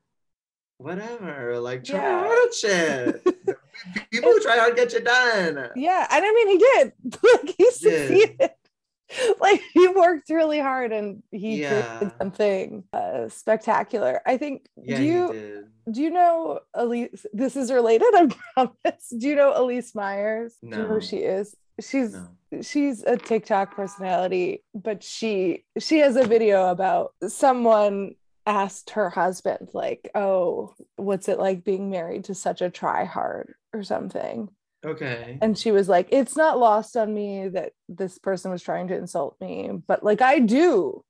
whatever 0.83 1.59
like 1.59 1.83
try 1.83 1.97
Yeah. 1.99 2.19
hard 2.27 2.53
shit. 2.53 3.23
People 4.11 4.31
who 4.31 4.39
try 4.41 4.57
hard 4.57 4.75
get 4.75 4.93
you 4.93 4.99
done. 5.01 5.69
Yeah 5.75 6.07
and 6.11 6.23
i 6.25 6.31
mean 6.33 6.47
he 6.49 6.57
did. 6.57 6.93
Like 7.23 7.55
he 7.57 7.63
Did. 7.63 7.73
succeeded. 7.73 8.49
Like 9.39 9.61
he 9.73 9.87
worked 9.89 10.29
really 10.29 10.59
hard 10.59 10.91
and 10.91 11.21
he 11.29 11.61
Yeah. 11.61 11.97
created 11.97 12.17
something 12.19 12.83
uh, 12.93 13.29
spectacular. 13.29 14.21
I 14.25 14.37
think 14.37 14.67
yeah 14.81 14.97
do 14.97 15.03
you 15.03 15.31
did. 15.33 15.65
do 15.93 16.01
you 16.01 16.09
know 16.09 16.59
Elyse 16.75 17.25
this 17.33 17.55
is 17.55 17.71
related 17.71 18.07
i 18.15 18.27
promise. 18.53 19.05
Do 19.17 19.27
you 19.27 19.35
know 19.35 19.53
Elyse 19.53 19.93
Myers? 19.93 20.55
Do 20.61 20.69
you 20.69 20.77
know 20.83 20.87
who 20.87 21.01
she 21.01 21.17
is? 21.17 21.55
She's 21.81 22.13
no. 22.13 22.61
she's 22.61 23.03
a 23.03 23.17
TikTok 23.17 23.75
personality, 23.75 24.63
but 24.73 25.03
she 25.03 25.65
she 25.79 25.99
has 25.99 26.15
a 26.15 26.25
video 26.25 26.69
about 26.71 27.13
someone 27.27 28.15
asked 28.45 28.91
her 28.91 29.09
husband 29.09 29.69
like, 29.73 30.09
"Oh, 30.15 30.73
what's 30.97 31.29
it 31.29 31.39
like 31.39 31.63
being 31.63 31.89
married 31.89 32.25
to 32.25 32.35
such 32.35 32.61
a 32.61 32.69
try 32.69 33.05
hard 33.05 33.55
or 33.73 33.83
something?" 33.83 34.49
okay 34.85 35.41
And 35.41 35.57
she 35.57 35.71
was 35.71 35.89
like, 35.89 36.09
"It's 36.11 36.35
not 36.37 36.59
lost 36.59 36.97
on 36.97 37.13
me 37.13 37.49
that 37.49 37.73
this 37.89 38.17
person 38.19 38.51
was 38.51 38.63
trying 38.63 38.87
to 38.89 38.97
insult 38.97 39.37
me, 39.41 39.71
but 39.87 40.03
like 40.03 40.21
I 40.21 40.39
do 40.39 41.03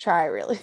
try 0.00 0.26
really 0.26 0.60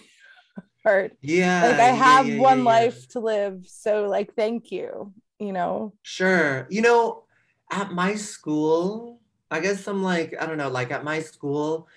hard. 0.85 1.17
yeah 1.21 1.61
Like 1.61 1.79
I 1.79 1.87
have 1.93 2.27
yeah, 2.27 2.35
one 2.35 2.63
yeah, 2.63 2.65
yeah. 2.65 2.89
life 2.89 3.07
to 3.09 3.19
live, 3.21 3.67
so 3.67 4.07
like 4.09 4.35
thank 4.35 4.71
you, 4.71 5.13
you 5.39 5.53
know." 5.53 5.93
sure 6.01 6.67
you 6.69 6.81
know 6.81 7.23
at 7.71 7.91
my 7.91 8.15
school 8.15 9.19
i 9.51 9.59
guess 9.59 9.87
i'm 9.87 10.01
like 10.03 10.33
i 10.39 10.45
don't 10.45 10.57
know 10.57 10.69
like 10.69 10.91
at 10.91 11.03
my 11.03 11.19
school 11.19 11.87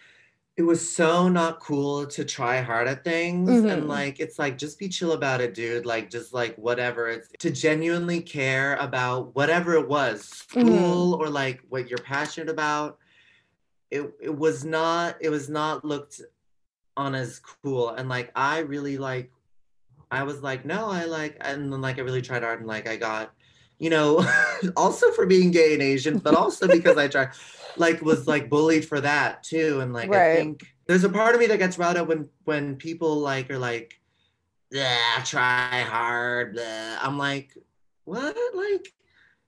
it 0.57 0.63
was 0.63 0.95
so 0.95 1.29
not 1.29 1.61
cool 1.61 2.07
to 2.07 2.25
try 2.25 2.61
hard 2.61 2.87
at 2.87 3.05
things 3.05 3.49
Mhm. 3.51 3.73
and 3.73 3.89
like 3.89 4.21
it's 4.21 4.39
like 4.39 4.59
just 4.59 4.79
be 4.79 4.89
chill 4.89 5.13
about 5.13 5.41
it 5.41 5.55
dude 5.55 5.87
like 5.87 6.11
just 6.11 6.35
like 6.35 6.55
whatever 6.57 7.09
it's 7.09 7.29
to 7.39 7.51
genuinely 7.51 8.21
care 8.21 8.77
about 8.77 9.35
whatever 9.35 9.75
it 9.75 9.89
was 9.89 10.25
Mhm. 10.55 10.61
school 10.65 11.15
or 11.15 11.31
like 11.31 11.61
what 11.71 11.89
you're 11.89 11.99
passionate 11.99 12.51
about 12.51 12.99
it 13.91 14.03
it 14.21 14.37
was 14.37 14.65
not 14.65 15.17
it 15.21 15.31
was 15.31 15.49
not 15.49 15.85
looked 15.85 16.21
on 16.99 17.15
as 17.15 17.39
cool 17.39 17.89
and 17.91 18.09
like 18.11 18.31
i 18.37 18.59
really 18.59 18.99
like 18.99 19.31
i 20.11 20.23
was 20.23 20.43
like 20.43 20.67
no 20.67 20.91
i 20.91 21.05
like 21.05 21.37
and 21.41 21.73
then 21.73 21.81
like 21.81 21.99
i 21.99 22.03
really 22.03 22.21
tried 22.21 22.43
hard 22.43 22.59
and 22.59 22.69
like 22.69 22.87
i 22.87 22.97
got 22.97 23.33
you 23.79 23.89
know 23.89 24.23
also 24.77 25.11
for 25.13 25.25
being 25.25 25.51
gay 25.51 25.73
and 25.73 25.83
asian 25.83 26.19
but 26.19 26.35
also 26.35 26.69
because 26.69 26.99
i 26.99 27.09
tried 27.15 27.31
like 27.77 28.03
was 28.03 28.27
like 28.27 28.49
bullied 28.49 28.85
for 28.87 29.01
that 29.01 29.43
too 29.43 29.81
and 29.81 29.93
like 29.93 30.13
i 30.13 30.35
think 30.35 30.63
there's 30.87 31.05
a 31.05 31.09
part 31.09 31.35
of 31.35 31.41
me 31.41 31.47
that 31.47 31.59
gets 31.59 31.79
riled 31.79 31.97
up 31.97 32.09
when 32.09 32.29
when 32.45 32.77
people 32.77 33.17
like 33.17 33.51
are 33.51 33.59
like 33.59 34.01
yeah 34.71 35.23
try 35.25 35.81
hard 35.83 36.55
blah." 36.55 36.99
i'm 37.03 37.19
like 37.19 37.57
what 38.05 38.37
like 38.55 38.93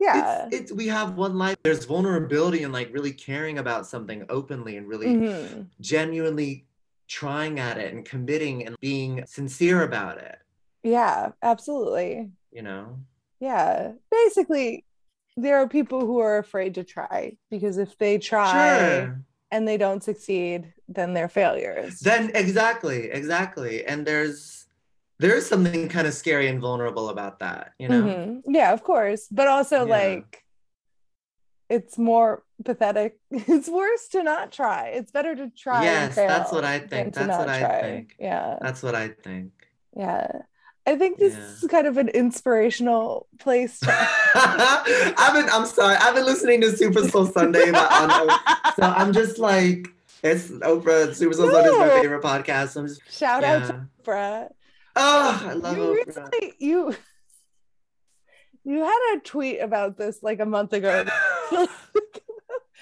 Yeah. 0.01 0.47
it's, 0.51 0.57
it's 0.57 0.73
we 0.73 0.89
have 0.89 1.17
one 1.17 1.39
life 1.39 1.57
there's 1.65 1.85
vulnerability 1.87 2.63
and 2.63 2.73
like 2.73 2.93
really 2.93 3.13
caring 3.13 3.59
about 3.59 3.87
something 3.87 4.25
openly 4.29 4.77
and 4.77 4.89
really 4.89 5.07
Mhm. 5.17 5.67
genuinely 5.81 6.67
trying 7.09 7.59
at 7.61 7.79
it 7.79 7.93
and 7.95 8.05
committing 8.05 8.67
and 8.67 8.77
being 8.81 9.25
sincere 9.27 9.83
about 9.83 10.19
it 10.19 10.39
Yeah, 10.83 11.33
absolutely. 11.43 12.31
you 12.53 12.63
know 12.63 12.99
Yeah. 13.41 13.93
Basically, 14.11 14.85
there 15.37 15.57
are 15.57 15.69
people 15.69 16.01
who 16.07 16.19
are 16.21 16.39
afraid 16.39 16.75
to 16.75 16.85
try 16.85 17.37
because 17.51 17.77
if 17.79 17.97
they 17.99 18.19
try 18.19 18.53
sure 18.53 19.25
and 19.51 19.67
they 19.69 19.77
don't 19.77 20.03
succeed, 20.03 20.73
then 20.89 21.15
they're 21.15 21.29
failures. 21.29 22.01
then 22.01 22.31
exactly 22.35 23.11
exactly 23.11 23.85
and 23.85 24.07
there's 24.07 24.67
there's 25.21 25.47
something 25.47 25.89
kind 25.89 26.07
of 26.07 26.15
scary 26.15 26.49
and 26.49 26.61
vulnerable 26.61 27.09
about 27.09 27.39
that 27.39 27.73
you 27.79 27.89
know 27.89 28.03
Mhm. 28.03 28.43
Yeah, 28.47 28.73
of 28.73 28.83
course. 28.83 29.29
But 29.31 29.47
also, 29.49 29.87
Yeah. 29.87 29.97
like, 29.99 30.45
it's 31.71 31.97
more 31.99 32.43
pathetic. 32.65 33.19
It's 33.31 33.69
worse 33.69 34.09
to 34.09 34.23
not 34.23 34.53
try. 34.53 34.89
It's 34.89 35.11
better 35.11 35.35
to 35.35 35.51
try. 35.51 35.85
Yes, 35.85 36.15
that's 36.15 36.53
what 36.53 36.65
I 36.65 36.79
think. 36.81 37.15
That's 37.15 37.39
what 37.39 37.49
I 37.49 37.61
try. 37.61 37.81
think. 37.81 38.17
Yeah. 38.19 38.59
that's 38.61 38.83
what 38.83 38.95
i 38.95 39.09
think 39.09 39.53
Yeah. 39.97 40.43
I 40.87 40.97
think 40.97 41.19
this 41.19 41.35
Yeah. 41.35 41.41
is 41.45 41.65
kind 41.71 41.87
of 41.87 41.97
an 41.97 42.09
inspirational 42.11 43.27
place 43.39 43.79
to 43.81 43.87
I've 44.35 45.33
been 45.35 45.49
I'm 45.51 45.67
sorry. 45.67 45.97
I've 45.97 46.15
been 46.15 46.27
listening 46.27 46.61
to 46.63 46.77
Super 46.77 47.09
Soul 47.09 47.27
Sunday 47.27 47.71
but 47.71 47.91
on, 47.93 48.11
um, 48.11 48.39
so 48.77 48.83
I'm 48.83 49.13
just 49.13 49.39
like 49.39 49.89
it's 50.23 50.49
Oprah 50.49 51.15
Super 51.15 51.33
Soul 51.35 51.51
Sunday 51.51 51.69
is 51.71 51.79
my 51.79 51.89
favorite 52.01 52.23
podcast. 52.23 52.69
So 52.71 52.81
I'm 52.81 52.87
just 52.89 53.01
shout 53.11 53.45
out 53.45 53.67
to. 53.69 53.87
Oprah. 54.05 54.49
Oh, 54.97 55.47
I 55.49 55.53
love 55.55 55.77
you 55.77 55.83
Oprah. 55.85 56.07
recently 56.07 56.53
you 56.59 56.95
you 58.65 58.83
had 58.85 59.17
a 59.17 59.21
tweet 59.21 59.61
about 59.61 59.97
this 59.99 60.23
like 60.23 60.41
a 60.41 60.47
month 60.47 60.73
ago 60.73 61.05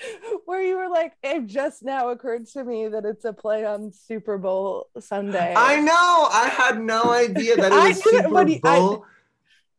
where 0.47 0.63
you 0.63 0.77
were 0.77 0.89
like 0.89 1.13
it 1.23 1.47
just 1.47 1.83
now 1.83 2.09
occurred 2.11 2.47
to 2.47 2.65
me 2.65 2.89
that 2.89 3.05
it's 3.05 3.25
a 3.25 3.33
play 3.33 3.65
on 3.65 3.93
super 3.93 4.39
bowl 4.39 4.89
sunday 4.99 5.55
I 5.57 5.81
know. 5.81 6.29
I 6.33 6.49
had 6.49 6.81
no 6.83 7.13
idea 7.13 7.57
that 7.57 7.73
it 7.73 7.75
was 7.89 7.99
it, 7.99 8.25
Super 8.25 8.39
I- 8.39 8.59
Bowl. 8.59 9.07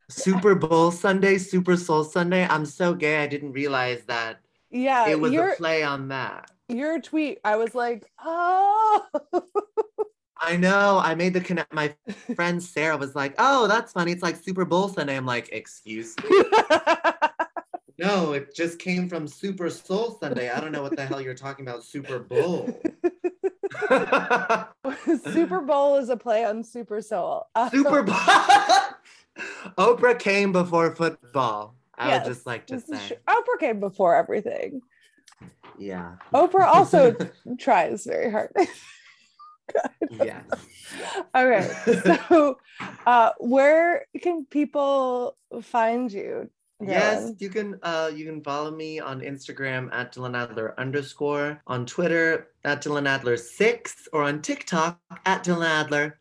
Super 0.09 0.53
Bowl 0.53 0.91
Sunday, 0.91 1.38
Super 1.38 1.76
Soul 1.78 2.03
Sunday. 2.03 2.45
I'm 2.47 2.65
so 2.65 2.93
gay. 2.93 3.24
I 3.24 3.28
didn't 3.28 3.53
realize 3.53 4.03
that 4.05 4.39
yeah 4.69 5.07
it 5.07 5.19
was 5.19 5.32
your 5.32 5.51
a 5.51 5.55
play 5.55 5.84
on 5.84 6.07
that. 6.09 6.49
your 6.67 6.99
tweet 6.99 7.39
i 7.43 7.55
was 7.57 7.76
like 7.76 8.09
oh 8.24 9.05
I 10.45 10.57
know. 10.57 10.99
I 11.01 11.15
made 11.15 11.34
the 11.34 11.39
connect. 11.39 11.74
My 11.74 11.95
friend 12.36 12.61
Sarah 12.61 12.97
was 12.97 13.15
like, 13.15 13.34
"Oh, 13.38 13.65
that's 13.67 13.93
funny. 13.93 14.11
It's 14.11 14.21
like 14.21 14.36
Super 14.36 14.65
Bowl 14.65 14.89
Sunday." 14.89 15.15
I'm 15.15 15.26
like, 15.26 15.47
"Excuse 15.53 16.15
me." 16.21 16.43
No, 17.99 18.33
it 18.33 18.55
just 18.55 18.79
came 18.79 19.07
from 19.07 19.27
Super 19.27 19.69
Soul 19.69 20.17
Sunday. 20.19 20.49
I 20.49 20.59
don't 20.59 20.71
know 20.71 20.81
what 20.81 20.95
the 20.95 21.05
hell 21.05 21.21
you're 21.21 21.33
talking 21.35 21.67
about. 21.67 21.83
Super 21.83 22.19
Bowl. 22.19 22.69
Super 25.31 25.61
Bowl 25.61 25.97
is 25.97 26.09
a 26.09 26.17
play 26.17 26.45
on 26.45 26.63
Super 26.63 27.01
Soul. 27.01 27.47
Super 27.71 28.03
Bowl. 28.03 28.15
Oprah 29.77 30.17
came 30.17 30.51
before 30.51 30.95
football. 30.95 31.75
I 31.97 32.09
Yes, 32.09 32.25
would 32.25 32.33
just 32.33 32.45
like 32.47 32.67
to 32.67 32.79
say. 32.79 33.17
Oprah 33.27 33.59
came 33.59 33.79
before 33.79 34.15
everything. 34.15 34.81
yeah, 35.77 36.15
Oprah 36.33 36.65
also 36.65 37.15
tries 37.59 38.05
very 38.05 38.31
hard. 38.31 38.51
yes. 40.11 40.43
okay, 41.35 41.71
so 42.03 42.57
uh, 43.05 43.31
where 43.39 44.05
can 44.21 44.45
people 44.45 45.37
find 45.61 46.11
you? 46.11 46.49
Yes, 46.82 47.32
you 47.39 47.49
can 47.49 47.80
uh 47.84 48.11
you 48.13 48.26
can 48.26 48.41
follow 48.41 48.71
me 48.71 48.99
on 48.99 49.21
Instagram 49.21 49.93
at 49.93 50.13
Dylan 50.13 50.38
Adler 50.38 50.74
underscore, 50.78 51.61
on 51.67 51.86
Twitter 51.86 52.49
at 52.63 52.84
Dylan 52.84 53.07
Adler 53.07 53.38
six, 53.38 54.07
or 54.11 54.24
on 54.24 54.41
TikTok 54.41 54.99
at 55.26 55.43
Dylan 55.43 55.65
Adler 55.65 56.17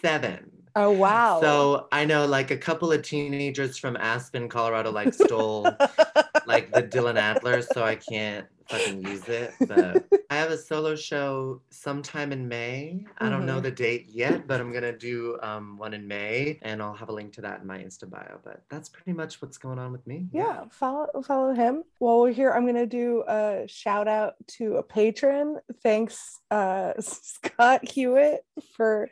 seven. 0.00 0.50
Oh 0.76 0.90
wow! 0.90 1.40
So 1.40 1.88
I 1.92 2.04
know 2.04 2.26
like 2.26 2.50
a 2.50 2.56
couple 2.56 2.90
of 2.92 3.02
teenagers 3.02 3.78
from 3.78 3.96
Aspen, 3.96 4.48
Colorado, 4.48 4.90
like 4.90 5.14
stole 5.14 5.62
like 6.46 6.72
the 6.72 6.82
Dylan 6.82 7.16
Adler, 7.16 7.62
so 7.62 7.84
I 7.84 7.94
can't 7.94 8.46
fucking 8.68 9.02
use 9.06 9.28
it. 9.28 9.52
But 9.68 10.04
I 10.30 10.36
have 10.36 10.50
a 10.50 10.58
solo 10.58 10.96
show 10.96 11.60
sometime 11.70 12.32
in 12.32 12.48
May. 12.48 13.04
I 13.18 13.28
don't 13.28 13.46
know 13.46 13.58
Mhm. 13.60 13.62
the 13.64 13.70
date 13.70 14.06
yet, 14.08 14.46
but 14.46 14.60
I'm 14.60 14.72
gonna 14.72 14.96
do 14.96 15.38
um, 15.42 15.76
one 15.78 15.94
in 15.94 16.06
May, 16.08 16.58
and 16.62 16.82
I'll 16.82 16.94
have 16.94 17.08
a 17.08 17.12
link 17.12 17.32
to 17.34 17.40
that 17.42 17.60
in 17.60 17.66
my 17.66 17.78
Insta 17.78 18.08
bio. 18.08 18.38
But 18.42 18.62
that's 18.68 18.88
pretty 18.88 19.12
much 19.12 19.40
what's 19.40 19.58
going 19.58 19.78
on 19.78 19.92
with 19.92 20.06
me. 20.06 20.28
yeah, 20.32 20.64
follow 20.70 21.06
follow 21.22 21.52
him. 21.54 21.84
While 21.98 22.20
we're 22.20 22.32
here, 22.32 22.50
I'm 22.52 22.66
gonna 22.66 22.86
do 22.86 23.22
a 23.28 23.64
shout 23.68 24.08
out 24.08 24.34
to 24.58 24.76
a 24.76 24.82
patron. 24.82 25.58
Thanks, 25.82 26.40
uh, 26.50 26.94
Scott 27.00 27.86
Hewitt, 27.88 28.44
for 28.76 29.08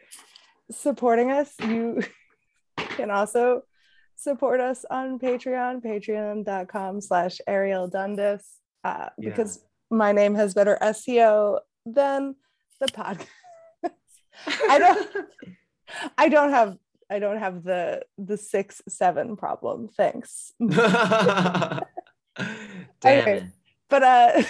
supporting 0.70 1.30
us. 1.30 1.52
You 1.60 2.02
can 2.76 3.10
also 3.10 3.62
support 4.16 4.60
us 4.60 4.84
on 4.90 5.18
Patreon, 5.18 5.82
patreon.com 5.84 7.00
slash 7.00 7.40
Ariel 7.46 7.88
Dundas, 7.88 8.44
uh, 8.84 9.08
Yeah. 9.18 9.30
because 9.30 9.64
my 9.90 10.12
name 10.12 10.34
has 10.34 10.54
better 10.54 10.78
SEO 10.80 11.60
than 11.86 12.36
the 12.80 12.86
podcast. 12.86 13.26
I 14.68 14.78
don't 14.78 15.08
I 16.18 16.28
don't 16.28 16.50
have 16.50 16.78
I 17.10 17.18
don't 17.18 17.38
have 17.38 17.64
the 17.64 18.02
the 18.16 18.36
six 18.38 18.80
seven 18.88 19.36
problem. 19.36 19.88
Thanks. 19.88 20.52
Damn 20.60 21.82
Okay. 23.04 23.46
But 23.90 24.02
uh 24.02 24.32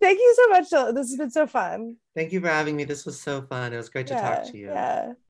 thank 0.00 0.18
you 0.20 0.34
so 0.36 0.48
much. 0.50 0.70
This 0.94 1.08
has 1.10 1.16
been 1.16 1.30
so 1.30 1.46
fun. 1.48 1.96
Thank 2.14 2.32
you 2.32 2.40
for 2.40 2.48
having 2.48 2.76
me. 2.76 2.84
This 2.84 3.04
was 3.04 3.20
so 3.20 3.42
fun. 3.42 3.72
It 3.72 3.76
was 3.76 3.88
great 3.88 4.06
to 4.08 4.14
talk 4.14 4.44
to 4.52 4.56
you. 4.56 4.68
Yeah. 4.68 5.14